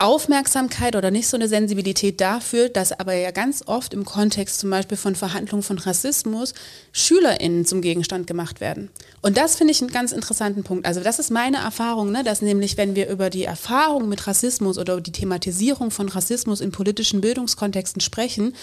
[0.00, 4.70] Aufmerksamkeit oder nicht so eine Sensibilität dafür, dass aber ja ganz oft im Kontext zum
[4.70, 6.54] Beispiel von Verhandlungen von Rassismus
[6.92, 8.90] SchülerInnen zum Gegenstand gemacht werden.
[9.22, 10.86] Und das finde ich einen ganz interessanten Punkt.
[10.86, 14.78] Also das ist meine Erfahrung, ne, dass nämlich, wenn wir über die Erfahrung mit Rassismus
[14.78, 18.54] oder die Thematisierung von Rassismus in politischen Bildungskontexten sprechen,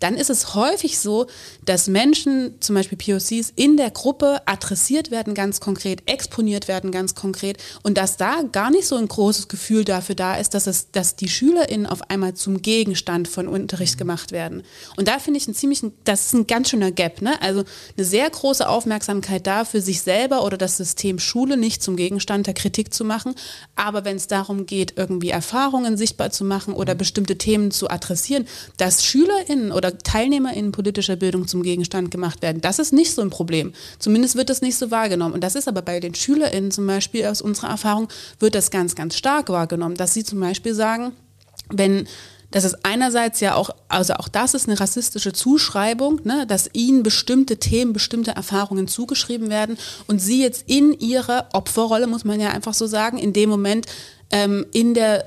[0.00, 1.26] dann ist es häufig so,
[1.64, 7.14] dass Menschen, zum Beispiel POCs, in der Gruppe adressiert werden ganz konkret, exponiert werden ganz
[7.14, 10.90] konkret und dass da gar nicht so ein großes Gefühl dafür da ist, dass, es,
[10.90, 14.62] dass die SchülerInnen auf einmal zum Gegenstand von Unterricht gemacht werden.
[14.96, 17.40] Und da finde ich ein ziemlich, das ist ein ganz schöner Gap, ne?
[17.42, 17.64] Also
[17.96, 22.54] eine sehr große Aufmerksamkeit dafür, sich selber oder das System Schule nicht zum Gegenstand der
[22.54, 23.34] Kritik zu machen,
[23.76, 28.46] aber wenn es darum geht, irgendwie Erfahrungen sichtbar zu machen oder bestimmte Themen zu adressieren,
[28.78, 32.60] dass SchülerInnen oder Teilnehmer in politischer Bildung zum Gegenstand gemacht werden.
[32.60, 33.72] Das ist nicht so ein Problem.
[33.98, 35.34] Zumindest wird das nicht so wahrgenommen.
[35.34, 38.94] Und das ist aber bei den SchülerInnen zum Beispiel aus unserer Erfahrung, wird das ganz,
[38.94, 41.12] ganz stark wahrgenommen, dass sie zum Beispiel sagen,
[41.68, 42.06] wenn
[42.50, 47.02] das ist einerseits ja auch, also auch das ist eine rassistische Zuschreibung, ne, dass ihnen
[47.02, 49.78] bestimmte Themen, bestimmte Erfahrungen zugeschrieben werden
[50.08, 53.86] und sie jetzt in ihrer Opferrolle, muss man ja einfach so sagen, in dem Moment
[54.30, 55.24] ähm, in der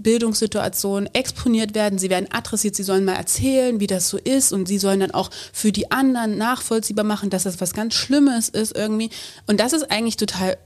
[0.00, 1.98] Bildungssituation exponiert werden.
[1.98, 5.10] Sie werden adressiert, sie sollen mal erzählen, wie das so ist und sie sollen dann
[5.10, 9.10] auch für die anderen nachvollziehbar machen, dass das was ganz Schlimmes ist irgendwie.
[9.46, 10.56] Und das ist eigentlich total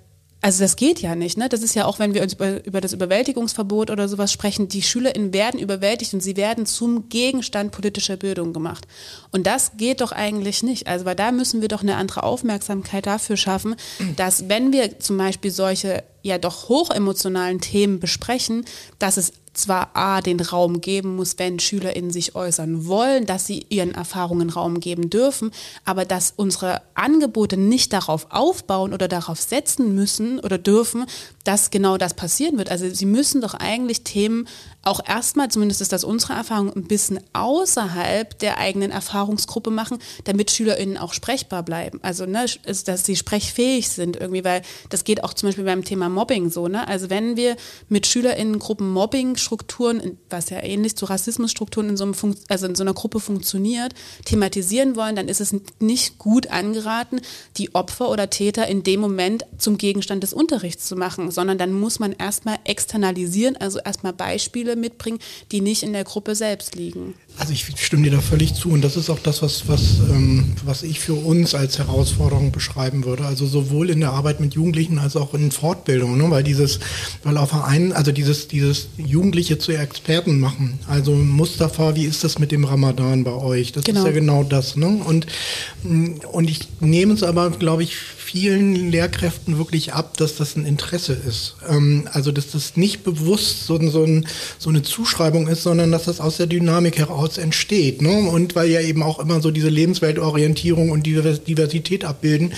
[0.42, 1.50] also das geht ja nicht, ne?
[1.50, 4.80] Das ist ja auch, wenn wir uns über, über das Überwältigungsverbot oder sowas sprechen, die
[4.80, 8.86] SchülerInnen werden überwältigt und sie werden zum Gegenstand politischer Bildung gemacht.
[9.32, 10.86] Und das geht doch eigentlich nicht.
[10.86, 13.76] Also weil da müssen wir doch eine andere Aufmerksamkeit dafür schaffen,
[14.16, 18.64] dass wenn wir zum Beispiel solche ja doch hochemotionalen Themen besprechen,
[18.98, 23.66] dass es zwar A, den Raum geben muss, wenn SchülerInnen sich äußern wollen, dass sie
[23.68, 25.50] ihren Erfahrungen Raum geben dürfen,
[25.84, 31.06] aber dass unsere Angebote nicht darauf aufbauen oder darauf setzen müssen oder dürfen,
[31.44, 32.70] dass genau das passieren wird.
[32.70, 34.46] Also sie müssen doch eigentlich Themen
[34.82, 40.50] auch erstmal, zumindest ist das unsere Erfahrung, ein bisschen außerhalb der eigenen Erfahrungsgruppe machen, damit
[40.50, 42.00] SchülerInnen auch sprechbar bleiben.
[42.02, 46.08] Also, ne, dass sie sprechfähig sind irgendwie, weil das geht auch zum Beispiel beim Thema
[46.08, 46.88] Mobbing so, ne?
[46.88, 47.56] Also wenn wir
[47.88, 52.82] mit SchülerInnengruppen Mobbing-Strukturen, was ja ähnlich zu Rassismusstrukturen in so, einem Fun also in so
[52.82, 57.20] einer Gruppe funktioniert, thematisieren wollen, dann ist es nicht gut angeraten,
[57.58, 61.72] die Opfer oder Täter in dem Moment zum Gegenstand des Unterrichts zu machen, sondern dann
[61.72, 65.18] muss man erstmal externalisieren, also erstmal Beispiele mitbringen,
[65.52, 67.14] die nicht in der Gruppe selbst liegen.
[67.38, 70.52] Also ich stimme dir da völlig zu und das ist auch das, was, was, ähm,
[70.64, 73.24] was ich für uns als Herausforderung beschreiben würde.
[73.24, 76.30] Also sowohl in der Arbeit mit Jugendlichen als auch in Fortbildung, ne?
[76.30, 76.80] weil dieses,
[77.22, 80.78] weil auf einen, also dieses, dieses Jugendliche zu Experten machen.
[80.86, 83.72] Also Mustafa, wie ist das mit dem Ramadan bei euch?
[83.72, 84.00] Das genau.
[84.00, 84.76] ist ja genau das.
[84.76, 85.00] Ne?
[85.04, 85.26] Und,
[86.32, 87.96] und ich nehme es aber, glaube ich,
[88.30, 91.56] vielen Lehrkräften wirklich ab, dass das ein Interesse ist.
[91.68, 94.26] Ähm, also dass das nicht bewusst so, so, ein,
[94.58, 98.02] so, eine Zuschreibung ist, sondern dass das aus der Dynamik heraus entsteht.
[98.02, 98.28] Ne?
[98.28, 102.52] Und weil ja eben auch immer so diese Lebensweltorientierung und Diversität abbilden,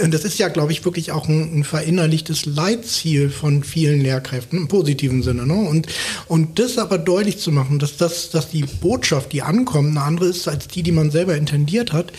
[0.00, 4.58] und das ist ja, glaube ich, wirklich auch ein, ein, verinnerlichtes Leitziel von vielen Lehrkräften
[4.58, 5.46] im positiven Sinne.
[5.46, 5.54] Ne?
[5.54, 5.88] Und,
[6.26, 10.26] und das aber deutlich zu machen, dass, das, dass die Botschaft, die ankommt, eine andere
[10.26, 12.12] ist als die, die man selber intendiert hat,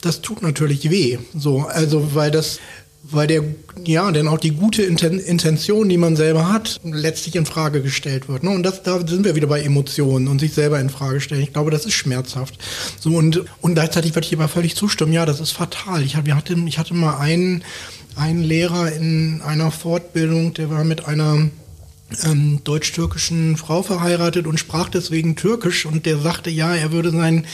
[0.00, 1.18] das tut natürlich weh.
[1.34, 2.58] So, also, weil das,
[3.12, 3.42] weil der,
[3.84, 8.42] ja, denn auch die gute Intention, die man selber hat, letztlich in Frage gestellt wird.
[8.42, 8.50] Ne?
[8.50, 11.42] Und das, da sind wir wieder bei Emotionen und sich selber in Frage stellen.
[11.42, 12.58] Ich glaube, das ist schmerzhaft.
[12.98, 15.12] So und, und gleichzeitig würde ich aber völlig zustimmen.
[15.12, 16.02] Ja, das ist fatal.
[16.02, 17.64] Ich, hatte, ich hatte mal einen,
[18.16, 21.48] einen Lehrer in einer Fortbildung, der war mit einer
[22.24, 25.86] ähm, deutsch-türkischen Frau verheiratet und sprach deswegen Türkisch.
[25.86, 27.46] Und der sagte, ja, er würde sein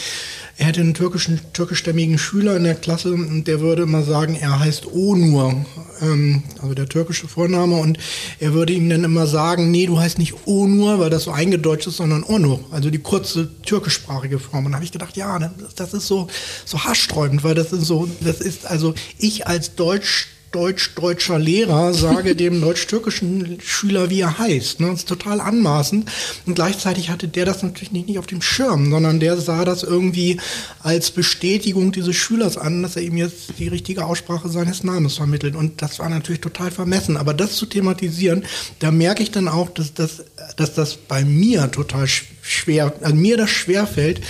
[0.60, 3.12] er hätte einen türkischen, türkischstämmigen Schüler in der Klasse.
[3.12, 5.64] Und der würde immer sagen, er heißt Onur,
[6.00, 7.76] ähm, also der türkische Vorname.
[7.76, 7.98] Und
[8.40, 11.86] er würde ihm dann immer sagen, nee, du heißt nicht Onur, weil das so eingedeutscht
[11.86, 14.66] ist, sondern Onur, also die kurze türkischsprachige Form.
[14.66, 15.38] Und da habe ich gedacht, ja,
[15.76, 16.26] das ist so,
[16.64, 22.34] so haarsträubend, weil das ist so, das ist also ich als Deutsch deutsch-deutscher Lehrer sage
[22.34, 24.80] dem deutsch-türkischen Schüler, wie er heißt.
[24.80, 24.88] Ne?
[24.88, 26.10] Das ist total anmaßend.
[26.46, 29.82] Und gleichzeitig hatte der das natürlich nicht, nicht auf dem Schirm, sondern der sah das
[29.82, 30.40] irgendwie
[30.82, 35.56] als Bestätigung dieses Schülers an, dass er ihm jetzt die richtige Aussprache seines Namens vermittelt.
[35.56, 37.16] Und das war natürlich total vermessen.
[37.16, 38.44] Aber das zu thematisieren,
[38.78, 40.24] da merke ich dann auch, dass das,
[40.56, 42.06] dass das bei mir total
[42.42, 44.20] schwer, also mir das schwer fällt,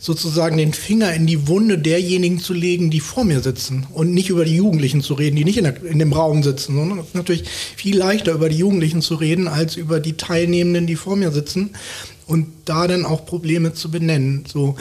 [0.00, 4.30] sozusagen den Finger in die Wunde derjenigen zu legen, die vor mir sitzen und nicht
[4.30, 7.06] über die Jugendlichen zu reden, die nicht in, der, in dem Raum sitzen, sondern es
[7.06, 7.44] ist natürlich
[7.76, 11.70] viel leichter über die Jugendlichen zu reden, als über die Teilnehmenden, die vor mir sitzen
[12.26, 14.44] und da dann auch Probleme zu benennen.
[14.46, 14.76] So,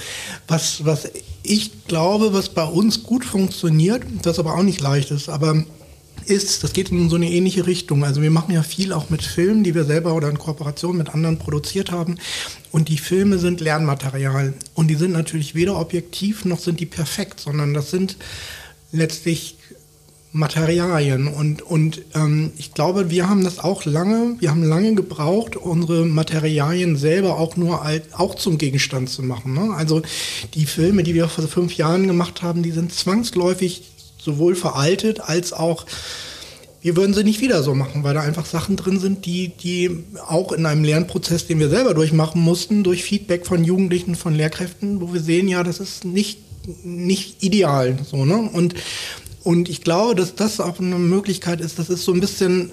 [0.48, 1.10] was, was
[1.44, 5.64] ich glaube, was bei uns gut funktioniert, das aber auch nicht leicht ist, aber
[6.30, 8.04] ist, das geht in so eine ähnliche Richtung.
[8.04, 11.10] Also wir machen ja viel auch mit Filmen, die wir selber oder in Kooperation mit
[11.10, 12.18] anderen produziert haben.
[12.72, 14.54] Und die Filme sind Lernmaterial.
[14.74, 18.18] Und die sind natürlich weder objektiv noch sind die perfekt, sondern das sind
[18.92, 19.58] letztlich
[20.34, 21.28] Materialien.
[21.28, 26.06] Und, und ähm, ich glaube, wir haben das auch lange, wir haben lange gebraucht, unsere
[26.06, 29.54] Materialien selber auch nur als, auch zum Gegenstand zu machen.
[29.54, 29.74] Ne?
[29.76, 30.02] Also
[30.54, 33.84] die Filme, die wir vor fünf Jahren gemacht haben, die sind zwangsläufig
[34.28, 35.86] sowohl veraltet als auch
[36.82, 40.04] wir würden sie nicht wieder so machen, weil da einfach Sachen drin sind, die, die
[40.28, 45.02] auch in einem Lernprozess, den wir selber durchmachen mussten, durch Feedback von Jugendlichen, von Lehrkräften,
[45.02, 46.40] wo wir sehen, ja, das ist nicht,
[46.86, 48.38] nicht ideal, so, ne?
[48.38, 48.76] Und,
[49.44, 52.72] und ich glaube, dass das auch eine Möglichkeit ist, das ist so ein bisschen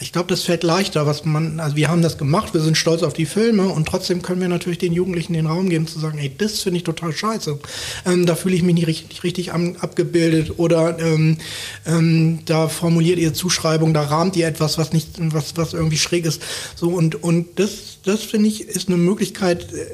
[0.00, 3.02] ich glaube, das fällt leichter, was man, also wir haben das gemacht, wir sind stolz
[3.02, 6.18] auf die Filme und trotzdem können wir natürlich den Jugendlichen den Raum geben zu sagen,
[6.18, 7.58] ey, das finde ich total scheiße.
[8.06, 11.38] Ähm, da fühle ich mich nicht richtig, richtig am, abgebildet oder ähm,
[11.86, 16.24] ähm, da formuliert ihr Zuschreibung, da rahmt ihr etwas, was nicht, was, was irgendwie schräg
[16.24, 16.42] ist.
[16.74, 19.86] So und, und das, das finde ich, ist eine Möglichkeit, äh,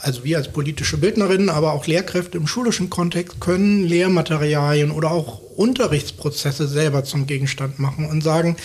[0.00, 5.40] also wir als politische Bildnerinnen, aber auch Lehrkräfte im schulischen Kontext können Lehrmaterialien oder auch
[5.56, 8.56] Unterrichtsprozesse selber zum Gegenstand machen und sagen,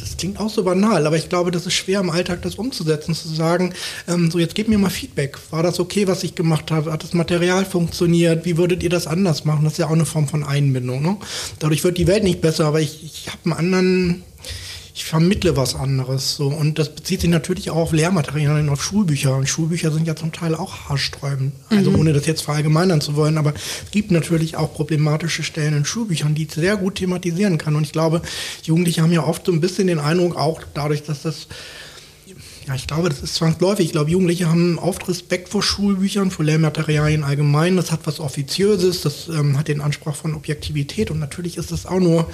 [0.00, 3.14] das klingt auch so banal, aber ich glaube, das ist schwer im Alltag das umzusetzen,
[3.14, 3.72] zu sagen,
[4.08, 5.38] ähm, so jetzt gebt mir mal Feedback.
[5.50, 6.90] War das okay, was ich gemacht habe?
[6.90, 8.44] Hat das Material funktioniert?
[8.44, 9.62] Wie würdet ihr das anders machen?
[9.62, 11.02] Das ist ja auch eine Form von Einbindung.
[11.02, 11.16] Ne?
[11.60, 14.22] Dadurch wird die Welt nicht besser, aber ich, ich habe einen anderen
[14.94, 16.36] ich vermittle was anderes.
[16.36, 16.48] So.
[16.48, 19.36] Und das bezieht sich natürlich auch auf Lehrmaterialien, auf Schulbücher.
[19.36, 21.52] Und Schulbücher sind ja zum Teil auch haarsträubend.
[21.68, 22.00] Also mhm.
[22.00, 26.34] ohne das jetzt verallgemeinern zu wollen, aber es gibt natürlich auch problematische Stellen in Schulbüchern,
[26.34, 27.76] die sehr gut thematisieren kann.
[27.76, 28.22] Und ich glaube,
[28.64, 31.46] Jugendliche haben ja oft so ein bisschen den Eindruck, auch dadurch, dass das
[32.66, 33.86] ja, ich glaube, das ist zwangsläufig.
[33.86, 37.76] Ich glaube, Jugendliche haben oft Respekt vor Schulbüchern, vor Lehrmaterialien allgemein.
[37.76, 41.86] Das hat was Offiziöses, das ähm, hat den Anspruch von Objektivität und natürlich ist das
[41.86, 42.30] auch nur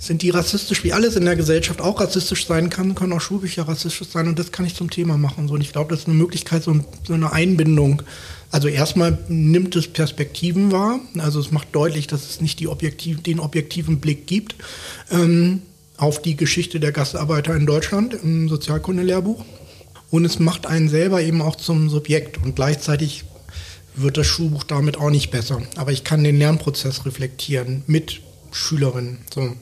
[0.00, 3.68] sind die rassistisch, wie alles in der Gesellschaft auch rassistisch sein kann, können auch Schulbücher
[3.68, 5.46] rassistisch sein und das kann ich zum Thema machen.
[5.46, 6.74] So, und ich glaube, das ist eine Möglichkeit, so,
[7.10, 8.02] eine Einbindung.
[8.50, 13.38] Also erstmal nimmt es Perspektiven wahr, also es macht deutlich, dass es nicht objektiv, den
[13.40, 14.54] objektiven Blick gibt
[15.10, 15.60] ähm,
[15.98, 19.44] auf die Geschichte der Gastarbeiter in Deutschland im Sozialkundelehrbuch.
[20.10, 23.24] Und es macht einen selber eben auch zum Subjekt und gleichzeitig
[23.94, 25.60] wird das Schulbuch damit auch nicht besser.
[25.76, 29.18] Aber ich kann den Lernprozess reflektieren mit Schülerinnen.
[29.32, 29.54] So.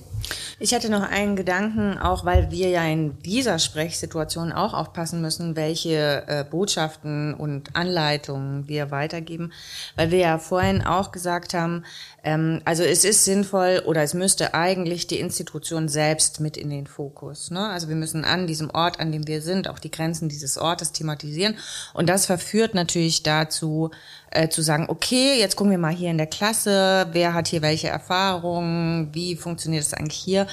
[0.58, 5.56] Ich hatte noch einen Gedanken, auch weil wir ja in dieser Sprechsituation auch aufpassen müssen,
[5.56, 9.52] welche äh, Botschaften und Anleitungen wir weitergeben,
[9.96, 11.84] weil wir ja vorhin auch gesagt haben,
[12.24, 16.86] ähm, also es ist sinnvoll oder es müsste eigentlich die Institution selbst mit in den
[16.86, 17.50] Fokus.
[17.50, 17.68] Ne?
[17.68, 20.92] Also wir müssen an diesem Ort, an dem wir sind, auch die Grenzen dieses Ortes
[20.92, 21.56] thematisieren.
[21.94, 23.90] Und das verführt natürlich dazu,
[24.30, 27.62] äh, zu sagen, okay, jetzt gucken wir mal hier in der Klasse, wer hat hier
[27.62, 30.46] welche Erfahrungen, wie funktioniert es eigentlich hier.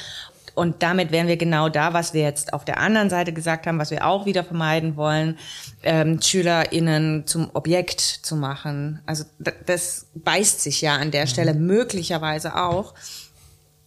[0.55, 3.77] Und damit wären wir genau da, was wir jetzt auf der anderen Seite gesagt haben,
[3.77, 5.37] was wir auch wieder vermeiden wollen,
[5.83, 9.01] ähm, SchülerInnen zum Objekt zu machen.
[9.05, 9.25] Also
[9.65, 11.67] das beißt sich ja an der Stelle mhm.
[11.67, 12.93] möglicherweise auch.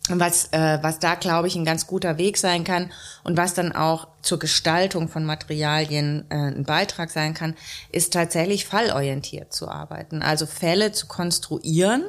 [0.08, 2.90] Was, äh, was da, glaube ich, ein ganz guter Weg sein kann
[3.24, 7.54] und was dann auch zur Gestaltung von Materialien äh, ein Beitrag sein kann,
[7.92, 10.22] ist tatsächlich fallorientiert zu arbeiten.
[10.22, 12.04] Also Fälle zu konstruieren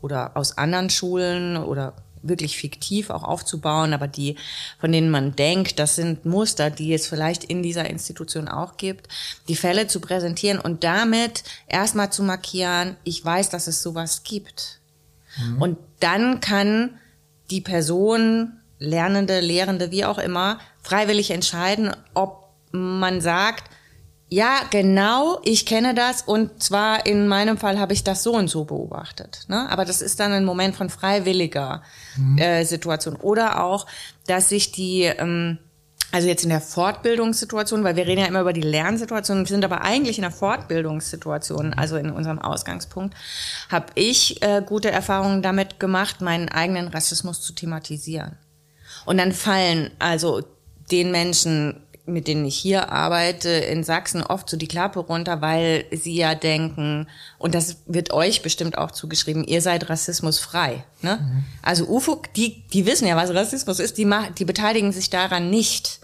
[0.00, 1.94] oder aus anderen Schulen oder
[2.28, 4.36] wirklich fiktiv auch aufzubauen, aber die,
[4.80, 9.08] von denen man denkt, das sind Muster, die es vielleicht in dieser Institution auch gibt,
[9.48, 14.80] die Fälle zu präsentieren und damit erstmal zu markieren, ich weiß, dass es sowas gibt.
[15.38, 15.62] Mhm.
[15.62, 16.98] Und dann kann
[17.50, 23.70] die Person, Lernende, Lehrende, wie auch immer, freiwillig entscheiden, ob man sagt,
[24.28, 28.48] ja, genau, ich kenne das und zwar in meinem Fall habe ich das so und
[28.48, 29.44] so beobachtet.
[29.46, 29.70] Ne?
[29.70, 31.82] Aber das ist dann ein Moment von freiwilliger
[32.16, 32.38] mhm.
[32.38, 33.14] äh, Situation.
[33.14, 33.86] Oder auch,
[34.26, 35.58] dass sich die, ähm,
[36.16, 39.66] also jetzt in der Fortbildungssituation, weil wir reden ja immer über die Lernsituation, wir sind
[39.66, 43.14] aber eigentlich in der Fortbildungssituation, also in unserem Ausgangspunkt,
[43.68, 48.38] habe ich äh, gute Erfahrungen damit gemacht, meinen eigenen Rassismus zu thematisieren.
[49.04, 50.42] Und dann fallen also
[50.90, 55.84] den Menschen mit denen ich hier arbeite, in Sachsen oft so die Klappe runter, weil
[55.90, 60.84] sie ja denken, und das wird euch bestimmt auch zugeschrieben, ihr seid rassismusfrei.
[61.02, 61.18] Ne?
[61.20, 61.44] Mhm.
[61.62, 66.00] Also UFUG, die, die wissen ja, was Rassismus ist, die, die beteiligen sich daran nicht.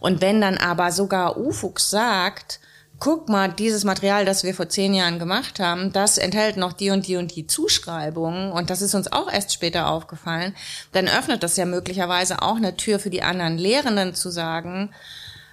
[0.00, 2.60] Und wenn dann aber sogar UFUG sagt,
[3.04, 6.90] guck mal, dieses Material, das wir vor zehn Jahren gemacht haben, das enthält noch die
[6.90, 10.54] und die und die Zuschreibungen und das ist uns auch erst später aufgefallen,
[10.92, 14.90] dann öffnet das ja möglicherweise auch eine Tür für die anderen Lehrenden zu sagen,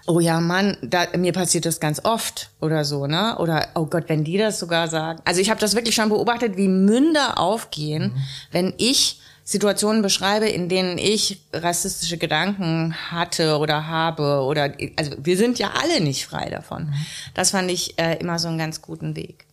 [0.08, 3.38] oh ja, Mann, da, mir passiert das ganz oft oder so, ne?
[3.38, 5.22] Oder oh Gott, wenn die das sogar sagen.
[5.26, 8.22] Also ich habe das wirklich schon beobachtet, wie Münder aufgehen, mhm.
[8.52, 15.36] wenn ich Situationen beschreibe, in denen ich rassistische Gedanken hatte oder habe oder also wir
[15.36, 16.86] sind ja alle nicht frei davon.
[16.86, 16.94] Mhm.
[17.34, 19.46] Das fand ich äh, immer so einen ganz guten Weg.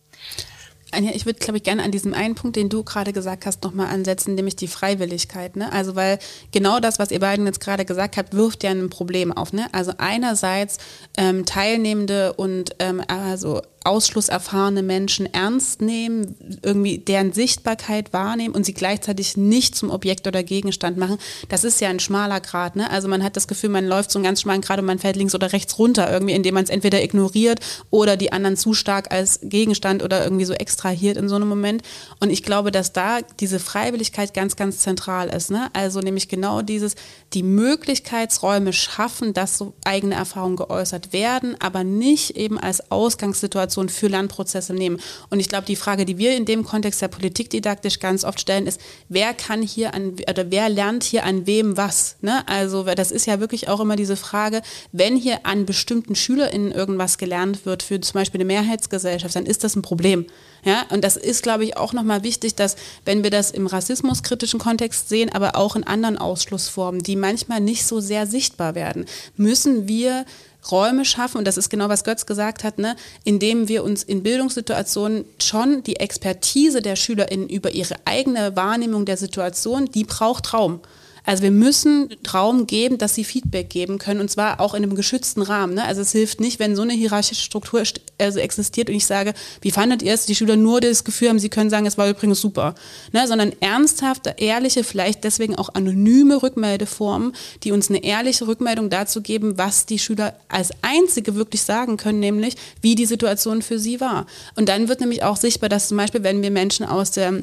[0.91, 3.63] Anja, ich würde, glaube ich, gerne an diesem einen Punkt, den du gerade gesagt hast,
[3.63, 5.55] nochmal ansetzen, nämlich die Freiwilligkeit.
[5.55, 5.71] Ne?
[5.71, 6.19] Also weil
[6.51, 9.53] genau das, was ihr beiden jetzt gerade gesagt habt, wirft ja ein Problem auf.
[9.53, 9.67] Ne?
[9.71, 10.79] Also einerseits
[11.15, 18.73] ähm, Teilnehmende und ähm, also ausschlusserfahrene Menschen ernst nehmen, irgendwie deren Sichtbarkeit wahrnehmen und sie
[18.73, 21.17] gleichzeitig nicht zum Objekt oder Gegenstand machen,
[21.47, 22.75] das ist ja ein schmaler Grad.
[22.75, 22.89] Ne?
[22.89, 25.15] Also man hat das Gefühl, man läuft so einen ganz schmalen Grad und man fällt
[25.15, 29.11] links oder rechts runter, irgendwie, indem man es entweder ignoriert oder die anderen zu stark
[29.11, 31.81] als Gegenstand oder irgendwie so extra abstrahiert in so einem Moment.
[32.19, 35.51] Und ich glaube, dass da diese Freiwilligkeit ganz, ganz zentral ist.
[35.51, 35.69] Ne?
[35.73, 36.95] Also nämlich genau dieses,
[37.33, 44.07] die Möglichkeitsräume schaffen, dass so eigene Erfahrungen geäußert werden, aber nicht eben als Ausgangssituation für
[44.07, 44.99] Lernprozesse nehmen.
[45.29, 48.39] Und ich glaube, die Frage, die wir in dem Kontext der Politik didaktisch ganz oft
[48.39, 52.15] stellen, ist, wer kann hier an, oder wer lernt hier an wem was?
[52.21, 52.47] Ne?
[52.47, 54.61] Also das ist ja wirklich auch immer diese Frage,
[54.93, 59.63] wenn hier an bestimmten SchülerInnen irgendwas gelernt wird für zum Beispiel eine Mehrheitsgesellschaft, dann ist
[59.63, 60.25] das ein Problem.
[60.63, 64.59] Ja, und das ist, glaube ich, auch nochmal wichtig, dass, wenn wir das im rassismuskritischen
[64.59, 69.05] Kontext sehen, aber auch in anderen Ausschlussformen, die manchmal nicht so sehr sichtbar werden,
[69.37, 70.25] müssen wir
[70.69, 74.23] Räume schaffen, und das ist genau, was Götz gesagt hat, ne, indem wir uns in
[74.23, 80.81] Bildungssituationen schon die Expertise der SchülerInnen über ihre eigene Wahrnehmung der Situation, die braucht Raum.
[81.25, 84.95] Also wir müssen Raum geben, dass sie Feedback geben können und zwar auch in einem
[84.95, 85.75] geschützten Rahmen.
[85.75, 85.83] Ne?
[85.83, 87.83] Also es hilft nicht, wenn so eine hierarchische Struktur
[88.17, 90.25] also existiert und ich sage, wie fandet ihr es?
[90.25, 92.75] Die Schüler nur das Gefühl haben, sie können sagen, es war übrigens super.
[93.11, 93.27] Ne?
[93.27, 99.57] Sondern ernsthafte, ehrliche, vielleicht deswegen auch anonyme Rückmeldeformen, die uns eine ehrliche Rückmeldung dazu geben,
[99.57, 104.25] was die Schüler als einzige wirklich sagen können, nämlich wie die Situation für sie war.
[104.55, 107.41] Und dann wird nämlich auch sichtbar, dass zum Beispiel, wenn wir Menschen aus der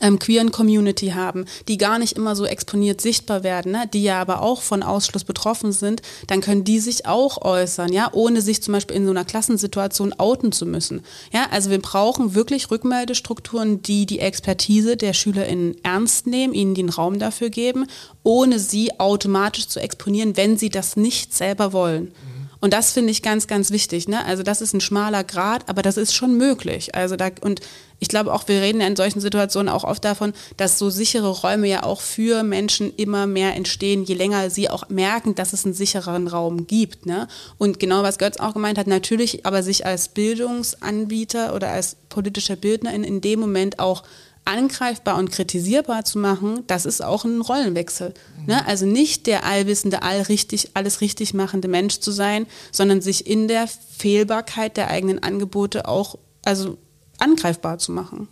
[0.00, 4.20] ähm, queeren Community haben, die gar nicht immer so exponiert sichtbar werden, ne, die ja
[4.20, 8.62] aber auch von Ausschluss betroffen sind, dann können die sich auch äußern, ja, ohne sich
[8.62, 11.02] zum Beispiel in so einer Klassensituation outen zu müssen.
[11.32, 16.88] Ja, also wir brauchen wirklich Rückmeldestrukturen, die die Expertise der SchülerInnen ernst nehmen, ihnen den
[16.88, 17.86] Raum dafür geben,
[18.22, 22.04] ohne sie automatisch zu exponieren, wenn sie das nicht selber wollen.
[22.04, 22.40] Mhm.
[22.60, 24.06] Und das finde ich ganz, ganz wichtig.
[24.06, 24.24] Ne?
[24.24, 26.94] Also das ist ein schmaler Grad, aber das ist schon möglich.
[26.94, 27.60] Also da, und
[28.00, 31.28] ich glaube auch, wir reden ja in solchen Situationen auch oft davon, dass so sichere
[31.28, 35.64] Räume ja auch für Menschen immer mehr entstehen, je länger sie auch merken, dass es
[35.64, 37.06] einen sichereren Raum gibt.
[37.06, 37.28] Ne?
[37.58, 42.56] Und genau was Götz auch gemeint hat, natürlich aber sich als Bildungsanbieter oder als politischer
[42.56, 44.02] Bildner in, in dem Moment auch
[44.46, 48.14] angreifbar und kritisierbar zu machen, das ist auch ein Rollenwechsel.
[48.46, 48.66] Ne?
[48.66, 53.68] Also nicht der allwissende, allrichtig, alles richtig machende Mensch zu sein, sondern sich in der
[53.68, 56.78] Fehlbarkeit der eigenen Angebote auch also
[57.20, 58.28] angreifbar zu machen.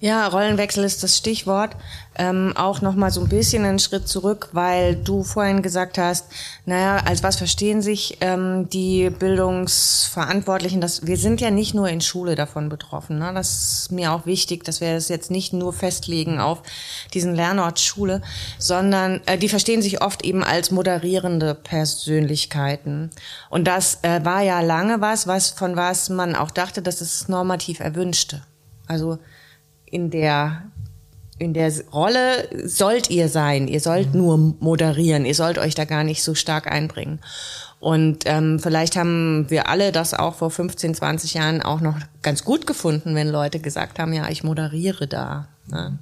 [0.00, 1.76] Ja, Rollenwechsel ist das Stichwort.
[2.16, 6.26] Ähm, auch noch mal so ein bisschen einen Schritt zurück, weil du vorhin gesagt hast,
[6.64, 10.80] naja, als was verstehen sich ähm, die Bildungsverantwortlichen?
[10.80, 13.18] Dass wir sind ja nicht nur in Schule davon betroffen.
[13.18, 13.32] Ne?
[13.34, 16.62] Das ist mir auch wichtig, dass wir das jetzt nicht nur festlegen auf
[17.14, 18.22] diesen Lernort Schule,
[18.58, 23.10] sondern äh, die verstehen sich oft eben als moderierende Persönlichkeiten.
[23.50, 27.28] Und das äh, war ja lange was, was von was man auch dachte, dass es
[27.28, 28.42] normativ erwünschte.
[28.86, 29.18] Also
[29.94, 30.62] in der
[31.38, 33.66] in der Rolle sollt ihr sein.
[33.66, 34.20] Ihr sollt mhm.
[34.20, 35.24] nur moderieren.
[35.24, 37.18] Ihr sollt euch da gar nicht so stark einbringen.
[37.80, 42.44] Und ähm, vielleicht haben wir alle das auch vor 15, 20 Jahren auch noch ganz
[42.44, 45.48] gut gefunden, wenn Leute gesagt haben, ja, ich moderiere da.
[45.66, 45.98] Ne?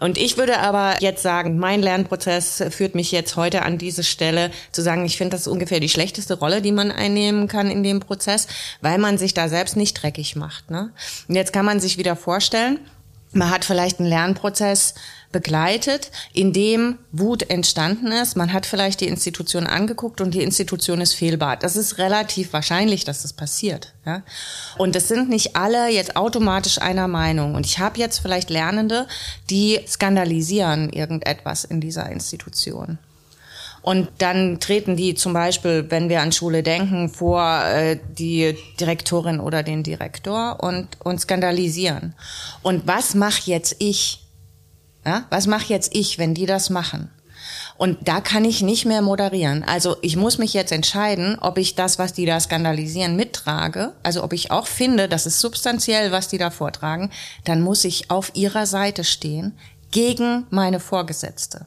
[0.00, 4.50] Und ich würde aber jetzt sagen, mein Lernprozess führt mich jetzt heute an diese Stelle
[4.72, 8.00] zu sagen, ich finde das ungefähr die schlechteste Rolle, die man einnehmen kann in dem
[8.00, 8.48] Prozess,
[8.82, 10.70] weil man sich da selbst nicht dreckig macht.
[10.70, 10.90] Ne?
[11.28, 12.80] Und jetzt kann man sich wieder vorstellen,
[13.34, 14.94] man hat vielleicht einen Lernprozess
[15.34, 18.36] begleitet, in dem Wut entstanden ist.
[18.36, 21.56] Man hat vielleicht die Institution angeguckt und die Institution ist fehlbar.
[21.56, 23.92] Das ist relativ wahrscheinlich, dass das passiert.
[24.06, 24.22] Ja?
[24.78, 27.56] Und es sind nicht alle jetzt automatisch einer Meinung.
[27.56, 29.08] Und ich habe jetzt vielleicht Lernende,
[29.50, 32.98] die skandalisieren irgendetwas in dieser Institution.
[33.84, 39.40] Und dann treten die zum Beispiel, wenn wir an Schule denken, vor äh, die Direktorin
[39.40, 42.14] oder den Direktor und, und skandalisieren.
[42.62, 44.24] Und was mache jetzt ich?
[45.04, 45.26] Ja?
[45.28, 47.10] Was mache jetzt ich, wenn die das machen?
[47.76, 49.62] Und da kann ich nicht mehr moderieren.
[49.64, 53.92] Also ich muss mich jetzt entscheiden, ob ich das, was die da skandalisieren, mittrage.
[54.02, 57.10] Also ob ich auch finde, das ist substanziell, was die da vortragen.
[57.44, 59.58] Dann muss ich auf ihrer Seite stehen
[59.90, 61.66] gegen meine Vorgesetzte.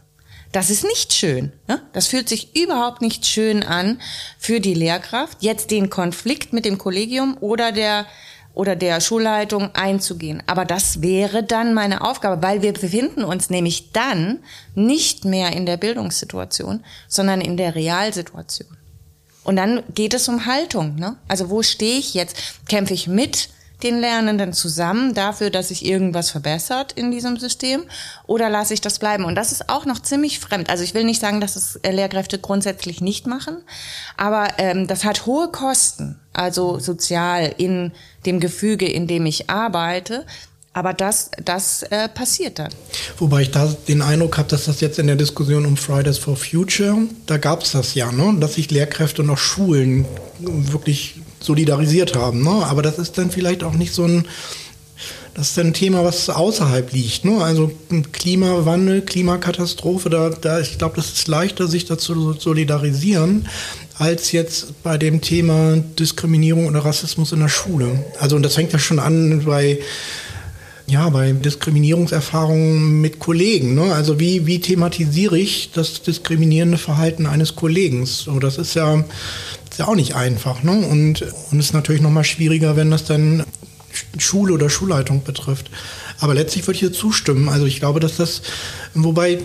[0.51, 1.51] Das ist nicht schön.
[1.67, 1.81] Ne?
[1.93, 3.99] Das fühlt sich überhaupt nicht schön an
[4.37, 8.05] für die Lehrkraft, jetzt den Konflikt mit dem Kollegium oder der
[8.53, 10.41] oder der Schulleitung einzugehen.
[10.47, 14.39] Aber das wäre dann meine Aufgabe, weil wir befinden uns nämlich dann
[14.73, 18.75] nicht mehr in der Bildungssituation, sondern in der Realsituation.
[19.43, 20.95] Und dann geht es um Haltung.
[20.95, 21.17] Ne?
[21.27, 22.35] Also wo stehe ich jetzt?
[22.67, 23.49] Kämpfe ich mit
[23.83, 27.83] den Lernenden zusammen dafür, dass sich irgendwas verbessert in diesem System
[28.25, 29.23] oder lasse ich das bleiben?
[29.23, 30.69] Und das ist auch noch ziemlich fremd.
[30.69, 33.57] Also ich will nicht sagen, dass es Lehrkräfte grundsätzlich nicht machen,
[34.15, 37.91] aber ähm, das hat hohe Kosten, also sozial in
[38.25, 40.25] dem Gefüge, in dem ich arbeite.
[40.73, 42.69] Aber das, das äh, passiert dann.
[43.17, 46.37] Wobei ich da den Eindruck habe, dass das jetzt in der Diskussion um Fridays for
[46.37, 48.37] Future, da gab es das ja, ne?
[48.39, 50.05] dass sich Lehrkräfte auch Schulen
[50.39, 51.15] wirklich
[51.47, 52.43] solidarisiert haben.
[52.43, 52.65] Ne?
[52.65, 54.25] Aber das ist dann vielleicht auch nicht so ein
[55.37, 57.23] das ist ein Thema, was außerhalb liegt.
[57.23, 57.37] Ne?
[57.43, 57.71] Also
[58.11, 63.47] Klimawandel, Klimakatastrophe, da, da ich glaube, das ist leichter, sich dazu zu solidarisieren,
[63.99, 68.03] als jetzt bei dem Thema Diskriminierung oder Rassismus in der Schule.
[68.19, 69.77] Also und das fängt ja schon an bei
[70.87, 73.75] ja, bei Diskriminierungserfahrungen mit Kollegen.
[73.75, 73.93] Ne?
[73.93, 78.05] Also wie, wie thematisiere ich das diskriminierende Verhalten eines Kollegen?
[78.05, 79.03] So, das ist ja,
[79.77, 80.63] ist auch nicht einfach.
[80.63, 80.71] Ne?
[80.71, 83.43] Und, und ist natürlich nochmal schwieriger, wenn das dann
[84.17, 85.69] Schule oder Schulleitung betrifft.
[86.19, 87.49] Aber letztlich würde ich hier zustimmen.
[87.49, 88.41] Also ich glaube, dass das,
[88.93, 89.39] wobei,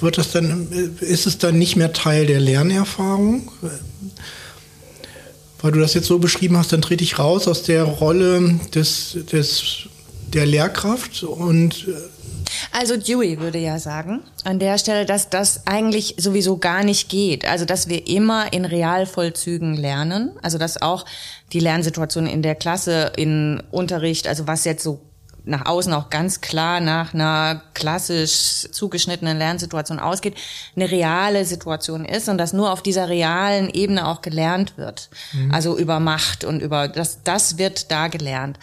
[0.00, 0.68] wird das dann,
[1.00, 3.50] ist es dann nicht mehr Teil der Lernerfahrung?
[5.60, 9.18] Weil du das jetzt so beschrieben hast, dann trete ich raus aus der Rolle des,
[9.30, 9.88] des
[10.32, 11.86] der Lehrkraft und
[12.72, 17.46] also Dewey würde ja sagen an der Stelle, dass das eigentlich sowieso gar nicht geht.
[17.46, 20.32] Also dass wir immer in Realvollzügen lernen.
[20.42, 21.04] Also dass auch
[21.52, 25.00] die Lernsituation in der Klasse, in Unterricht, also was jetzt so
[25.44, 30.36] nach außen auch ganz klar nach einer klassisch zugeschnittenen Lernsituation ausgeht,
[30.76, 35.08] eine reale Situation ist und dass nur auf dieser realen Ebene auch gelernt wird.
[35.32, 35.52] Mhm.
[35.52, 38.58] Also über Macht und über das, das wird da gelernt.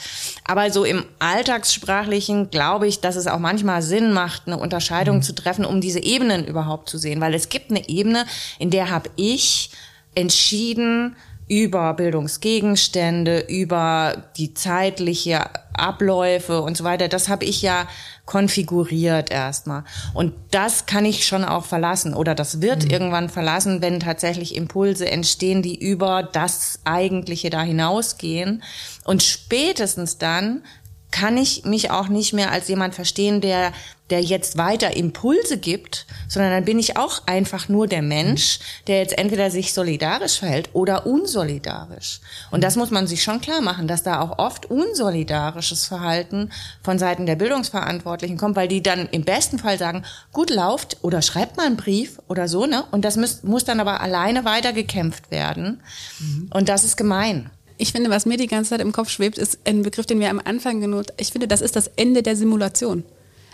[0.45, 5.23] Aber so im Alltagssprachlichen glaube ich, dass es auch manchmal Sinn macht, eine Unterscheidung mhm.
[5.23, 7.19] zu treffen, um diese Ebenen überhaupt zu sehen.
[7.19, 8.25] Weil es gibt eine Ebene,
[8.57, 9.71] in der habe ich
[10.15, 11.15] entschieden,
[11.49, 15.41] über Bildungsgegenstände, über die zeitliche
[15.73, 17.07] Abläufe und so weiter.
[17.07, 17.87] Das habe ich ja
[18.25, 19.83] konfiguriert erstmal.
[20.13, 22.91] Und das kann ich schon auch verlassen oder das wird mhm.
[22.91, 28.61] irgendwann verlassen, wenn tatsächlich Impulse entstehen, die über das Eigentliche da hinausgehen.
[29.03, 30.61] Und spätestens dann
[31.09, 33.73] kann ich mich auch nicht mehr als jemand verstehen, der,
[34.09, 38.99] der jetzt weiter Impulse gibt, sondern dann bin ich auch einfach nur der Mensch, der
[38.99, 42.21] jetzt entweder sich solidarisch verhält oder unsolidarisch.
[42.51, 46.51] Und das muss man sich schon klar machen, dass da auch oft unsolidarisches Verhalten
[46.81, 50.03] von Seiten der Bildungsverantwortlichen kommt, weil die dann im besten Fall sagen,
[50.33, 52.83] gut lauft oder schreibt mal einen Brief oder so, ne?
[52.91, 55.81] Und das muss, muss dann aber alleine weiter gekämpft werden.
[56.19, 56.49] Mhm.
[56.53, 57.49] Und das ist gemein.
[57.77, 60.29] Ich finde, was mir die ganze Zeit im Kopf schwebt, ist ein Begriff, den wir
[60.29, 63.05] am Anfang genutzt Ich finde, das ist das Ende der Simulation.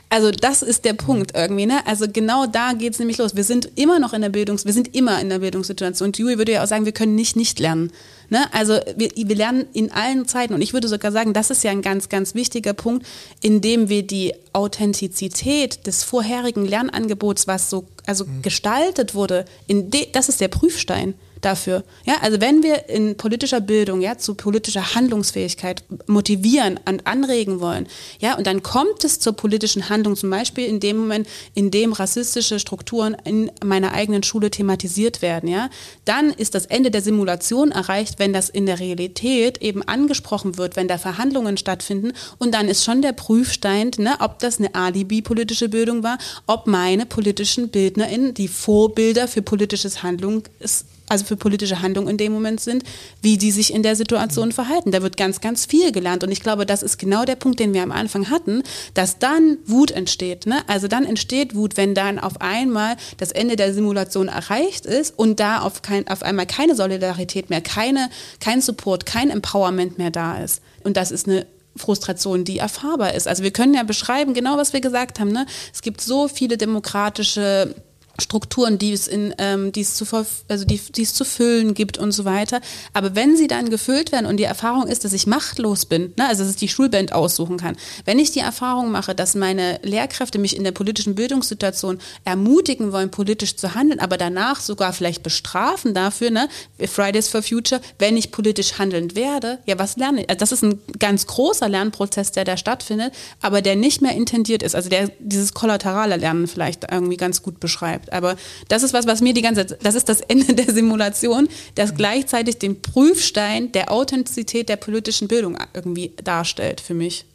[0.09, 1.85] Also das ist der Punkt irgendwie, ne?
[1.87, 3.35] Also genau da geht's nämlich los.
[3.35, 6.07] Wir sind immer noch in der Bildungs, wir sind immer in der Bildungssituation.
[6.07, 7.91] Und Juri würde ja auch sagen, wir können nicht nicht lernen.
[8.29, 8.45] Ne?
[8.53, 10.53] Also wir, wir lernen in allen Zeiten.
[10.53, 13.05] Und ich würde sogar sagen, das ist ja ein ganz, ganz wichtiger Punkt,
[13.41, 18.41] in dem wir die Authentizität des vorherigen Lernangebots, was so also mhm.
[18.41, 21.15] gestaltet wurde, in de, das ist der Prüfstein
[21.45, 21.83] dafür.
[22.05, 27.87] Ja, also wenn wir in politischer Bildung ja zu politischer Handlungsfähigkeit motivieren und anregen wollen,
[28.19, 31.93] ja, und dann kommt es zur politischen Handlung, zum Beispiel in dem Moment, in dem
[31.93, 35.69] rassistische Strukturen in meiner eigenen Schule thematisiert werden, ja,
[36.05, 40.75] dann ist das Ende der Simulation erreicht, wenn das in der Realität eben angesprochen wird,
[40.75, 45.69] wenn da Verhandlungen stattfinden und dann ist schon der Prüfstein, ne, ob das eine Alibi-politische
[45.69, 46.17] Bildung war,
[46.47, 52.17] ob meine politischen BildnerInnen die Vorbilder für politisches Handeln ist, also für politische Handlungen in
[52.17, 52.83] dem Moment sind,
[53.21, 54.91] wie die sich in der Situation verhalten.
[54.91, 56.23] Da wird ganz, ganz viel gelernt.
[56.23, 59.57] Und ich glaube, das ist genau der Punkt, den wir am Anfang hatten, dass dann
[59.65, 60.45] Wut entsteht.
[60.45, 60.61] Ne?
[60.67, 65.39] Also dann entsteht Wut, wenn dann auf einmal das Ende der Simulation erreicht ist und
[65.39, 70.37] da auf, kein, auf einmal keine Solidarität mehr, keine, kein Support, kein Empowerment mehr da
[70.37, 70.61] ist.
[70.83, 71.45] Und das ist eine
[71.75, 73.27] Frustration, die erfahrbar ist.
[73.27, 75.31] Also wir können ja beschreiben, genau was wir gesagt haben.
[75.31, 75.45] Ne?
[75.73, 77.75] Es gibt so viele demokratische
[78.19, 80.05] Strukturen, die es in, ähm, die es zu,
[80.47, 82.61] also die, die es zu füllen gibt und so weiter.
[82.93, 86.27] Aber wenn sie dann gefüllt werden und die Erfahrung ist, dass ich machtlos bin, ne,
[86.27, 90.39] also dass ich die Schulband aussuchen kann, wenn ich die Erfahrung mache, dass meine Lehrkräfte
[90.39, 95.93] mich in der politischen Bildungssituation ermutigen wollen, politisch zu handeln, aber danach sogar vielleicht bestrafen
[95.93, 96.47] dafür, ne,
[96.87, 100.29] Fridays for Future, wenn ich politisch handelnd werde, ja, was lerne ich?
[100.29, 104.63] Also das ist ein ganz großer Lernprozess, der da stattfindet, aber der nicht mehr intendiert
[104.63, 108.13] ist, also der dieses kollaterale Lernen vielleicht irgendwie ganz gut beschreibt bleibt.
[108.13, 108.35] Aber
[108.67, 111.95] das ist was, was mir die ganze Zeit, das ist das Ende der Simulation, das
[111.95, 117.25] gleichzeitig den Prüfstein der Authentizität der politischen Bildung irgendwie darstellt für mich.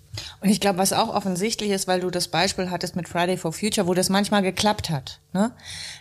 [0.40, 3.52] Und ich glaube, was auch offensichtlich ist, weil du das Beispiel hattest mit Friday for
[3.52, 5.20] Future, wo das manchmal geklappt hat.
[5.32, 5.52] Ne?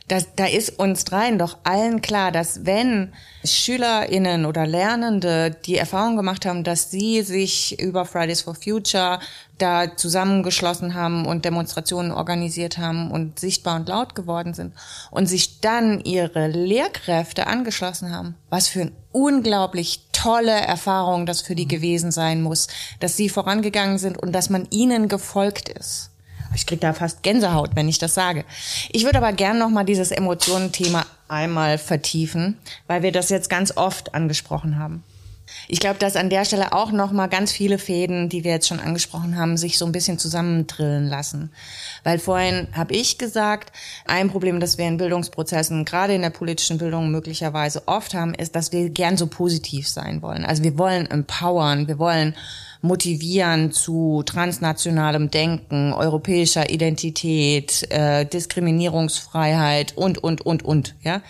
[0.07, 3.13] Das, da ist uns dreien doch allen klar, dass wenn
[3.45, 9.19] SchülerInnen oder Lernende die Erfahrung gemacht haben, dass sie sich über Fridays for Future
[9.61, 14.73] da zusammengeschlossen haben und Demonstrationen organisiert haben und sichtbar und laut geworden sind
[15.11, 21.55] und sich dann ihre Lehrkräfte angeschlossen haben, was für ein unglaublich tolle Erfahrung das für
[21.55, 21.69] die mhm.
[21.69, 22.67] gewesen sein muss,
[22.99, 26.11] dass sie vorangegangen sind und dass man ihnen gefolgt ist.
[26.55, 28.43] Ich krieg da fast Gänsehaut, wenn ich das sage.
[28.91, 32.57] Ich würde aber gern noch mal dieses Emotionenthema einmal vertiefen,
[32.87, 35.03] weil wir das jetzt ganz oft angesprochen haben.
[35.67, 38.67] Ich glaube, dass an der Stelle auch noch mal ganz viele Fäden, die wir jetzt
[38.67, 41.51] schon angesprochen haben, sich so ein bisschen zusammendrillen lassen.
[42.03, 43.71] Weil vorhin habe ich gesagt,
[44.05, 48.55] ein Problem, das wir in Bildungsprozessen, gerade in der politischen Bildung möglicherweise oft haben, ist,
[48.55, 50.45] dass wir gern so positiv sein wollen.
[50.45, 52.35] Also wir wollen empowern, wir wollen
[52.81, 61.21] motivieren zu transnationalem Denken, europäischer Identität, äh, Diskriminierungsfreiheit und, und, und, und, ja.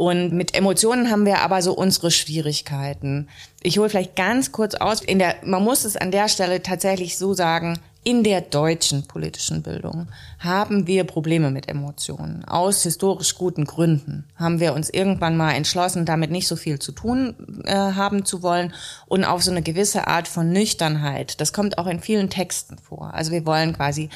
[0.00, 3.28] Und mit Emotionen haben wir aber so unsere Schwierigkeiten.
[3.62, 5.02] Ich hole vielleicht ganz kurz aus.
[5.02, 9.62] In der, man muss es an der Stelle tatsächlich so sagen, in der deutschen politischen
[9.62, 12.46] Bildung haben wir Probleme mit Emotionen.
[12.46, 16.92] Aus historisch guten Gründen haben wir uns irgendwann mal entschlossen, damit nicht so viel zu
[16.92, 17.34] tun
[17.64, 18.72] äh, haben zu wollen
[19.06, 21.42] und auf so eine gewisse Art von Nüchternheit.
[21.42, 23.12] Das kommt auch in vielen Texten vor.
[23.12, 24.08] Also wir wollen quasi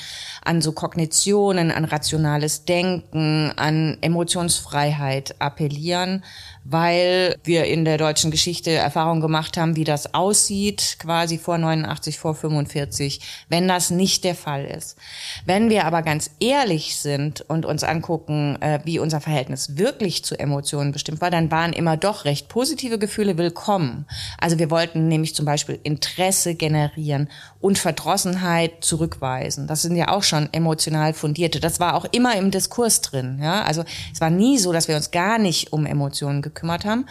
[0.42, 6.24] an so Kognitionen, an rationales Denken, an Emotionsfreiheit appellieren
[6.64, 12.18] weil wir in der deutschen Geschichte Erfahrung gemacht haben, wie das aussieht, quasi vor 89,
[12.18, 14.96] vor 45, wenn das nicht der Fall ist.
[15.44, 20.38] Wenn wir aber ganz ehrlich sind und uns angucken, äh, wie unser Verhältnis wirklich zu
[20.38, 24.06] Emotionen bestimmt war, dann waren immer doch recht positive Gefühle willkommen.
[24.38, 27.28] Also wir wollten nämlich zum Beispiel Interesse generieren
[27.60, 29.66] und Verdrossenheit zurückweisen.
[29.66, 31.60] Das sind ja auch schon emotional fundierte.
[31.60, 33.38] Das war auch immer im Diskurs drin.
[33.42, 33.62] Ja?
[33.64, 36.53] Also es war nie so, dass wir uns gar nicht um Emotionen gekümmert
[36.84, 37.06] haben.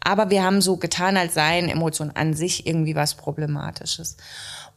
[0.00, 4.16] Aber wir haben so getan, als seien Emotionen an sich irgendwie was Problematisches.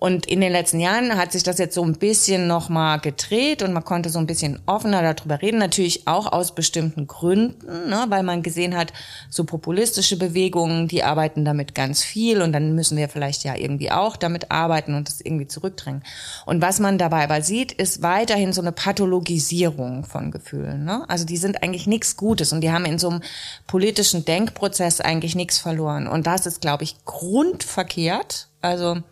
[0.01, 3.71] Und in den letzten Jahren hat sich das jetzt so ein bisschen nochmal gedreht und
[3.71, 5.59] man konnte so ein bisschen offener darüber reden.
[5.59, 8.93] Natürlich auch aus bestimmten Gründen, ne, weil man gesehen hat,
[9.29, 13.91] so populistische Bewegungen, die arbeiten damit ganz viel und dann müssen wir vielleicht ja irgendwie
[13.91, 16.01] auch damit arbeiten und das irgendwie zurückdrängen.
[16.47, 20.83] Und was man dabei aber sieht, ist weiterhin so eine Pathologisierung von Gefühlen.
[20.83, 21.07] Ne?
[21.09, 23.21] Also die sind eigentlich nichts Gutes und die haben in so einem
[23.67, 26.07] politischen Denkprozess eigentlich nichts verloren.
[26.07, 28.47] Und das ist, glaube ich, grundverkehrt.
[28.61, 29.03] Also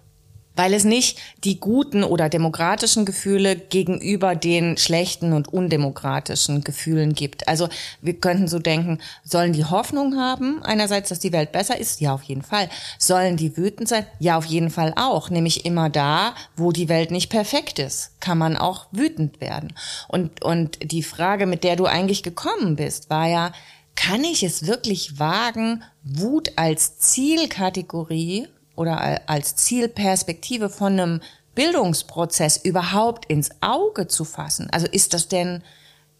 [0.59, 7.47] weil es nicht die guten oder demokratischen Gefühle gegenüber den schlechten und undemokratischen Gefühlen gibt.
[7.47, 7.69] Also
[8.01, 12.01] wir könnten so denken, sollen die Hoffnung haben, einerseits, dass die Welt besser ist?
[12.01, 12.67] Ja, auf jeden Fall.
[12.97, 14.05] Sollen die wütend sein?
[14.19, 15.29] Ja, auf jeden Fall auch.
[15.29, 19.71] Nämlich immer da, wo die Welt nicht perfekt ist, kann man auch wütend werden.
[20.09, 23.53] Und, und die Frage, mit der du eigentlich gekommen bist, war ja,
[23.95, 28.49] kann ich es wirklich wagen, Wut als Zielkategorie
[28.79, 31.21] oder als Zielperspektive von einem
[31.53, 34.69] Bildungsprozess überhaupt ins Auge zu fassen.
[34.71, 35.61] Also ist das denn,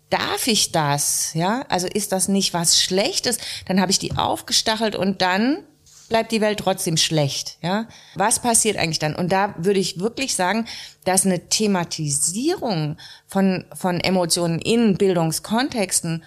[0.10, 1.34] darf ich das?
[1.34, 3.38] Ja, also ist das nicht was Schlechtes?
[3.66, 5.64] Dann habe ich die aufgestachelt und dann
[6.10, 7.58] bleibt die Welt trotzdem schlecht.
[7.62, 9.16] Ja, was passiert eigentlich dann?
[9.16, 10.66] Und da würde ich wirklich sagen,
[11.06, 16.24] dass eine Thematisierung von von Emotionen in Bildungskontexten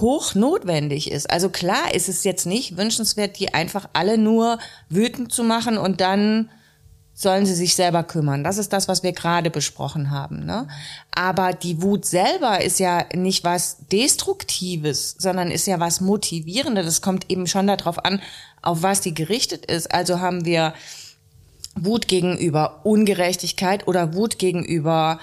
[0.00, 1.30] hoch notwendig ist.
[1.30, 6.00] Also klar ist es jetzt nicht wünschenswert, die einfach alle nur wütend zu machen und
[6.00, 6.50] dann
[7.14, 8.42] sollen sie sich selber kümmern.
[8.42, 10.44] Das ist das, was wir gerade besprochen haben.
[10.44, 10.66] Ne?
[11.14, 16.86] Aber die Wut selber ist ja nicht was Destruktives, sondern ist ja was Motivierendes.
[16.86, 18.20] Das kommt eben schon darauf an,
[18.62, 19.94] auf was die gerichtet ist.
[19.94, 20.74] Also haben wir
[21.76, 25.20] Wut gegenüber Ungerechtigkeit oder Wut gegenüber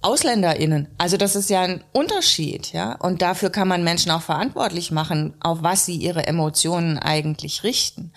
[0.00, 0.88] AusländerInnen.
[0.96, 2.92] Also das ist ja ein Unterschied, ja.
[2.92, 8.12] Und dafür kann man Menschen auch verantwortlich machen, auf was sie ihre Emotionen eigentlich richten.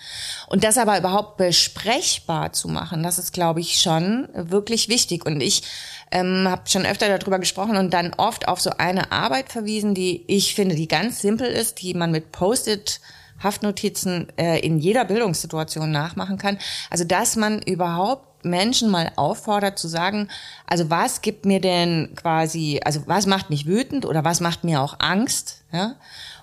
[0.46, 5.26] Und das aber überhaupt besprechbar zu machen, das ist, glaube ich, schon wirklich wichtig.
[5.26, 5.64] Und ich
[6.12, 10.24] ähm, habe schon öfter darüber gesprochen und dann oft auf so eine Arbeit verwiesen, die
[10.28, 13.00] ich finde, die ganz simpel ist, die man mit Post-it
[13.42, 16.58] Haftnotizen äh, in jeder Bildungssituation nachmachen kann.
[16.90, 20.28] Also dass man überhaupt Menschen mal auffordert zu sagen,
[20.66, 24.80] also was gibt mir denn quasi, also was macht mich wütend oder was macht mir
[24.80, 25.96] auch Angst, ja?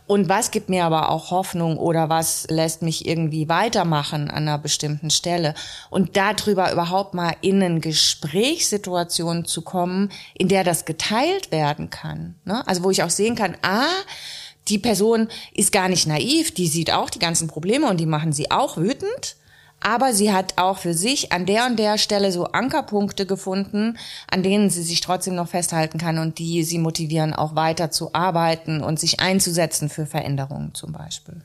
[0.09, 4.57] Und was gibt mir aber auch Hoffnung oder was lässt mich irgendwie weitermachen an einer
[4.57, 5.53] bestimmten Stelle?
[5.91, 12.33] Und darüber überhaupt mal in eine Gesprächssituation zu kommen, in der das geteilt werden kann.
[12.43, 12.67] Ne?
[12.67, 13.85] Also wo ich auch sehen kann, ah,
[14.67, 18.33] die Person ist gar nicht naiv, die sieht auch die ganzen Probleme und die machen
[18.33, 19.35] sie auch wütend.
[19.81, 23.97] Aber sie hat auch für sich an der und der Stelle so Ankerpunkte gefunden,
[24.29, 28.13] an denen sie sich trotzdem noch festhalten kann und die sie motivieren, auch weiter zu
[28.13, 31.41] arbeiten und sich einzusetzen für Veränderungen zum Beispiel.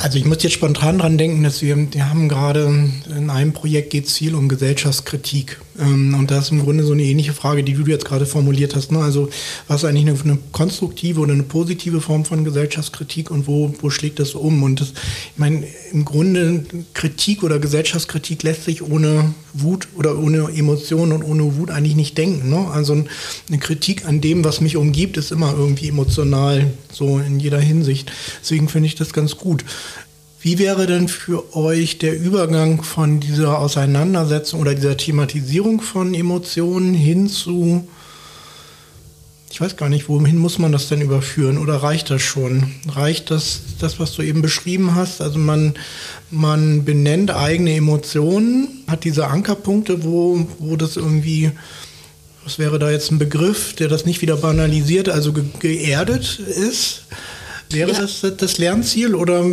[0.00, 3.90] Also ich muss jetzt spontan dran denken, dass wir, wir haben gerade in einem Projekt
[3.90, 7.74] geht es viel um Gesellschaftskritik und das ist im Grunde so eine ähnliche Frage, die
[7.74, 8.90] du jetzt gerade formuliert hast.
[8.90, 8.98] Ne?
[8.98, 9.28] Also
[9.68, 13.88] was ist eigentlich eine, eine, konstruktive oder eine positive Form von Gesellschaftskritik und wo, wo
[13.88, 14.62] schlägt das um?
[14.62, 16.64] Und das, ich meine, im Grunde
[16.94, 22.18] Kritik oder Gesellschaftskritik lässt sich ohne Wut oder ohne Emotionen und ohne Wut eigentlich nicht
[22.18, 22.50] denken.
[22.50, 22.68] Ne?
[22.72, 23.04] Also
[23.48, 28.10] eine Kritik an dem, was mich umgibt, ist immer irgendwie emotional, so in jeder Hinsicht.
[28.40, 29.64] Deswegen finde ich das ganz gut.
[30.40, 36.94] Wie wäre denn für euch der Übergang von dieser Auseinandersetzung oder dieser Thematisierung von Emotionen
[36.94, 37.88] hin zu,
[39.50, 42.70] ich weiß gar nicht, wohin muss man das denn überführen oder reicht das schon?
[42.88, 45.20] Reicht das, das was du eben beschrieben hast?
[45.20, 45.74] Also man,
[46.30, 51.50] man benennt eigene Emotionen, hat diese Ankerpunkte, wo, wo das irgendwie,
[52.44, 57.06] was wäre da jetzt ein Begriff, der das nicht wieder banalisiert, also ge geerdet ist?
[57.70, 58.00] Wäre ja.
[58.02, 59.44] das das Lernziel oder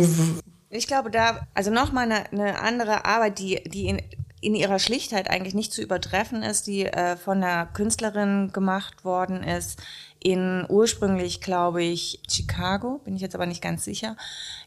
[0.76, 4.02] ich glaube, da, also nochmal eine, eine andere Arbeit, die, die in,
[4.40, 9.42] in ihrer Schlichtheit eigentlich nicht zu übertreffen ist, die äh, von einer Künstlerin gemacht worden
[9.42, 9.82] ist,
[10.26, 14.16] in ursprünglich, glaube ich, Chicago, bin ich jetzt aber nicht ganz sicher,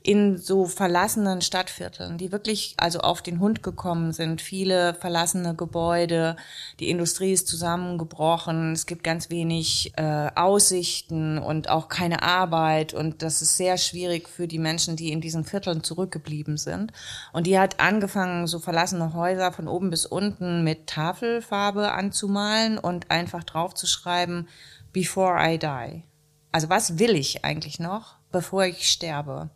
[0.01, 4.41] in so verlassenen Stadtvierteln, die wirklich also auf den Hund gekommen sind.
[4.41, 6.37] Viele verlassene Gebäude,
[6.79, 13.21] die Industrie ist zusammengebrochen, es gibt ganz wenig äh, Aussichten und auch keine Arbeit und
[13.21, 16.93] das ist sehr schwierig für die Menschen, die in diesen Vierteln zurückgeblieben sind.
[17.33, 23.11] Und die hat angefangen, so verlassene Häuser von oben bis unten mit Tafelfarbe anzumalen und
[23.11, 24.47] einfach draufzuschreiben,
[24.93, 26.03] before I die.
[26.51, 29.49] Also was will ich eigentlich noch, bevor ich sterbe?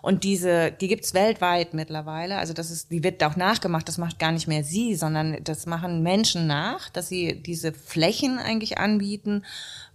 [0.00, 2.36] Und diese, die gibt's weltweit mittlerweile.
[2.36, 3.88] Also das ist, die wird auch nachgemacht.
[3.88, 8.38] Das macht gar nicht mehr sie, sondern das machen Menschen nach, dass sie diese Flächen
[8.38, 9.44] eigentlich anbieten,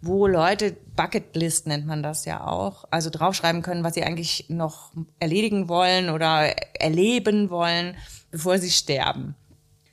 [0.01, 4.91] wo Leute Bucketlist nennt man das ja auch, also draufschreiben können, was sie eigentlich noch
[5.19, 7.95] erledigen wollen oder erleben wollen,
[8.31, 9.35] bevor sie sterben.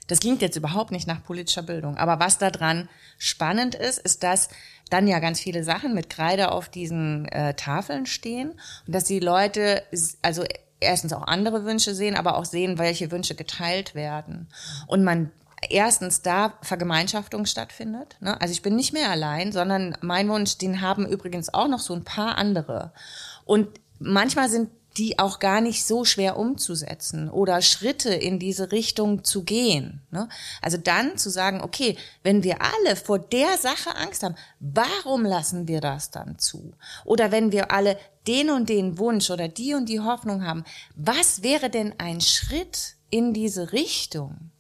[0.09, 1.99] Das klingt jetzt überhaupt nicht nach politischer Bildung.
[1.99, 2.89] Aber was daran
[3.19, 4.49] spannend ist, ist, dass
[4.89, 8.51] dann ja ganz viele Sachen mit Kreide auf diesen äh, Tafeln stehen
[8.86, 9.82] und dass die Leute
[10.23, 10.44] also
[10.81, 14.48] erstens auch andere Wünsche sehen, aber auch sehen, welche Wünsche geteilt werden.
[14.86, 15.31] Und man
[15.70, 18.16] erstens da Vergemeinschaftung stattfindet.
[18.20, 18.40] Ne?
[18.40, 21.94] Also ich bin nicht mehr allein, sondern mein Wunsch, den haben übrigens auch noch so
[21.94, 22.93] ein paar andere.
[23.44, 29.23] Und manchmal sind die auch gar nicht so schwer umzusetzen oder Schritte in diese Richtung
[29.23, 30.03] zu gehen.
[30.11, 30.29] Ne?
[30.61, 35.69] Also dann zu sagen, okay, wenn wir alle vor der Sache Angst haben, warum lassen
[35.69, 36.75] wir das dann zu?
[37.05, 37.97] Oder wenn wir alle
[38.27, 40.65] den und den Wunsch oder die und die Hoffnung haben,
[40.97, 44.51] was wäre denn ein Schritt in diese Richtung?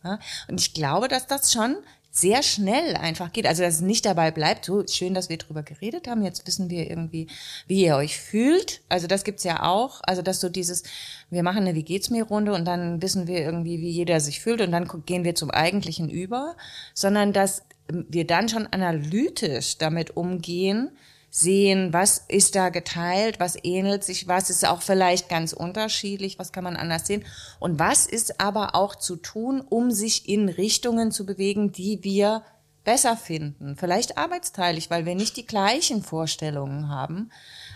[0.48, 1.76] Und ich glaube, dass das schon
[2.20, 3.46] sehr schnell einfach geht.
[3.46, 6.70] Also dass es nicht dabei bleibt, so schön, dass wir drüber geredet haben, jetzt wissen
[6.70, 7.28] wir irgendwie,
[7.66, 8.80] wie ihr euch fühlt.
[8.88, 10.00] Also das gibt's ja auch.
[10.02, 10.82] Also dass so dieses,
[11.30, 14.40] wir machen eine Wie geht's mir Runde und dann wissen wir irgendwie, wie jeder sich
[14.40, 16.56] fühlt und dann gehen wir zum Eigentlichen über,
[16.94, 20.90] sondern dass wir dann schon analytisch damit umgehen,
[21.30, 26.52] sehen, was ist da geteilt, was ähnelt sich, was ist auch vielleicht ganz unterschiedlich, was
[26.52, 27.24] kann man anders sehen
[27.58, 32.42] und was ist aber auch zu tun, um sich in Richtungen zu bewegen, die wir
[32.84, 33.76] besser finden.
[33.76, 37.30] Vielleicht arbeitsteilig, weil wir nicht die gleichen Vorstellungen haben.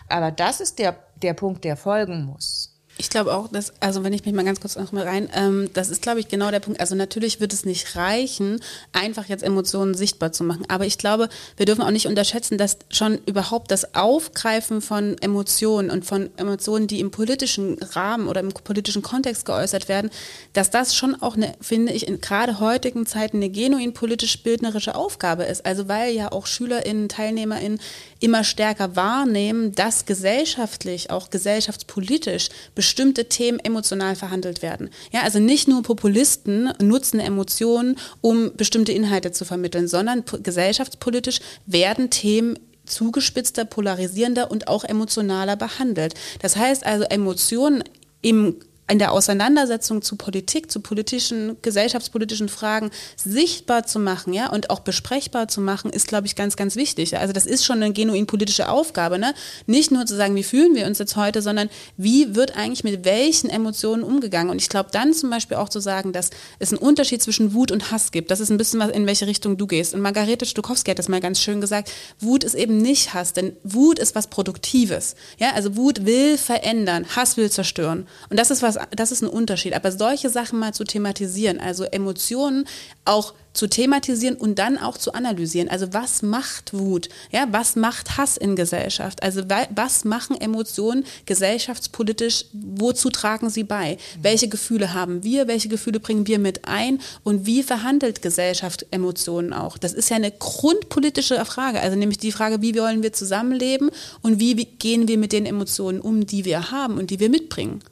[0.08, 2.71] Aber das ist der, der Punkt, der folgen muss.
[3.02, 5.68] Ich glaube auch, dass, also wenn ich mich mal ganz kurz noch mal rein, ähm,
[5.72, 6.78] das ist, glaube ich, genau der Punkt.
[6.78, 8.60] Also natürlich wird es nicht reichen,
[8.92, 10.66] einfach jetzt Emotionen sichtbar zu machen.
[10.68, 15.90] Aber ich glaube, wir dürfen auch nicht unterschätzen, dass schon überhaupt das Aufgreifen von Emotionen
[15.90, 20.08] und von Emotionen, die im politischen Rahmen oder im politischen Kontext geäußert werden,
[20.52, 25.42] dass das schon auch eine, finde ich, in gerade heutigen Zeiten eine genuin politisch-bildnerische Aufgabe
[25.42, 25.66] ist.
[25.66, 27.80] Also weil ja auch SchülerInnen, TeilnehmerInnen
[28.20, 32.48] immer stärker wahrnehmen, dass gesellschaftlich, auch gesellschaftspolitisch
[32.92, 34.90] bestimmte Themen emotional verhandelt werden.
[35.12, 42.10] Ja, also nicht nur Populisten nutzen Emotionen, um bestimmte Inhalte zu vermitteln, sondern gesellschaftspolitisch werden
[42.10, 46.12] Themen zugespitzter, polarisierender und auch emotionaler behandelt.
[46.42, 47.82] Das heißt also, Emotionen
[48.20, 48.56] im
[48.88, 54.80] in der Auseinandersetzung zu Politik, zu politischen, gesellschaftspolitischen Fragen sichtbar zu machen, ja, und auch
[54.80, 57.16] besprechbar zu machen, ist, glaube ich, ganz, ganz wichtig.
[57.16, 59.34] Also das ist schon eine genuin politische Aufgabe, ne?
[59.66, 63.04] Nicht nur zu sagen, wie fühlen wir uns jetzt heute, sondern wie wird eigentlich mit
[63.04, 64.50] welchen Emotionen umgegangen?
[64.50, 67.70] Und ich glaube, dann zum Beispiel auch zu sagen, dass es einen Unterschied zwischen Wut
[67.70, 68.30] und Hass gibt.
[68.30, 69.94] Das ist ein bisschen was, in welche Richtung du gehst.
[69.94, 71.90] Und Margarete Stukowski hat das mal ganz schön gesagt.
[72.20, 75.14] Wut ist eben nicht Hass, denn Wut ist was Produktives.
[75.38, 78.06] Ja, also Wut will verändern, Hass will zerstören.
[78.28, 79.74] Und das ist was was, das ist ein Unterschied.
[79.74, 82.66] Aber solche Sachen mal zu thematisieren, also Emotionen
[83.04, 85.68] auch zu thematisieren und dann auch zu analysieren.
[85.68, 87.08] Also was macht Wut?
[87.30, 89.22] Ja, was macht Hass in Gesellschaft?
[89.22, 89.42] Also
[89.74, 92.46] was machen Emotionen gesellschaftspolitisch?
[92.52, 93.98] Wozu tragen sie bei?
[94.20, 95.48] Welche Gefühle haben wir?
[95.48, 97.00] Welche Gefühle bringen wir mit ein?
[97.24, 99.78] Und wie verhandelt Gesellschaft Emotionen auch?
[99.78, 101.80] Das ist ja eine grundpolitische Frage.
[101.80, 103.90] Also nämlich die Frage, wie wollen wir zusammenleben
[104.22, 107.82] und wie gehen wir mit den Emotionen um, die wir haben und die wir mitbringen?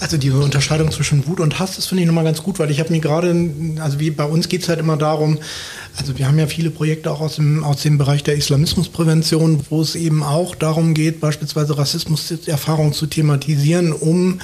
[0.00, 2.80] Also diese Unterscheidung zwischen Wut und Hass, das finde ich nochmal ganz gut, weil ich
[2.80, 3.34] habe mir gerade,
[3.80, 5.38] also wie bei uns geht es halt immer darum,
[5.96, 9.82] also wir haben ja viele Projekte auch aus dem, aus dem Bereich der Islamismusprävention, wo
[9.82, 14.40] es eben auch darum geht, beispielsweise Rassismuserfahrungen zu thematisieren, um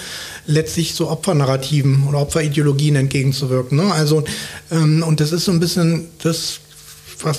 [0.46, 3.78] letztlich so Opfernarrativen oder Opferideologien entgegenzuwirken.
[3.78, 3.92] Ne?
[3.92, 4.24] Also,
[4.70, 6.60] ähm, und das ist so ein bisschen das,
[7.22, 7.38] was,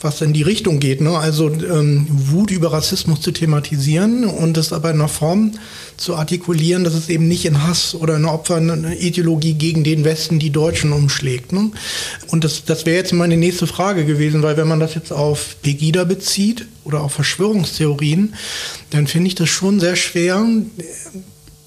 [0.00, 1.00] was in die Richtung geht.
[1.00, 1.16] Ne?
[1.16, 5.52] Also ähm, Wut über Rassismus zu thematisieren und das aber in einer Form
[5.96, 10.50] zu artikulieren, dass es eben nicht in Hass oder eine Opferideologie gegen den Westen, die
[10.50, 11.52] Deutschen umschlägt.
[11.52, 11.70] Ne?
[12.28, 15.56] Und das, das wäre jetzt meine nächste Frage gewesen, weil wenn man das jetzt auf
[15.62, 18.34] Pegida bezieht oder auf Verschwörungstheorien,
[18.90, 20.46] dann finde ich das schon sehr schwer,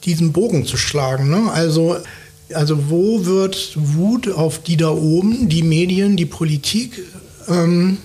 [0.05, 1.29] diesen Bogen zu schlagen.
[1.29, 1.51] Ne?
[1.51, 1.97] Also
[2.53, 6.99] also wo wird Wut auf die da oben, die Medien, die Politik,
[7.47, 7.99] ähm,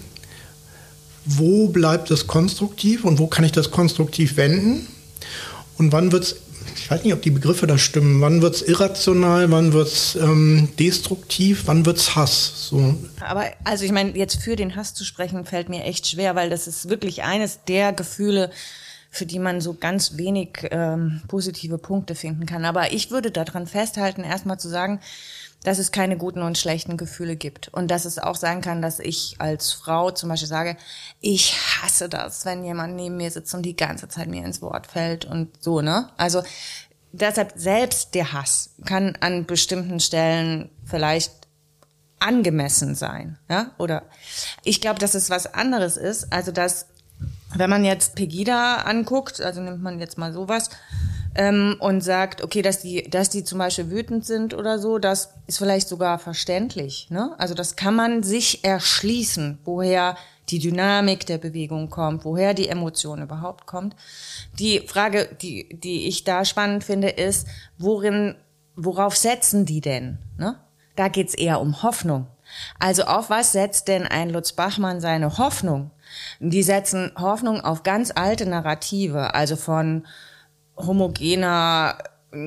[1.24, 4.86] wo bleibt es konstruktiv und wo kann ich das konstruktiv wenden?
[5.78, 6.36] Und wann wird es,
[6.76, 10.16] ich weiß nicht, ob die Begriffe da stimmen, wann wird es irrational, wann wird es
[10.16, 12.68] ähm, destruktiv, wann wird es Hass?
[12.68, 12.94] So.
[13.20, 16.50] Aber also ich meine, jetzt für den Hass zu sprechen, fällt mir echt schwer, weil
[16.50, 18.50] das ist wirklich eines der Gefühle,
[19.10, 22.64] für die man so ganz wenig ähm, positive Punkte finden kann.
[22.64, 25.00] Aber ich würde daran festhalten, erstmal zu sagen,
[25.64, 27.68] dass es keine guten und schlechten Gefühle gibt.
[27.68, 30.76] Und dass es auch sein kann, dass ich als Frau zum Beispiel sage,
[31.20, 34.86] ich hasse das, wenn jemand neben mir sitzt und die ganze Zeit mir ins Wort
[34.86, 36.10] fällt und so, ne?
[36.16, 36.42] Also
[37.12, 41.32] deshalb selbst der Hass kann an bestimmten Stellen vielleicht
[42.20, 43.70] angemessen sein, ja?
[43.78, 44.02] Oder
[44.64, 46.86] ich glaube, dass es was anderes ist, also dass
[47.56, 50.68] wenn man jetzt Pegida anguckt, also nimmt man jetzt mal sowas,
[51.34, 55.30] ähm, und sagt, okay, dass die, dass die zum Beispiel wütend sind oder so, das
[55.46, 57.08] ist vielleicht sogar verständlich.
[57.10, 57.34] Ne?
[57.38, 60.16] Also das kann man sich erschließen, woher
[60.50, 63.96] die Dynamik der Bewegung kommt, woher die Emotion überhaupt kommt.
[64.58, 67.46] Die Frage, die, die ich da spannend finde, ist,
[67.78, 68.34] worin,
[68.76, 70.18] worauf setzen die denn?
[70.38, 70.58] Ne?
[70.96, 72.26] Da geht's eher um Hoffnung.
[72.78, 75.90] Also auf was setzt denn ein Lutz Bachmann seine Hoffnung?
[76.38, 80.06] Die setzen Hoffnung auf ganz alte Narrative, also von
[80.76, 81.96] homogener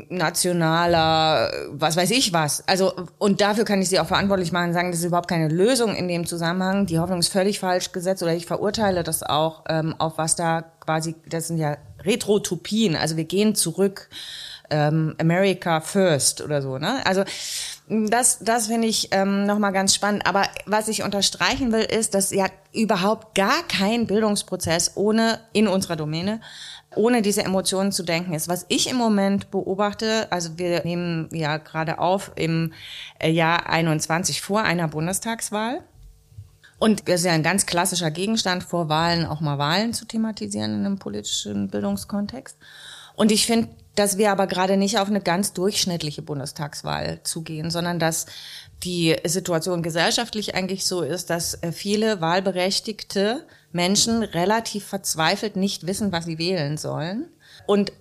[0.10, 2.64] nationaler, was weiß ich was.
[2.68, 5.96] Also, und dafür kann ich sie auch verantwortlich machen sagen, das ist überhaupt keine Lösung
[5.96, 6.86] in dem Zusammenhang.
[6.86, 10.64] Die Hoffnung ist völlig falsch gesetzt oder ich verurteile das auch, ähm, auf was da
[10.80, 14.10] quasi, das sind ja Retrotopien, also wir gehen zurück,
[14.70, 17.06] ähm, America first oder so, ne?
[17.06, 17.24] Also,
[17.90, 20.28] das, das finde ich ähm, nochmal ganz spannend.
[20.28, 25.96] Aber was ich unterstreichen will, ist, dass ja überhaupt gar kein Bildungsprozess ohne in unserer
[25.96, 26.42] Domäne
[26.98, 28.48] ohne diese Emotionen zu denken ist.
[28.48, 32.74] Was ich im Moment beobachte, also wir nehmen ja gerade auf im
[33.20, 35.82] äh, Jahr 21 vor einer Bundestagswahl.
[36.80, 40.74] Und es ist ja ein ganz klassischer Gegenstand vor Wahlen, auch mal Wahlen zu thematisieren
[40.74, 42.56] in einem politischen Bildungskontext.
[43.16, 47.98] Und ich finde, dass wir aber gerade nicht auf eine ganz durchschnittliche Bundestagswahl zugehen, sondern
[47.98, 48.28] dass
[48.84, 56.12] die Situation gesellschaftlich eigentlich so ist, dass äh, viele Wahlberechtigte Menschen relativ verzweifelt nicht wissen,
[56.12, 57.28] was sie wählen sollen.
[57.66, 57.92] Und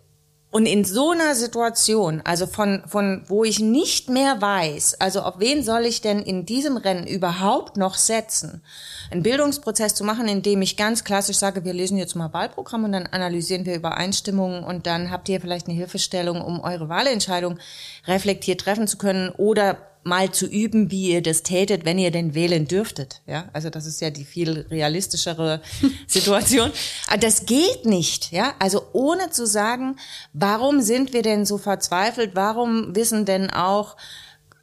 [0.57, 5.35] und in so einer Situation, also von, von, wo ich nicht mehr weiß, also auf
[5.39, 8.63] wen soll ich denn in diesem Rennen überhaupt noch setzen,
[9.11, 12.85] einen Bildungsprozess zu machen, in dem ich ganz klassisch sage, wir lesen jetzt mal Wahlprogramm
[12.85, 17.59] und dann analysieren wir Übereinstimmungen und dann habt ihr vielleicht eine Hilfestellung, um eure Wahlentscheidung
[18.07, 19.77] reflektiert treffen zu können oder
[20.07, 23.21] mal zu üben, wie ihr das tätet, wenn ihr denn wählen dürftet.
[23.27, 25.61] Ja, also das ist ja die viel realistischere
[26.07, 26.71] Situation.
[27.09, 28.33] Aber das geht nicht.
[28.33, 29.97] Ja, also ohne zu sagen,
[30.33, 32.31] warum sind wir denn so verzweifelt?
[32.35, 33.97] Warum wissen denn auch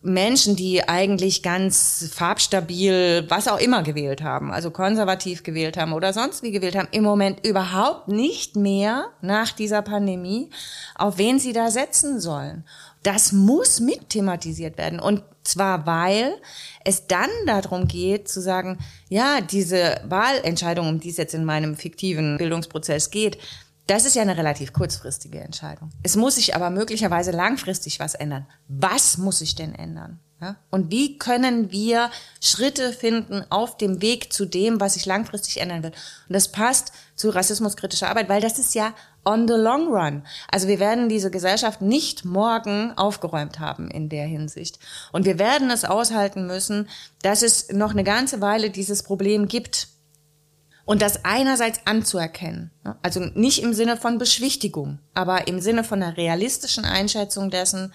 [0.04, 6.12] Menschen, die eigentlich ganz farbstabil, was auch immer gewählt haben, also konservativ gewählt haben oder
[6.12, 10.50] sonst wie gewählt haben, im Moment überhaupt nicht mehr nach dieser Pandemie,
[10.96, 12.66] auf wen sie da setzen sollen.
[13.04, 15.00] Das muss mit thematisiert werden.
[15.00, 16.36] Und zwar, weil
[16.84, 21.76] es dann darum geht zu sagen, ja, diese Wahlentscheidung, um die es jetzt in meinem
[21.76, 23.38] fiktiven Bildungsprozess geht,
[23.88, 25.92] das ist ja eine relativ kurzfristige Entscheidung.
[26.04, 28.48] Es muss sich aber möglicherweise langfristig was ändern.
[28.68, 30.20] Was muss sich denn ändern?
[30.44, 30.58] Ja?
[30.70, 32.10] Und wie können wir
[32.42, 35.96] Schritte finden auf dem Weg zu dem, was sich langfristig ändern wird?
[36.28, 38.94] Und das passt zu rassismuskritischer Arbeit, weil das ist ja
[39.26, 40.24] on the long run.
[40.50, 44.80] Also wir werden diese Gesellschaft nicht morgen aufgeräumt haben in der Hinsicht.
[45.12, 46.90] Und wir werden es aushalten müssen,
[47.22, 49.88] dass es noch eine ganze Weile dieses Problem gibt.
[50.86, 52.98] Und das einerseits anzuerkennen, ne?
[53.02, 57.94] also nicht im Sinne von Beschwichtigung, aber im Sinne von einer realistischen Einschätzung dessen,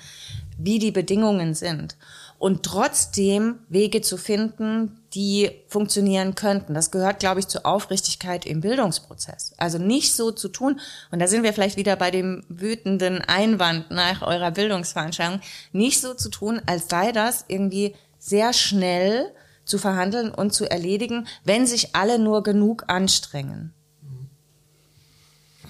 [0.57, 1.97] wie die Bedingungen sind
[2.39, 6.75] und trotzdem Wege zu finden, die funktionieren könnten.
[6.75, 9.55] Das gehört, glaube ich, zur Aufrichtigkeit im Bildungsprozess.
[9.57, 13.91] Also nicht so zu tun, und da sind wir vielleicht wieder bei dem wütenden Einwand
[13.91, 15.41] nach eurer Bildungsveranstaltung,
[15.73, 19.33] nicht so zu tun, als sei das irgendwie sehr schnell
[19.69, 23.73] zu verhandeln und zu erledigen, wenn sich alle nur genug anstrengen.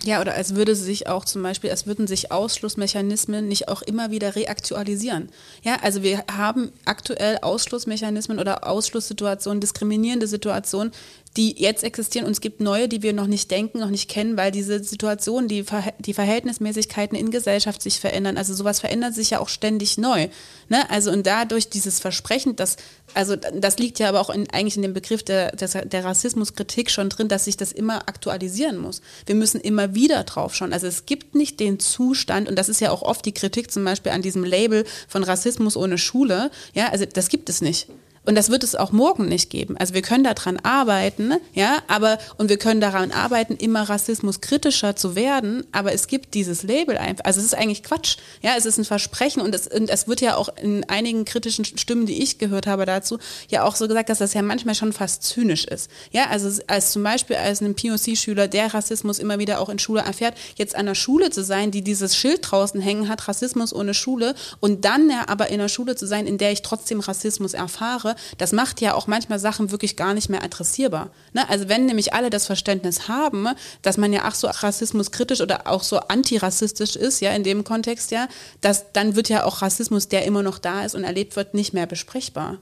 [0.05, 4.11] Ja, oder als würde sich auch zum Beispiel, als würden sich Ausschlussmechanismen nicht auch immer
[4.13, 5.29] wieder reaktualisieren.
[5.63, 10.93] Ja, also wir haben aktuell Ausschlussmechanismen oder Ausschlusssituationen, diskriminierende Situationen,
[11.37, 14.37] die jetzt existieren und es gibt neue, die wir noch nicht denken, noch nicht kennen,
[14.37, 18.37] weil diese Situationen, die, Ver die Verhältnismäßigkeiten in Gesellschaft sich verändern.
[18.37, 20.29] Also sowas verändert sich ja auch ständig neu.
[20.69, 20.91] Ne?
[20.91, 22.77] Also und dadurch dieses Versprechen, dass,
[23.15, 26.91] also das liegt ja aber auch in, eigentlich in dem Begriff der, der, der Rassismuskritik
[26.91, 29.01] schon drin, dass sich das immer aktualisieren muss.
[29.27, 30.73] Wir müssen immer wieder drauf schauen.
[30.73, 33.85] Also es gibt nicht den Zustand, und das ist ja auch oft die Kritik zum
[33.85, 36.51] Beispiel an diesem Label von Rassismus ohne Schule.
[36.75, 37.89] Ja, also das gibt es nicht.
[38.25, 39.77] Und das wird es auch morgen nicht geben.
[39.79, 45.15] Also wir können daran arbeiten, ja, aber und wir können daran arbeiten, immer rassismuskritischer zu
[45.15, 47.25] werden, aber es gibt dieses Label einfach.
[47.25, 48.17] Also es ist eigentlich Quatsch.
[48.43, 51.65] Ja, es ist ein Versprechen und es, und es wird ja auch in einigen kritischen
[51.65, 53.19] Stimmen, die ich gehört habe dazu,
[53.49, 55.91] ja auch so gesagt, dass das ja manchmal schon fast zynisch ist.
[56.11, 60.03] Ja, also als zum Beispiel als ein POC-Schüler, der Rassismus immer wieder auch in Schule
[60.03, 63.95] erfährt, jetzt an der Schule zu sein, die dieses Schild draußen hängen hat, Rassismus ohne
[63.95, 67.55] Schule, und dann ja aber in einer Schule zu sein, in der ich trotzdem Rassismus
[67.55, 71.11] erfahre, das macht ja auch manchmal Sachen wirklich gar nicht mehr adressierbar.
[71.33, 71.49] Ne?
[71.49, 73.49] Also wenn nämlich alle das Verständnis haben,
[73.83, 78.11] dass man ja ach so rassismuskritisch oder auch so antirassistisch ist, ja, in dem Kontext
[78.11, 78.29] ja,
[78.61, 81.75] dass, dann wird ja auch Rassismus, der immer noch da ist und erlebt wird, nicht
[81.75, 82.59] mehr besprechbar.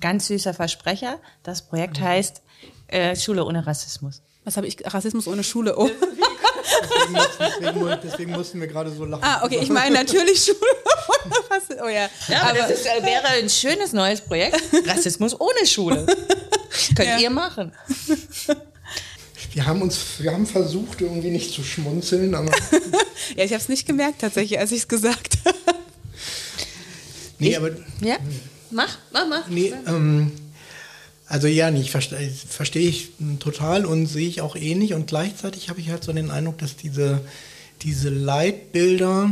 [0.00, 1.18] Ganz süßer Versprecher.
[1.42, 2.42] Das Projekt heißt
[2.88, 4.22] äh, Schule ohne Rassismus.
[4.48, 4.78] Was habe ich?
[4.82, 5.76] Rassismus ohne Schule.
[5.76, 5.90] Oh.
[5.90, 9.22] Deswegen, deswegen, deswegen, mussten wir gerade so lachen.
[9.22, 10.56] Ah, okay, ich meine natürlich Schule
[11.26, 11.78] ohne Rassismus.
[11.84, 12.08] Oh ja.
[12.28, 14.58] ja aber, aber das ist, äh, wäre ein schönes neues Projekt.
[14.86, 16.06] Rassismus ohne Schule.
[16.96, 17.18] Könnt ja.
[17.18, 17.72] ihr machen.
[19.52, 22.50] Wir haben uns, wir haben versucht, irgendwie nicht zu schmunzeln, aber.
[23.36, 25.58] ja, ich habe es nicht gemerkt tatsächlich, als ich es gesagt habe.
[27.38, 27.72] Nee, aber.
[28.00, 28.16] Ja?
[28.70, 29.46] Mach, mach, mach.
[29.48, 30.32] Nee, ähm,
[31.28, 35.80] also ja, ich verstehe versteh ich total und sehe ich auch ähnlich und gleichzeitig habe
[35.80, 37.20] ich halt so den Eindruck, dass diese,
[37.82, 39.30] diese Leitbilder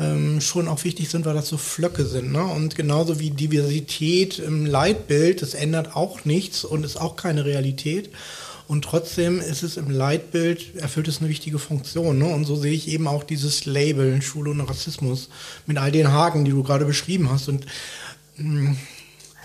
[0.00, 2.32] ähm, schon auch wichtig sind, weil das so Flöcke sind.
[2.32, 2.44] Ne?
[2.44, 8.10] Und genauso wie Diversität im Leitbild, das ändert auch nichts und ist auch keine Realität.
[8.66, 12.18] Und trotzdem ist es im Leitbild, erfüllt es eine wichtige Funktion.
[12.18, 12.26] Ne?
[12.26, 15.28] Und so sehe ich eben auch dieses Label Schule und Rassismus
[15.66, 17.48] mit all den Haken, die du gerade beschrieben hast.
[17.48, 17.66] Und
[18.36, 18.76] mh, mm,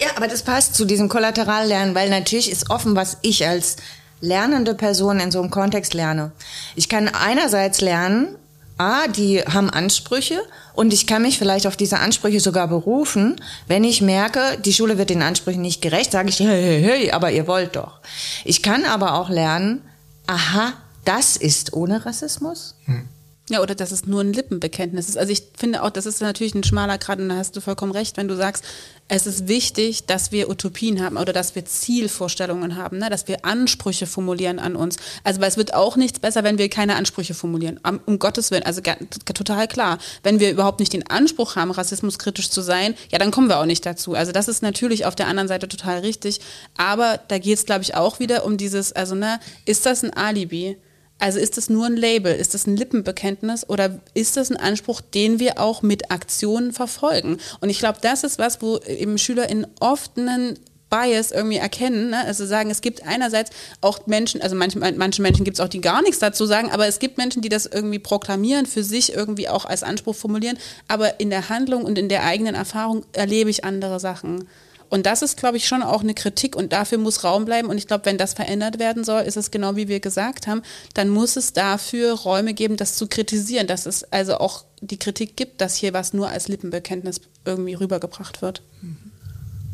[0.01, 3.77] ja, aber das passt zu diesem Kollaterallernen, weil natürlich ist offen, was ich als
[4.19, 6.31] lernende Person in so einem Kontext lerne.
[6.75, 8.35] Ich kann einerseits lernen,
[8.77, 10.41] ah, die haben Ansprüche
[10.73, 14.97] und ich kann mich vielleicht auf diese Ansprüche sogar berufen, wenn ich merke, die Schule
[14.97, 17.99] wird den Ansprüchen nicht gerecht, sage ich, hey, hey, hey, aber ihr wollt doch.
[18.43, 19.81] Ich kann aber auch lernen,
[20.25, 20.73] aha,
[21.05, 22.75] das ist ohne Rassismus.
[22.85, 23.07] Hm.
[23.51, 25.17] Ja, oder dass es nur ein Lippenbekenntnis ist.
[25.17, 27.91] Also ich finde auch, das ist natürlich ein schmaler Grad und da hast du vollkommen
[27.91, 28.63] recht, wenn du sagst,
[29.09, 33.09] es ist wichtig, dass wir Utopien haben oder dass wir Zielvorstellungen haben, ne?
[33.09, 34.95] dass wir Ansprüche formulieren an uns.
[35.25, 37.77] Also weil es wird auch nichts besser, wenn wir keine Ansprüche formulieren.
[37.83, 38.79] Um, Gottes Willen, also
[39.25, 39.97] total klar.
[40.23, 43.65] Wenn wir überhaupt nicht den Anspruch haben, rassismuskritisch zu sein, ja, dann kommen wir auch
[43.65, 44.13] nicht dazu.
[44.13, 46.39] Also das ist natürlich auf der anderen Seite total richtig.
[46.77, 50.13] Aber da geht es, glaube ich, auch wieder um dieses, also ne, ist das ein
[50.13, 50.77] Alibi?
[51.21, 55.01] Also ist das nur ein Label, ist das ein Lippenbekenntnis oder ist das ein Anspruch,
[55.01, 57.37] den wir auch mit Aktionen verfolgen?
[57.59, 60.57] Und ich glaube, das ist was, wo eben SchülerInnen oft einen
[60.89, 62.09] Bias irgendwie erkennen.
[62.09, 62.25] Ne?
[62.25, 65.79] Also sagen, es gibt einerseits auch Menschen, also manche, manche Menschen gibt es auch, die
[65.79, 69.47] gar nichts dazu sagen, aber es gibt Menschen, die das irgendwie proklamieren, für sich irgendwie
[69.47, 70.57] auch als Anspruch formulieren,
[70.87, 74.47] aber in der Handlung und in der eigenen Erfahrung erlebe ich andere Sachen.
[74.91, 77.69] Und das ist, glaube ich, schon auch eine Kritik und dafür muss Raum bleiben.
[77.69, 80.63] Und ich glaube, wenn das verändert werden soll, ist es genau wie wir gesagt haben,
[80.93, 85.37] dann muss es dafür Räume geben, das zu kritisieren, dass es also auch die Kritik
[85.37, 88.63] gibt, dass hier was nur als Lippenbekenntnis irgendwie rübergebracht wird.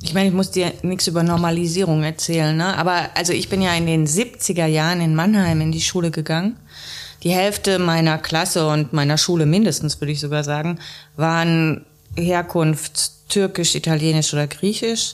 [0.04, 2.78] Ich meine, ich muss dir nichts über Normalisierung erzählen, ne?
[2.78, 6.58] aber also ich bin ja in den 70er Jahren in Mannheim in die Schule gegangen.
[7.24, 10.78] Die Hälfte meiner Klasse und meiner Schule mindestens, würde ich sogar sagen,
[11.16, 15.14] waren Herkunft türkisch, italienisch oder griechisch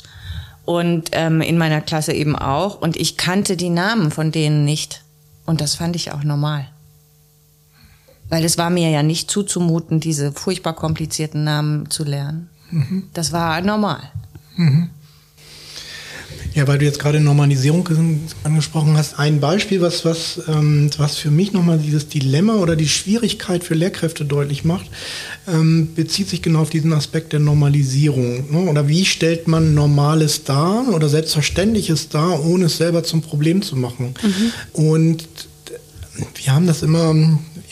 [0.65, 2.81] und ähm, in meiner Klasse eben auch.
[2.81, 5.01] Und ich kannte die Namen von denen nicht.
[5.45, 6.67] Und das fand ich auch normal.
[8.29, 12.49] Weil es war mir ja nicht zuzumuten, diese furchtbar komplizierten Namen zu lernen.
[12.71, 13.09] Mhm.
[13.13, 14.01] Das war normal.
[14.55, 14.89] Mhm.
[16.55, 17.89] Ja, weil du jetzt gerade Normalisierung
[18.43, 22.87] angesprochen hast, ein Beispiel, was, was, ähm, was für mich nochmal dieses Dilemma oder die
[22.87, 24.85] Schwierigkeit für Lehrkräfte deutlich macht,
[25.47, 28.51] ähm, bezieht sich genau auf diesen Aspekt der Normalisierung.
[28.51, 28.69] Ne?
[28.69, 33.75] Oder wie stellt man Normales dar oder Selbstverständliches dar, ohne es selber zum Problem zu
[33.75, 34.13] machen?
[34.21, 34.51] Mhm.
[34.73, 35.27] Und
[36.35, 37.15] wir haben das immer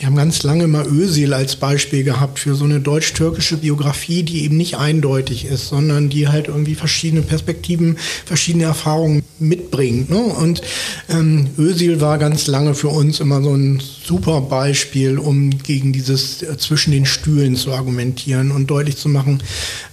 [0.02, 4.42] wir haben ganz lange mal Özil als Beispiel gehabt für so eine deutsch-türkische Biografie, die
[4.42, 7.96] eben nicht eindeutig ist, sondern die halt irgendwie verschiedene Perspektiven,
[8.26, 10.10] verschiedene Erfahrungen mitbringt.
[10.10, 10.18] Ne?
[10.18, 10.60] Und
[11.08, 16.42] ähm, Özil war ganz lange für uns immer so ein super Beispiel, um gegen dieses
[16.42, 19.40] äh, zwischen den Stühlen zu argumentieren und deutlich zu machen,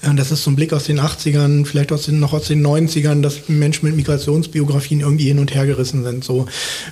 [0.02, 2.66] äh, das ist so ein Blick aus den 80ern, vielleicht aus den, noch aus den
[2.66, 6.24] 90ern, dass Menschen mit Migrationsbiografien irgendwie hin und her gerissen sind.
[6.24, 6.48] So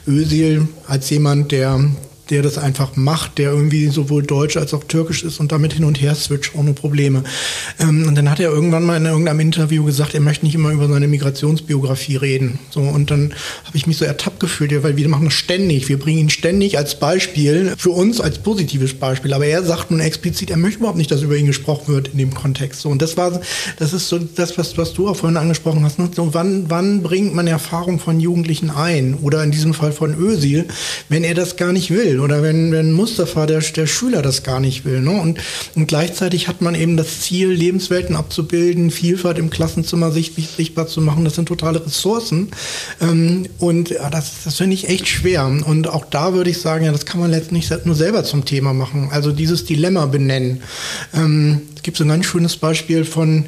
[0.06, 1.80] Özil als jemand, der
[2.30, 5.84] der das einfach macht, der irgendwie sowohl deutsch als auch türkisch ist und damit hin
[5.84, 7.24] und her switcht ohne Probleme.
[7.80, 10.72] Ähm, und dann hat er irgendwann mal in irgendeinem Interview gesagt, er möchte nicht immer
[10.72, 12.60] über seine Migrationsbiografie reden.
[12.70, 13.34] So und dann
[13.66, 16.78] habe ich mich so ertappt gefühlt, weil wir machen das ständig, wir bringen ihn ständig
[16.78, 19.34] als Beispiel für uns als positives Beispiel.
[19.34, 22.18] Aber er sagt nun explizit, er möchte überhaupt nicht, dass über ihn gesprochen wird in
[22.18, 22.82] dem Kontext.
[22.82, 23.40] So und das war,
[23.80, 26.00] das ist so das, was, was du auch vorhin angesprochen hast.
[26.00, 26.10] Ne?
[26.16, 30.66] So wann, wann bringt man Erfahrung von Jugendlichen ein oder in diesem Fall von Ösil,
[31.10, 32.17] wenn er das gar nicht will?
[32.20, 35.02] Oder wenn, wenn Mustafa, der, der Schüler, das gar nicht will.
[35.02, 35.12] Ne?
[35.12, 35.40] Und,
[35.76, 41.02] und gleichzeitig hat man eben das Ziel, Lebenswelten abzubilden, Vielfalt im Klassenzimmer sichtlich, sichtbar zu
[41.02, 41.26] machen.
[41.26, 42.50] Das sind totale Ressourcen.
[43.02, 45.46] Ähm, und ja, das, das finde ich echt schwer.
[45.48, 48.74] Und auch da würde ich sagen, ja, das kann man letztlich nur selber zum Thema
[48.74, 49.10] machen.
[49.12, 50.62] Also dieses Dilemma benennen.
[51.14, 53.46] Ähm, gibt so ein ganz schönes Beispiel von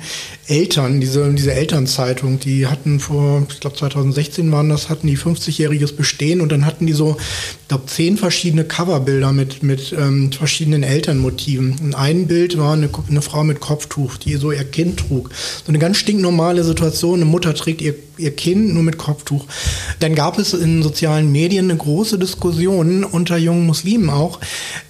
[0.47, 5.93] Eltern, diese, diese Elternzeitung, die hatten vor, ich glaube 2016 waren das, hatten die 50-jähriges
[5.93, 10.83] Bestehen und dann hatten die so, ich glaube, zehn verschiedene Coverbilder mit, mit ähm, verschiedenen
[10.83, 11.79] Elternmotiven.
[11.83, 15.31] Und ein Bild war eine, eine Frau mit Kopftuch, die so ihr Kind trug.
[15.65, 19.47] So eine ganz stinknormale Situation, eine Mutter trägt ihr, ihr Kind nur mit Kopftuch.
[19.99, 24.39] Dann gab es in sozialen Medien eine große Diskussion unter jungen Muslimen auch,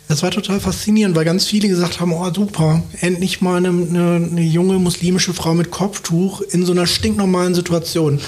[0.10, 4.28] das war total faszinierend, weil ganz viele gesagt haben, oh super, endlich mal eine, eine,
[4.32, 8.20] eine, junge muslimische Frau mit Kopftuch in so einer stinknormalen Situation.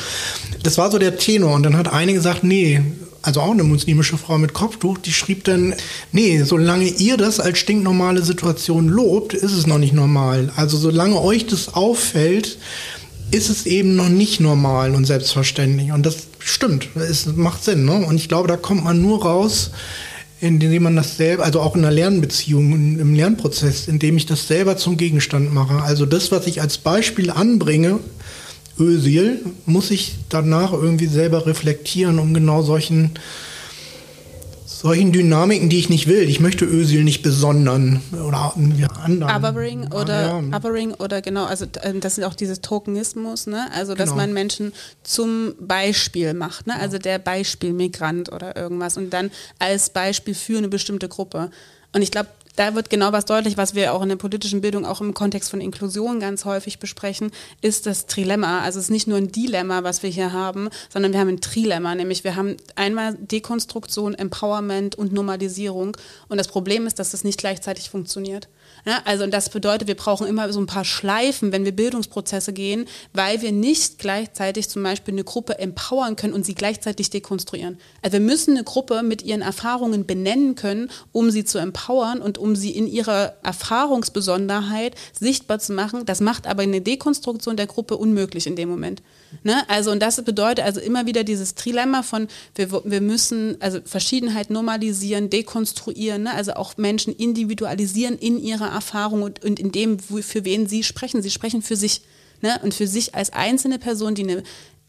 [0.61, 1.55] Das war so der Tenor.
[1.55, 2.81] Und dann hat eine gesagt, nee,
[3.23, 5.73] also auch eine muslimische Frau mit Kopftuch, die schrieb dann,
[6.11, 10.51] nee, solange ihr das als stinknormale Situation lobt, ist es noch nicht normal.
[10.55, 12.59] Also solange euch das auffällt,
[13.31, 15.91] ist es eben noch nicht normal und selbstverständlich.
[15.93, 17.85] Und das stimmt, es macht Sinn.
[17.85, 18.05] Ne?
[18.05, 19.71] Und ich glaube, da kommt man nur raus,
[20.41, 24.75] indem man das selber, also auch in einer Lernbeziehung, im Lernprozess, indem ich das selber
[24.75, 25.83] zum Gegenstand mache.
[25.83, 27.99] Also das, was ich als Beispiel anbringe,
[28.79, 33.11] Ösil, muss ich danach irgendwie selber reflektieren, um genau solchen
[34.81, 36.27] solchen Dynamiken, die ich nicht will.
[36.27, 39.35] Ich möchte Ösil nicht besondern oder ja, anderen.
[39.35, 40.57] Othering oder, ja.
[40.57, 43.67] Othering oder genau, also ähm, das ist auch dieses Tokenismus, ne?
[43.75, 44.21] also dass genau.
[44.21, 46.79] man Menschen zum Beispiel macht, ne?
[46.79, 49.29] also der Beispielmigrant oder irgendwas und dann
[49.59, 51.51] als Beispiel für eine bestimmte Gruppe.
[51.93, 54.85] Und ich glaube, da wird genau was deutlich, was wir auch in der politischen Bildung
[54.85, 58.61] auch im Kontext von Inklusion ganz häufig besprechen, ist das Trilemma.
[58.61, 61.41] Also es ist nicht nur ein Dilemma, was wir hier haben, sondern wir haben ein
[61.41, 65.97] Trilemma, nämlich wir haben einmal Dekonstruktion, Empowerment und Normalisierung.
[66.27, 68.47] Und das Problem ist, dass das nicht gleichzeitig funktioniert.
[68.85, 72.53] Ja, also und das bedeutet, wir brauchen immer so ein paar Schleifen, wenn wir Bildungsprozesse
[72.53, 77.77] gehen, weil wir nicht gleichzeitig zum Beispiel eine Gruppe empowern können und sie gleichzeitig dekonstruieren.
[78.01, 82.37] Also wir müssen eine Gruppe mit ihren Erfahrungen benennen können, um sie zu empowern und
[82.37, 86.05] um sie in ihrer Erfahrungsbesonderheit sichtbar zu machen.
[86.05, 89.01] Das macht aber eine Dekonstruktion der Gruppe unmöglich in dem Moment.
[89.43, 89.67] Ne?
[89.69, 94.49] Also, und das bedeutet also immer wieder dieses Trilemma von, wir, wir müssen also Verschiedenheit
[94.49, 96.33] normalisieren, dekonstruieren, ne?
[96.33, 101.21] also auch Menschen individualisieren in ihrer Erfahrung und, und in dem, für wen sie sprechen.
[101.21, 102.01] Sie sprechen für sich.
[102.41, 102.59] Ne?
[102.63, 104.43] Und für sich als einzelne Person, die eine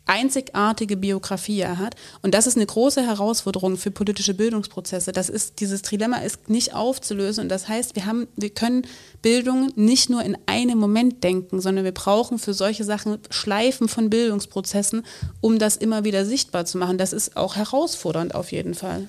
[0.06, 1.94] einzigartige Biografie er hat.
[2.22, 5.12] Und das ist eine große Herausforderung für politische Bildungsprozesse.
[5.12, 7.44] Das ist, dieses Dilemma ist nicht aufzulösen.
[7.44, 8.86] Und das heißt, wir haben, wir können
[9.22, 14.10] Bildung nicht nur in einem Moment denken, sondern wir brauchen für solche Sachen Schleifen von
[14.10, 15.04] Bildungsprozessen,
[15.40, 16.98] um das immer wieder sichtbar zu machen.
[16.98, 19.08] Das ist auch herausfordernd auf jeden Fall.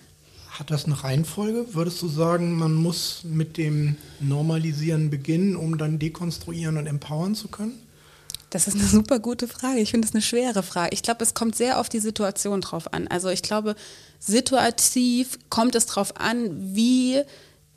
[0.51, 1.73] Hat das eine Reihenfolge?
[1.73, 7.47] Würdest du sagen, man muss mit dem Normalisieren beginnen, um dann dekonstruieren und empowern zu
[7.47, 7.79] können?
[8.53, 9.79] Das ist eine super gute Frage.
[9.79, 10.93] Ich finde es eine schwere Frage.
[10.93, 13.07] Ich glaube, es kommt sehr auf die Situation drauf an.
[13.07, 13.75] Also ich glaube,
[14.19, 17.23] situativ kommt es drauf an, wie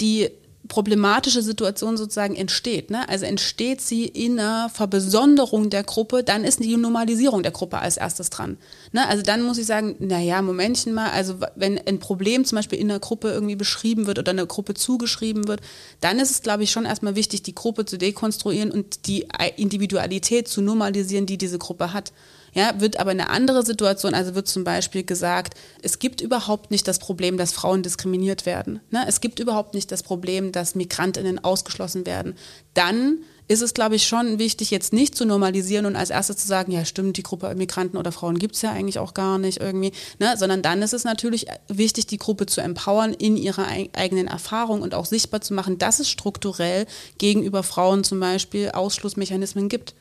[0.02, 0.30] die
[0.68, 2.90] problematische Situation sozusagen entsteht.
[2.90, 3.08] Ne?
[3.08, 7.96] Also entsteht sie in einer Verbesonderung der Gruppe, dann ist die Normalisierung der Gruppe als
[7.96, 8.56] erstes dran.
[8.92, 9.06] Ne?
[9.08, 12.90] Also dann muss ich sagen, naja, Momentchen mal, also wenn ein Problem zum Beispiel in
[12.90, 15.60] einer Gruppe irgendwie beschrieben wird oder einer Gruppe zugeschrieben wird,
[16.00, 19.26] dann ist es, glaube ich, schon erstmal wichtig, die Gruppe zu dekonstruieren und die
[19.56, 22.12] Individualität zu normalisieren, die diese Gruppe hat.
[22.56, 26.88] Ja, wird aber eine andere Situation, also wird zum Beispiel gesagt, es gibt überhaupt nicht
[26.88, 28.80] das Problem, dass Frauen diskriminiert werden.
[28.90, 29.04] Ne?
[29.06, 32.34] Es gibt überhaupt nicht das Problem, dass Migrantinnen ausgeschlossen werden.
[32.72, 36.48] Dann ist es, glaube ich, schon wichtig, jetzt nicht zu normalisieren und als erstes zu
[36.48, 39.60] sagen, ja stimmt, die Gruppe Migranten oder Frauen gibt es ja eigentlich auch gar nicht
[39.60, 40.34] irgendwie, ne?
[40.38, 44.94] sondern dann ist es natürlich wichtig, die Gruppe zu empowern in ihrer eigenen Erfahrung und
[44.94, 46.86] auch sichtbar zu machen, dass es strukturell
[47.18, 49.94] gegenüber Frauen zum Beispiel Ausschlussmechanismen gibt.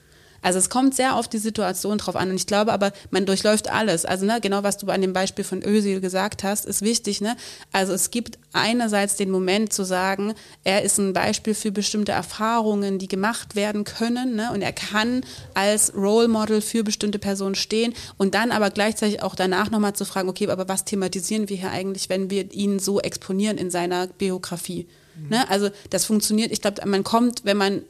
[0.45, 2.29] Also es kommt sehr auf die Situation drauf an.
[2.29, 4.05] Und ich glaube aber, man durchläuft alles.
[4.05, 7.19] Also ne, genau was du an dem Beispiel von Özil gesagt hast, ist wichtig.
[7.19, 7.35] Ne?
[7.71, 12.99] Also es gibt einerseits den Moment zu sagen, er ist ein Beispiel für bestimmte Erfahrungen,
[12.99, 14.35] die gemacht werden können.
[14.35, 14.51] Ne?
[14.53, 15.23] Und er kann
[15.55, 17.95] als Role Model für bestimmte Personen stehen.
[18.17, 21.71] Und dann aber gleichzeitig auch danach nochmal zu fragen, okay, aber was thematisieren wir hier
[21.71, 24.85] eigentlich, wenn wir ihn so exponieren in seiner Biografie?
[25.15, 25.29] Mhm.
[25.29, 25.49] Ne?
[25.49, 27.81] Also das funktioniert, ich glaube, man kommt, wenn man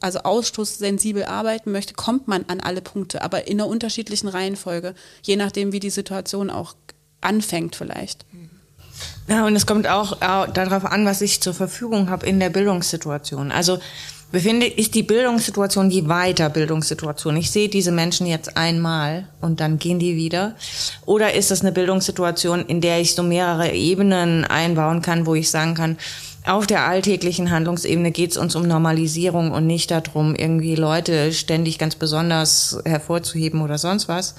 [0.00, 5.36] also ausstoßsensibel arbeiten möchte, kommt man an alle Punkte, aber in einer unterschiedlichen Reihenfolge, je
[5.36, 6.74] nachdem, wie die Situation auch
[7.20, 8.24] anfängt vielleicht.
[9.28, 13.50] Ja, und es kommt auch darauf an, was ich zur Verfügung habe in der Bildungssituation.
[13.50, 13.78] Also
[14.30, 17.36] befinde ist die Bildungssituation die Weiterbildungssituation.
[17.36, 20.54] Ich sehe diese Menschen jetzt einmal und dann gehen die wieder.
[21.06, 25.50] Oder ist das eine Bildungssituation, in der ich so mehrere Ebenen einbauen kann, wo ich
[25.50, 25.98] sagen kann,
[26.46, 31.78] auf der alltäglichen Handlungsebene geht es uns um Normalisierung und nicht darum, irgendwie Leute ständig
[31.78, 34.34] ganz besonders hervorzuheben oder sonst was.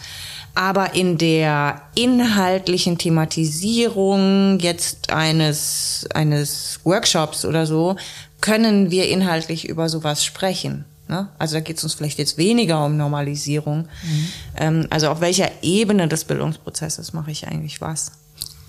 [0.53, 7.95] Aber in der inhaltlichen Thematisierung jetzt eines, eines Workshops oder so
[8.39, 10.85] können wir inhaltlich über sowas sprechen.
[11.07, 11.27] Ne?
[11.39, 13.87] Also da geht es uns vielleicht jetzt weniger um Normalisierung.
[14.03, 14.27] Mhm.
[14.57, 18.11] Ähm, also auf welcher Ebene des Bildungsprozesses mache ich eigentlich was?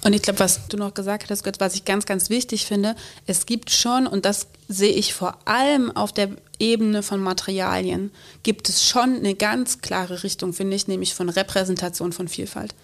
[0.04, 2.94] Und ich glaube, was du noch gesagt hast, was ich ganz, ganz wichtig finde,
[3.26, 8.12] es gibt schon, und das sehe ich vor allem auf der Ebene von Materialien,
[8.42, 12.74] gibt es schon eine ganz klare Richtung, finde ich, nämlich von Repräsentation von Vielfalt.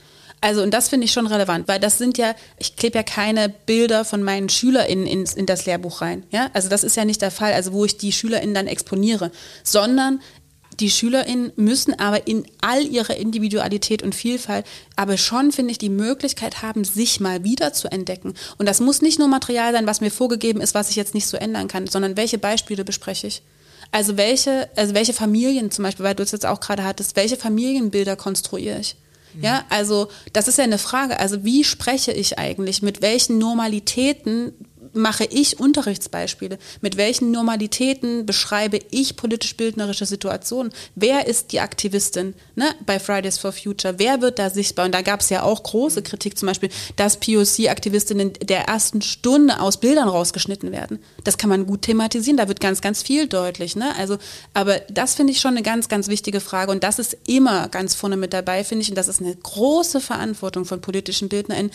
[0.44, 3.48] Also, und das finde ich schon relevant, weil das sind ja, ich klebe ja keine
[3.48, 6.24] Bilder von meinen SchülerInnen in, in das Lehrbuch rein.
[6.30, 6.50] Ja?
[6.52, 9.30] Also, das ist ja nicht der Fall, also wo ich die SchülerInnen dann exponiere,
[9.62, 10.20] sondern
[10.82, 15.88] die SchülerInnen müssen aber in all ihrer Individualität und Vielfalt aber schon, finde ich, die
[15.88, 18.34] Möglichkeit haben, sich mal wieder zu entdecken.
[18.58, 21.28] Und das muss nicht nur Material sein, was mir vorgegeben ist, was ich jetzt nicht
[21.28, 23.42] so ändern kann, sondern welche Beispiele bespreche ich.
[23.92, 27.36] Also welche, also welche Familien zum Beispiel, weil du es jetzt auch gerade hattest, welche
[27.36, 28.96] Familienbilder konstruiere ich?
[29.40, 31.18] Ja, also das ist ja eine Frage.
[31.18, 32.82] Also wie spreche ich eigentlich?
[32.82, 34.52] Mit welchen Normalitäten
[34.94, 36.58] mache ich Unterrichtsbeispiele?
[36.80, 40.72] Mit welchen Normalitäten beschreibe ich politisch-bildnerische Situationen?
[40.94, 43.94] Wer ist die Aktivistin ne, bei Fridays for Future?
[43.98, 44.86] Wer wird da sichtbar?
[44.86, 49.60] Und da gab es ja auch große Kritik, zum Beispiel, dass POC-Aktivistinnen der ersten Stunde
[49.60, 50.98] aus Bildern rausgeschnitten werden.
[51.24, 53.76] Das kann man gut thematisieren, da wird ganz, ganz viel deutlich.
[53.76, 53.94] Ne?
[53.96, 54.18] Also,
[54.54, 56.70] aber das finde ich schon eine ganz, ganz wichtige Frage.
[56.70, 58.90] Und das ist immer ganz vorne mit dabei, finde ich.
[58.90, 61.72] Und das ist eine große Verantwortung von politischen BildnerInnen,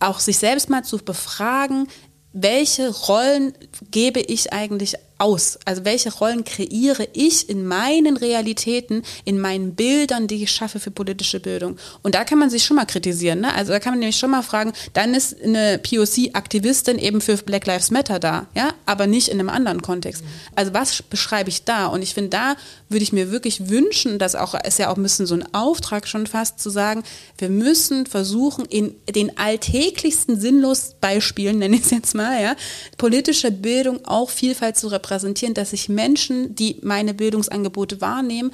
[0.00, 1.86] auch sich selbst mal zu befragen,
[2.32, 3.52] welche Rollen
[3.90, 5.58] gebe ich eigentlich aus?
[5.64, 10.90] Also welche Rollen kreiere ich in meinen Realitäten, in meinen Bildern, die ich schaffe für
[10.90, 11.76] politische Bildung?
[12.02, 13.40] Und da kann man sich schon mal kritisieren.
[13.40, 13.54] Ne?
[13.54, 17.66] Also da kann man nämlich schon mal fragen, dann ist eine POC-Aktivistin eben für Black
[17.66, 20.24] Lives Matter da, ja, aber nicht in einem anderen Kontext.
[20.56, 21.86] Also was beschreibe ich da?
[21.86, 22.56] Und ich finde, da
[22.88, 26.08] würde ich mir wirklich wünschen, dass auch, ist ja auch ein bisschen so ein Auftrag
[26.08, 27.02] schon fast zu sagen,
[27.36, 32.56] wir müssen versuchen, in den alltäglichsten sinnlos Beispielen, nenne ich es jetzt mal, ja,
[32.96, 38.52] politische Bildung auch Vielfalt zu repräsentieren repräsentieren, dass sich Menschen, die meine Bildungsangebote wahrnehmen,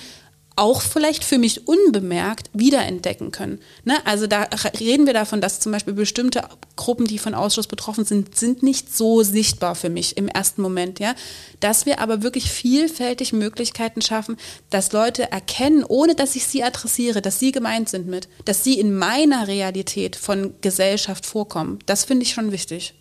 [0.59, 3.61] auch vielleicht für mich unbemerkt wiederentdecken können.
[3.85, 3.95] Ne?
[4.07, 4.49] Also da
[4.81, 6.45] reden wir davon, dass zum Beispiel bestimmte
[6.77, 10.99] Gruppen, die von Ausschuss betroffen sind, sind nicht so sichtbar für mich im ersten Moment.
[10.99, 11.15] Ja?
[11.61, 14.39] Dass wir aber wirklich vielfältig Möglichkeiten schaffen,
[14.71, 18.81] dass Leute erkennen, ohne dass ich sie adressiere, dass sie gemeint sind mit, dass sie
[18.81, 21.81] in meiner Realität von Gesellschaft vorkommen.
[21.85, 22.95] Das finde ich schon wichtig.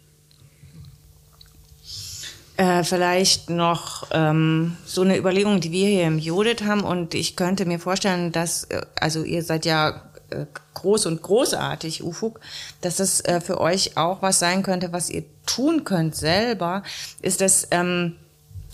[2.58, 6.84] Äh, vielleicht noch ähm, so eine Überlegung, die wir hier im Judith haben.
[6.84, 12.04] Und ich könnte mir vorstellen, dass, äh, also ihr seid ja äh, groß und großartig,
[12.04, 12.40] Ufuk,
[12.80, 16.84] dass das äh, für euch auch was sein könnte, was ihr tun könnt selber,
[17.22, 18.16] ist das, ähm,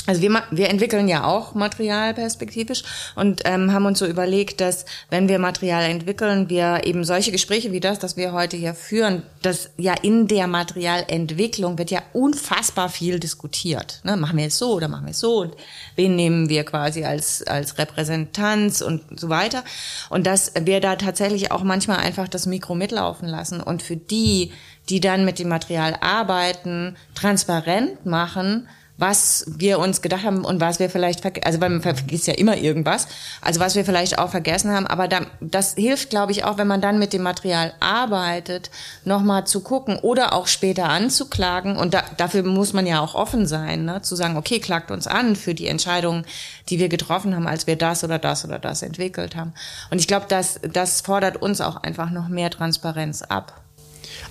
[0.08, 2.84] also wir, wir entwickeln ja auch Material perspektivisch
[3.16, 7.72] und ähm, haben uns so überlegt, dass wenn wir Material entwickeln, wir eben solche Gespräche
[7.72, 12.90] wie das, das wir heute hier führen, dass ja in der Materialentwicklung wird ja unfassbar
[12.90, 14.02] viel diskutiert.
[14.04, 14.18] Ne?
[14.18, 15.54] Machen wir es so oder machen wir es so und
[15.96, 19.64] wen nehmen wir quasi als, als Repräsentanz und so weiter.
[20.10, 24.52] Und dass wir da tatsächlich auch manchmal einfach das Mikro mitlaufen lassen und für die,
[24.90, 28.68] die dann mit dem Material arbeiten, transparent machen,
[29.02, 32.56] was wir uns gedacht haben und was wir vielleicht, also weil man vergisst ja immer
[32.56, 33.08] irgendwas,
[33.42, 36.68] also was wir vielleicht auch vergessen haben, aber da, das hilft, glaube ich, auch, wenn
[36.68, 38.70] man dann mit dem Material arbeitet,
[39.04, 43.48] nochmal zu gucken oder auch später anzuklagen und da, dafür muss man ja auch offen
[43.48, 44.04] sein, ne?
[44.04, 46.24] zu sagen, okay, klagt uns an für die Entscheidungen,
[46.70, 49.54] die wir getroffen haben, als wir das oder das oder das entwickelt haben.
[49.90, 53.64] Und ich glaube, das, das fordert uns auch einfach noch mehr Transparenz ab.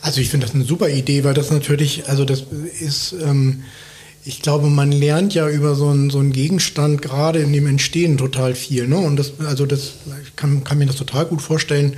[0.00, 2.44] Also ich finde das eine super Idee, weil das natürlich, also das
[2.78, 3.14] ist...
[3.14, 3.64] Ähm
[4.24, 8.18] ich glaube, man lernt ja über so einen, so einen Gegenstand gerade in dem Entstehen
[8.18, 8.86] total viel.
[8.86, 8.98] Ne?
[8.98, 9.92] Und das, also das,
[10.24, 11.96] ich kann, kann mir das total gut vorstellen.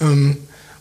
[0.00, 0.36] Ähm,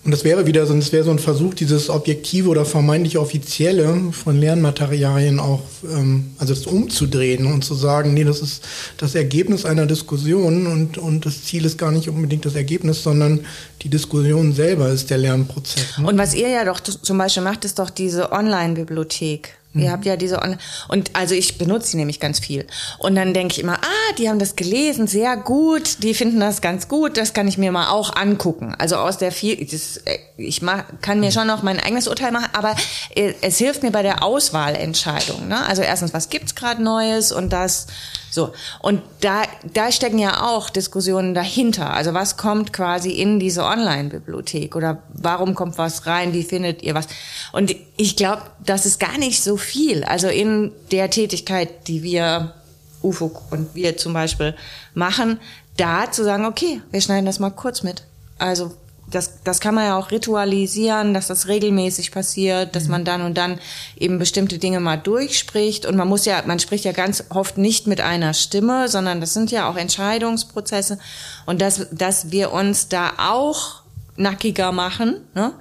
[0.06, 4.12] und das wäre wieder so, das wäre so ein Versuch, dieses objektive oder vermeintlich offizielle
[4.12, 8.64] von Lernmaterialien auch, ähm, also das umzudrehen und zu sagen, nee, das ist
[8.98, 13.42] das Ergebnis einer Diskussion und, und das Ziel ist gar nicht unbedingt das Ergebnis, sondern
[13.82, 15.98] die Diskussion selber ist der Lernprozess.
[15.98, 16.08] Ne?
[16.08, 19.59] Und was ihr ja doch zum Beispiel macht, ist doch diese Online-Bibliothek.
[19.76, 19.92] Ihr mhm.
[19.92, 22.66] habt ja diese Online und also ich benutze sie nämlich ganz viel
[22.98, 26.62] und dann denke ich immer, ah, die haben das gelesen, sehr gut, die finden das
[26.62, 28.74] ganz gut, das kann ich mir mal auch angucken.
[28.80, 32.32] Also aus der viel, das, äh, ich mach, kann mir schon noch mein eigenes Urteil
[32.32, 32.76] machen, aber
[33.16, 35.48] äh, es hilft mir bei der Auswahlentscheidung.
[35.48, 35.64] Ne?
[35.68, 37.86] Also erstens, was gibt's gerade Neues und das
[38.30, 38.54] so.
[38.82, 39.44] Und da,
[39.74, 41.94] da stecken ja auch Diskussionen dahinter.
[41.94, 46.34] Also was kommt quasi in diese Online-Bibliothek oder warum kommt was rein?
[46.34, 47.08] Wie findet ihr was?
[47.52, 50.04] Und ich glaube, das ist gar nicht so viel.
[50.04, 52.54] Also in der Tätigkeit, die wir,
[53.02, 54.56] UFO und wir zum Beispiel
[54.94, 55.40] machen,
[55.78, 58.04] da zu sagen, okay, wir schneiden das mal kurz mit.
[58.38, 58.74] Also
[59.12, 62.92] das, das kann man ja auch ritualisieren, dass das regelmäßig passiert, dass mhm.
[62.92, 63.60] man dann und dann
[63.98, 65.86] eben bestimmte Dinge mal durchspricht.
[65.86, 69.34] Und man muss ja, man spricht ja ganz oft nicht mit einer Stimme, sondern das
[69.34, 71.00] sind ja auch Entscheidungsprozesse.
[71.46, 73.84] Und dass, dass wir uns da auch
[74.20, 75.54] nackiger machen ne?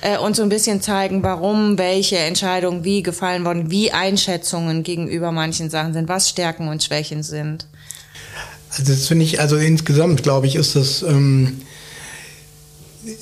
[0.00, 5.30] äh, und so ein bisschen zeigen, warum welche Entscheidungen wie gefallen wurden, wie Einschätzungen gegenüber
[5.32, 7.66] manchen Sachen sind, was Stärken und Schwächen sind.
[8.70, 11.62] Also das finde ich, also insgesamt glaube ich, ist das ähm,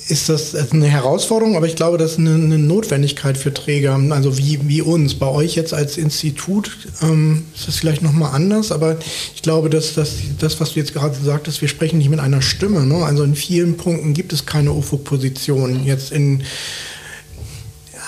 [0.09, 4.37] ist das eine Herausforderung, aber ich glaube, das ist eine, eine Notwendigkeit für Träger, also
[4.37, 5.15] wie, wie uns.
[5.15, 8.97] Bei euch jetzt als Institut ähm, ist das vielleicht nochmal anders, aber
[9.33, 12.43] ich glaube, dass das, das, was du jetzt gerade sagtest, wir sprechen nicht mit einer
[12.43, 12.85] Stimme.
[12.85, 13.03] Ne?
[13.03, 15.83] Also in vielen Punkten gibt es keine UFO-Position.
[15.83, 16.43] Jetzt in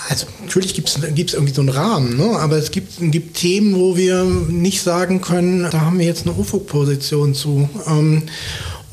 [0.08, 0.98] also natürlich gibt es
[1.34, 2.38] irgendwie so einen Rahmen, ne?
[2.38, 6.36] aber es gibt, gibt Themen, wo wir nicht sagen können, da haben wir jetzt eine
[6.36, 7.68] UFO-Position zu.
[7.86, 8.24] Ähm,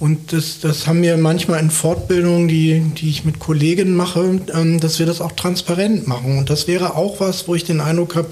[0.02, 4.80] und das, das haben wir manchmal in Fortbildungen, die, die ich mit Kollegen mache, ähm,
[4.80, 6.40] dass wir das auch transparent machen.
[6.40, 8.30] Und das wäre auch was, wo ich den Eindruck habe,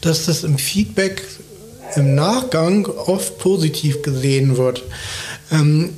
[0.00, 1.24] dass das im Feedback
[1.96, 4.84] im Nachgang oft positiv gesehen wird.
[5.50, 5.90] Ähm,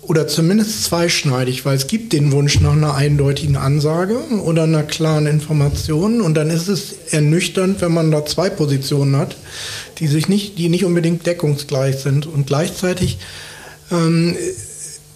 [0.00, 5.26] oder zumindest zweischneidig, weil es gibt den Wunsch nach einer eindeutigen Ansage oder einer klaren
[5.26, 9.36] Information und dann ist es ernüchternd, wenn man da zwei Positionen hat,
[9.98, 13.18] die sich nicht, die nicht unbedingt deckungsgleich sind und gleichzeitig
[13.92, 14.36] ähm,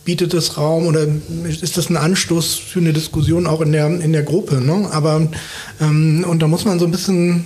[0.04, 1.06] bietet es Raum oder
[1.48, 4.60] ist das ein Anstoß für eine Diskussion auch in der, in der Gruppe.
[4.60, 4.88] Ne?
[4.92, 5.28] Aber
[5.80, 7.44] ähm, und da muss man so ein bisschen,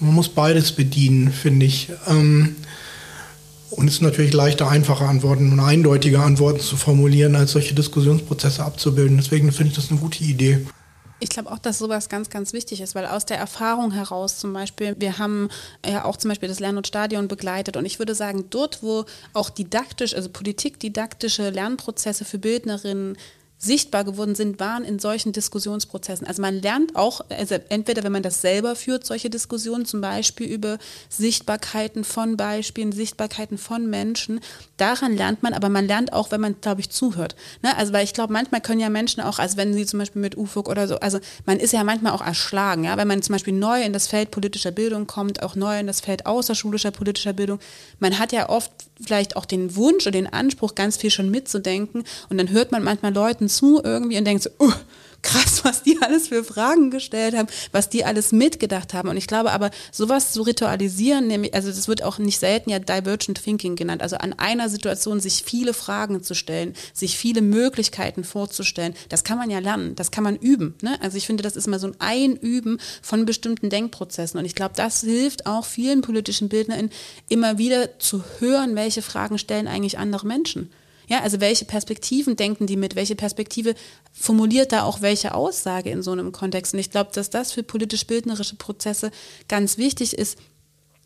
[0.00, 1.88] man muss beides bedienen, finde ich.
[2.06, 2.56] Ähm,
[3.70, 8.62] und es ist natürlich leichter, einfache Antworten und eindeutige Antworten zu formulieren, als solche Diskussionsprozesse
[8.62, 9.16] abzubilden.
[9.16, 10.66] Deswegen finde ich das eine gute Idee.
[11.20, 14.52] Ich glaube auch, dass sowas ganz, ganz wichtig ist, weil aus der Erfahrung heraus zum
[14.52, 15.48] Beispiel, wir haben
[15.86, 19.04] ja auch zum Beispiel das Lern- und Stadion begleitet und ich würde sagen, dort, wo
[19.32, 23.16] auch didaktisch, also politikdidaktische Lernprozesse für Bildnerinnen
[23.64, 26.26] sichtbar geworden sind, waren in solchen Diskussionsprozessen.
[26.26, 30.46] Also man lernt auch, also entweder wenn man das selber führt, solche Diskussionen, zum Beispiel
[30.46, 30.78] über
[31.08, 34.40] Sichtbarkeiten von Beispielen, Sichtbarkeiten von Menschen,
[34.76, 37.34] daran lernt man, aber man lernt auch, wenn man, glaube ich, zuhört.
[37.62, 37.76] Ne?
[37.76, 40.36] Also weil ich glaube, manchmal können ja Menschen auch, also wenn sie zum Beispiel mit
[40.36, 43.54] UFOG oder so, also man ist ja manchmal auch erschlagen, ja, wenn man zum Beispiel
[43.54, 47.58] neu in das Feld politischer Bildung kommt, auch neu in das Feld außerschulischer politischer Bildung,
[47.98, 52.04] man hat ja oft vielleicht auch den Wunsch oder den Anspruch, ganz viel schon mitzudenken.
[52.28, 54.72] Und dann hört man manchmal Leuten zu irgendwie und denkt so, uh,
[55.24, 59.08] krass, was die alles für Fragen gestellt haben, was die alles mitgedacht haben.
[59.08, 62.78] Und ich glaube aber, sowas zu ritualisieren, nämlich, also das wird auch nicht selten ja
[62.78, 68.22] Divergent Thinking genannt, also an einer Situation sich viele Fragen zu stellen, sich viele Möglichkeiten
[68.22, 70.74] vorzustellen, das kann man ja lernen, das kann man üben.
[70.82, 70.96] Ne?
[71.00, 74.38] Also ich finde, das ist immer so ein Einüben von bestimmten Denkprozessen.
[74.38, 76.90] Und ich glaube, das hilft auch vielen politischen BildnerInnen
[77.28, 80.70] immer wieder zu hören, welche Fragen stellen eigentlich andere Menschen.
[81.08, 82.96] Ja, also welche Perspektiven denken die mit?
[82.96, 83.74] Welche Perspektive
[84.12, 86.74] formuliert da auch welche Aussage in so einem Kontext?
[86.74, 89.10] Und ich glaube, dass das für politisch-bildnerische Prozesse
[89.48, 90.38] ganz wichtig ist,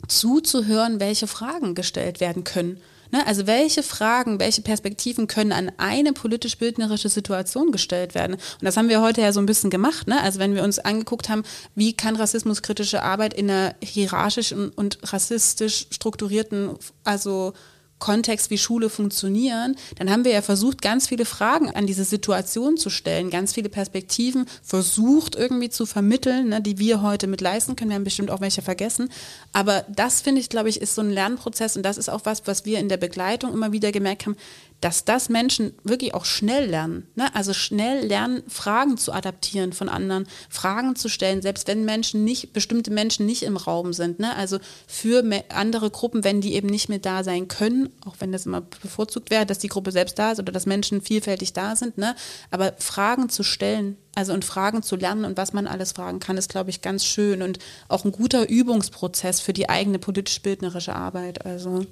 [0.07, 2.81] zuzuhören, welche Fragen gestellt werden können.
[3.11, 3.27] Ne?
[3.27, 8.35] Also welche Fragen, welche Perspektiven können an eine politisch-bildnerische Situation gestellt werden?
[8.35, 10.07] Und das haben wir heute ja so ein bisschen gemacht.
[10.07, 10.21] Ne?
[10.23, 11.43] Also wenn wir uns angeguckt haben,
[11.75, 17.55] wie kann rassismuskritische Arbeit in einer hierarchisch und, und rassistisch strukturierten, also
[17.99, 22.77] Kontext wie Schule funktionieren, dann haben wir ja versucht, ganz viele Fragen an diese Situation
[22.77, 27.77] zu stellen, ganz viele Perspektiven versucht irgendwie zu vermitteln, ne, die wir heute mit leisten
[27.77, 27.91] können.
[27.91, 29.11] Wir haben bestimmt auch welche vergessen.
[29.53, 32.47] Aber das finde ich, glaube ich, ist so ein Lernprozess und das ist auch was,
[32.47, 34.37] was wir in der Begleitung immer wieder gemerkt haben,
[34.81, 37.09] dass das Menschen wirklich auch schnell lernen.
[37.17, 37.35] Ne?
[37.35, 42.53] Also schnell lernen, Fragen zu adaptieren von anderen, Fragen zu stellen, selbst wenn Menschen nicht,
[42.53, 44.21] bestimmte Menschen nicht im Raum sind.
[44.21, 44.37] Ne?
[44.37, 48.47] Also für andere Gruppen, wenn die eben nicht mehr da sein können, auch wenn das
[48.47, 51.99] immer bevorzugt wäre, dass die Gruppe selbst da ist oder dass Menschen vielfältig da sind.
[51.99, 52.15] Ne?
[52.51, 56.37] Aber Fragen zu stellen, also und Fragen zu lernen und was man alles fragen kann,
[56.37, 61.45] ist, glaube ich, ganz schön und auch ein guter Übungsprozess für die eigene politisch-bildnerische Arbeit.
[61.45, 61.87] Also.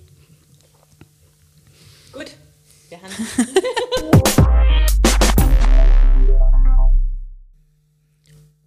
[2.97, 3.15] Der Hand.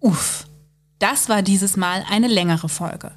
[0.00, 0.46] Uff,
[0.98, 3.12] das war dieses Mal eine längere Folge.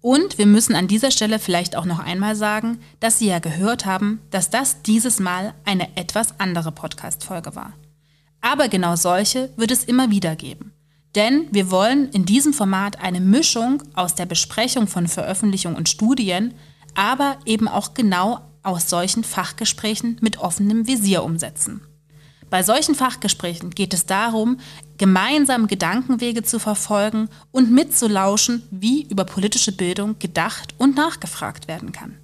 [0.00, 3.84] Und wir müssen an dieser Stelle vielleicht auch noch einmal sagen, dass Sie ja gehört
[3.84, 7.74] haben, dass das dieses Mal eine etwas andere Podcast-Folge war.
[8.40, 10.72] Aber genau solche wird es immer wieder geben.
[11.14, 16.54] Denn wir wollen in diesem Format eine Mischung aus der Besprechung von Veröffentlichungen und Studien,
[16.94, 21.80] aber eben auch genau aus solchen Fachgesprächen mit offenem Visier umsetzen.
[22.50, 24.58] Bei solchen Fachgesprächen geht es darum,
[24.98, 32.18] gemeinsam Gedankenwege zu verfolgen und mitzulauschen, wie über politische Bildung gedacht und nachgefragt werden kann.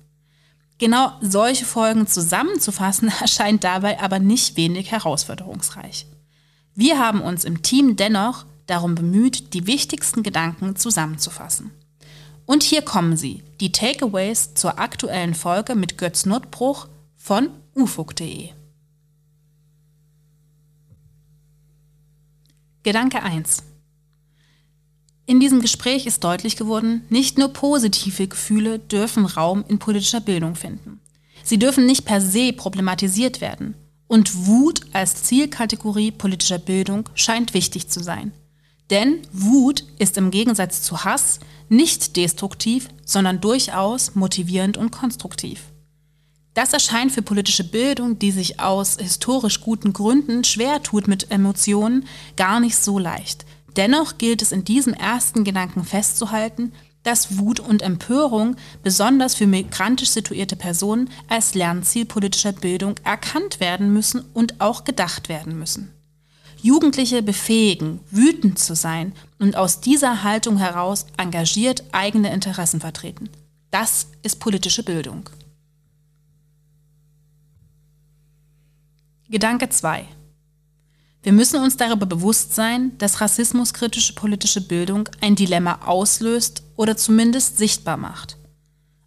[0.78, 6.06] Genau solche Folgen zusammenzufassen erscheint dabei aber nicht wenig herausforderungsreich.
[6.74, 11.70] Wir haben uns im Team dennoch darum bemüht, die wichtigsten Gedanken zusammenzufassen.
[12.46, 18.50] Und hier kommen sie, die Takeaways zur aktuellen Folge mit Götz Notbruch von ufug.de.
[22.84, 23.64] Gedanke 1.
[25.26, 30.54] In diesem Gespräch ist deutlich geworden, nicht nur positive Gefühle dürfen Raum in politischer Bildung
[30.54, 31.00] finden.
[31.42, 33.74] Sie dürfen nicht per se problematisiert werden.
[34.06, 38.30] Und Wut als Zielkategorie politischer Bildung scheint wichtig zu sein.
[38.90, 45.64] Denn Wut ist im Gegensatz zu Hass nicht destruktiv, sondern durchaus motivierend und konstruktiv.
[46.54, 52.06] Das erscheint für politische Bildung, die sich aus historisch guten Gründen schwer tut mit Emotionen,
[52.36, 53.44] gar nicht so leicht.
[53.76, 56.72] Dennoch gilt es in diesem ersten Gedanken festzuhalten,
[57.02, 63.92] dass Wut und Empörung besonders für migrantisch situierte Personen als Lernziel politischer Bildung erkannt werden
[63.92, 65.95] müssen und auch gedacht werden müssen.
[66.66, 73.28] Jugendliche befähigen, wütend zu sein und aus dieser Haltung heraus engagiert eigene Interessen vertreten.
[73.70, 75.30] Das ist politische Bildung.
[79.28, 80.06] Gedanke 2.
[81.22, 87.58] Wir müssen uns darüber bewusst sein, dass rassismuskritische politische Bildung ein Dilemma auslöst oder zumindest
[87.58, 88.38] sichtbar macht.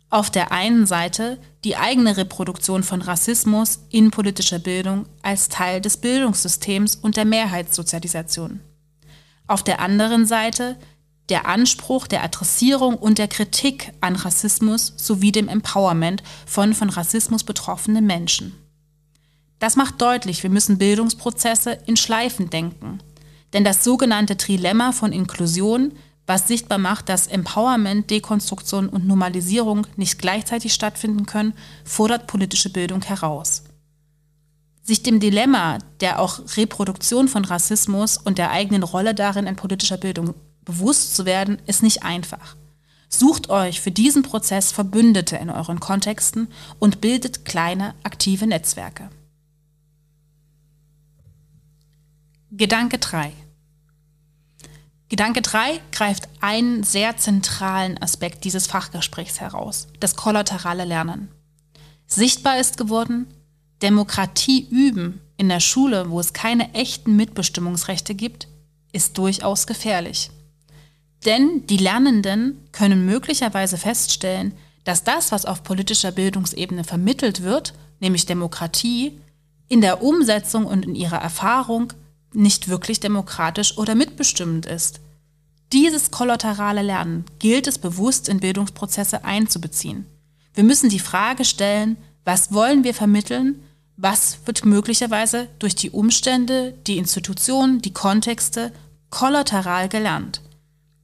[0.09, 5.97] Auf der einen Seite die eigene Reproduktion von Rassismus in politischer Bildung als Teil des
[5.97, 8.59] Bildungssystems und der Mehrheitssozialisation.
[9.45, 10.77] Auf der anderen Seite
[11.29, 17.43] der Anspruch der Adressierung und der Kritik an Rassismus sowie dem Empowerment von von Rassismus
[17.43, 18.53] betroffenen Menschen.
[19.59, 22.99] Das macht deutlich, wir müssen Bildungsprozesse in Schleifen denken.
[23.53, 25.93] Denn das sogenannte Trilemma von Inklusion,
[26.29, 31.53] was sichtbar macht, dass Empowerment, Dekonstruktion und Normalisierung nicht gleichzeitig stattfinden können,
[31.83, 33.63] fordert politische Bildung heraus.
[34.83, 39.97] Sich dem Dilemma der auch Reproduktion von Rassismus und der eigenen Rolle darin in politischer
[39.97, 42.55] Bildung bewusst zu werden, ist nicht einfach.
[43.09, 46.47] Sucht euch für diesen Prozess Verbündete in euren Kontexten
[46.77, 49.09] und bildet kleine aktive Netzwerke.
[52.51, 53.33] Gedanke 3.
[55.09, 61.29] Gedanke 3 greift einen sehr zentralen Aspekt dieses Fachgesprächs heraus, das kollaterale Lernen.
[62.05, 63.27] Sichtbar ist geworden,
[63.81, 68.47] Demokratie üben in der Schule, wo es keine echten Mitbestimmungsrechte gibt,
[68.91, 70.29] ist durchaus gefährlich.
[71.25, 74.53] Denn die Lernenden können möglicherweise feststellen,
[74.83, 79.19] dass das, was auf politischer Bildungsebene vermittelt wird, nämlich Demokratie,
[79.67, 81.93] in der Umsetzung und in ihrer Erfahrung
[82.33, 84.99] nicht wirklich demokratisch oder mitbestimmend ist.
[85.71, 90.05] Dieses kollaterale Lernen gilt es bewusst in Bildungsprozesse einzubeziehen.
[90.53, 93.63] Wir müssen die Frage stellen, was wollen wir vermitteln,
[93.97, 98.71] was wird möglicherweise durch die Umstände, die Institutionen, die Kontexte
[99.09, 100.41] kollateral gelernt.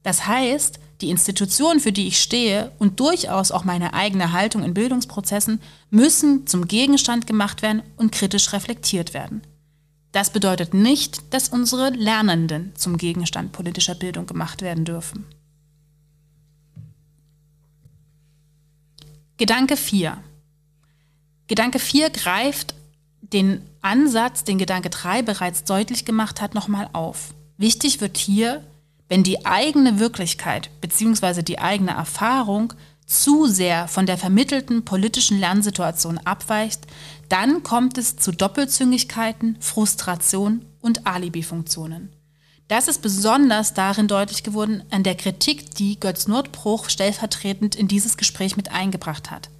[0.02, 4.72] Das heißt, die Institutionen, für die ich stehe und durchaus auch meine eigene Haltung in
[4.72, 9.42] Bildungsprozessen müssen zum Gegenstand gemacht werden und kritisch reflektiert werden.
[10.16, 15.26] Das bedeutet nicht, dass unsere Lernenden zum Gegenstand politischer Bildung gemacht werden dürfen.
[19.36, 20.16] Gedanke 4.
[21.48, 22.74] Gedanke 4 greift
[23.20, 27.34] den Ansatz, den Gedanke 3 bereits deutlich gemacht hat, nochmal auf.
[27.58, 28.64] Wichtig wird hier,
[29.10, 31.42] wenn die eigene Wirklichkeit bzw.
[31.42, 32.72] die eigene Erfahrung
[33.06, 36.86] zu sehr von der vermittelten politischen Lernsituation abweicht,
[37.28, 42.10] dann kommt es zu Doppelzüngigkeiten, Frustration und Alibi-Funktionen.
[42.68, 48.16] Das ist besonders darin deutlich geworden an der Kritik, die Götz Nordbruch stellvertretend in dieses
[48.16, 49.50] Gespräch mit eingebracht hat.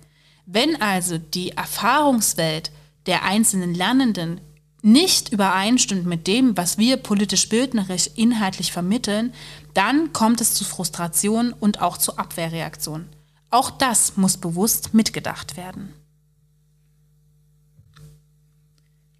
[0.44, 2.72] Wenn also die Erfahrungswelt
[3.06, 4.40] der einzelnen Lernenden
[4.82, 9.32] nicht übereinstimmt mit dem, was wir politisch bildnerisch inhaltlich vermitteln,
[9.74, 13.15] dann kommt es zu Frustration und auch zu Abwehrreaktionen.
[13.50, 15.92] Auch das muss bewusst mitgedacht werden.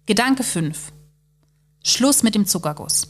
[0.05, 0.93] Gedanke 5.
[1.83, 3.07] Schluss mit dem Zuckerguss.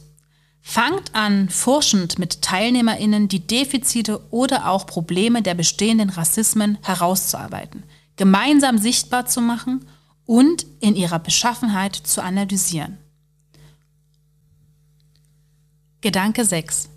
[0.62, 7.84] Fangt an, forschend mit TeilnehmerInnen die Defizite oder auch Probleme der bestehenden Rassismen herauszuarbeiten,
[8.18, 9.88] gemeinsam sichtbar zu machen
[10.26, 12.98] und in ihrer Beschaffenheit zu analysieren.
[16.02, 16.90] Gedanke 6.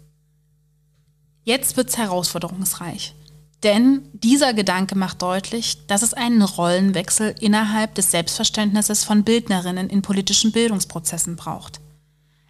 [1.44, 3.14] Jetzt wird's herausforderungsreich.
[3.62, 10.00] Denn dieser Gedanke macht deutlich, dass es einen Rollenwechsel innerhalb des Selbstverständnisses von Bildnerinnen in
[10.00, 11.80] politischen Bildungsprozessen braucht.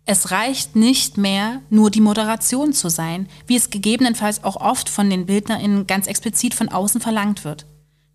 [0.06, 5.10] Es reicht nicht mehr, nur die Moderation zu sein, wie es gegebenenfalls auch oft von
[5.10, 7.66] den Bildnerinnen ganz explizit von außen verlangt wird.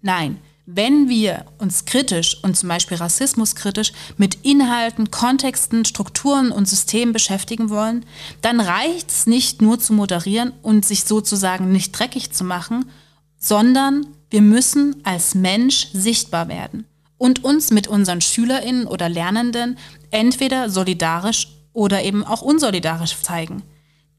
[0.01, 7.13] Nein, wenn wir uns kritisch und zum Beispiel rassismuskritisch mit Inhalten, Kontexten, Strukturen und Systemen
[7.13, 8.05] beschäftigen wollen,
[8.41, 12.89] dann reicht es nicht nur zu moderieren und sich sozusagen nicht dreckig zu machen,
[13.37, 16.85] sondern wir müssen als Mensch sichtbar werden
[17.17, 19.77] und uns mit unseren Schülerinnen oder Lernenden
[20.09, 23.61] entweder solidarisch oder eben auch unsolidarisch zeigen.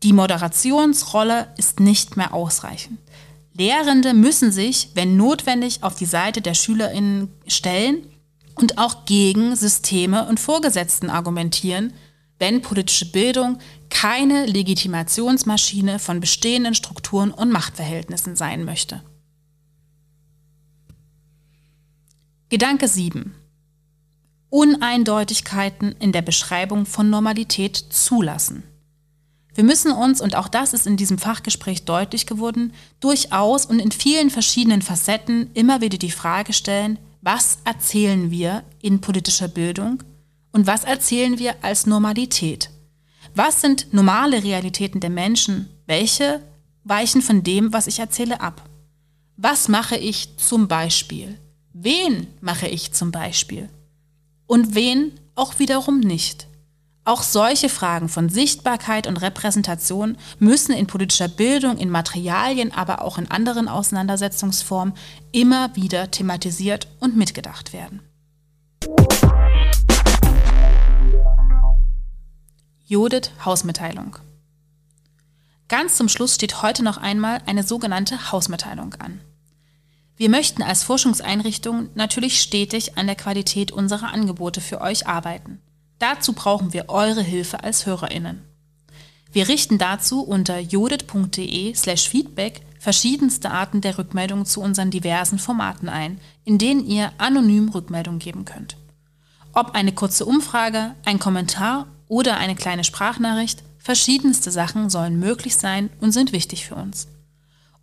[0.03, 2.99] Die Moderationsrolle ist nicht mehr ausreichend.
[3.57, 8.07] Lehrende müssen sich, wenn notwendig, auf die Seite der Schülerinnen stellen
[8.55, 11.93] und auch gegen Systeme und Vorgesetzten argumentieren,
[12.39, 13.59] wenn politische Bildung
[13.89, 19.03] keine Legitimationsmaschine von bestehenden Strukturen und Machtverhältnissen sein möchte.
[22.51, 23.35] Gedanke 7.
[24.51, 28.63] Uneindeutigkeiten in der Beschreibung von Normalität zulassen.
[29.57, 33.91] Wir müssen uns, und auch das ist in diesem Fachgespräch deutlich geworden, durchaus und in
[33.91, 40.03] vielen verschiedenen Facetten immer wieder die Frage stellen, was erzählen wir in politischer Bildung
[40.53, 42.69] und was erzählen wir als Normalität?
[43.35, 45.71] Was sind normale Realitäten der Menschen?
[45.87, 46.43] Welche
[46.85, 48.69] weichen von dem, was ich erzähle, ab?
[49.39, 51.39] Was mache ich zum Beispiel?
[51.73, 53.71] Wen mache ich zum Beispiel?
[54.47, 56.47] Und wen auch wiederum nicht?
[57.07, 63.17] Auch solche Fragen von Sichtbarkeit und Repräsentation müssen in politischer Bildung, in Materialien, aber auch
[63.17, 64.93] in anderen Auseinandersetzungsformen
[65.31, 68.01] immer wieder thematisiert und mitgedacht werden.
[72.87, 74.17] Judith Hausmitteilung.
[75.69, 79.21] Ganz zum Schluss steht heute noch einmal eine sogenannte Hausmitteilung an.
[80.17, 85.63] Wir möchten als Forschungseinrichtung natürlich stetig an der Qualität unserer Angebote für euch arbeiten.
[85.99, 88.43] Dazu brauchen wir eure Hilfe als Hörerinnen.
[89.33, 96.21] Wir richten dazu unter judith.de/slash feedback verschiedenste Arten der Rückmeldung zu unseren diversen Formaten ein,
[96.45, 98.77] in denen ihr anonym Rückmeldung geben könnt.
[99.53, 105.91] Ob eine kurze Umfrage, ein Kommentar oder eine kleine Sprachnachricht, verschiedenste Sachen sollen möglich sein
[106.01, 107.09] und sind wichtig für uns.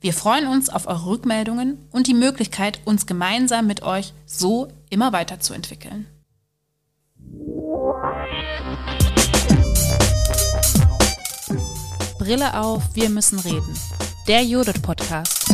[0.00, 5.12] Wir freuen uns auf eure Rückmeldungen und die Möglichkeit, uns gemeinsam mit euch so immer
[5.12, 6.06] weiterzuentwickeln.
[12.24, 13.78] Brille auf, wir müssen reden.
[14.26, 15.44] Der Judith Podcast.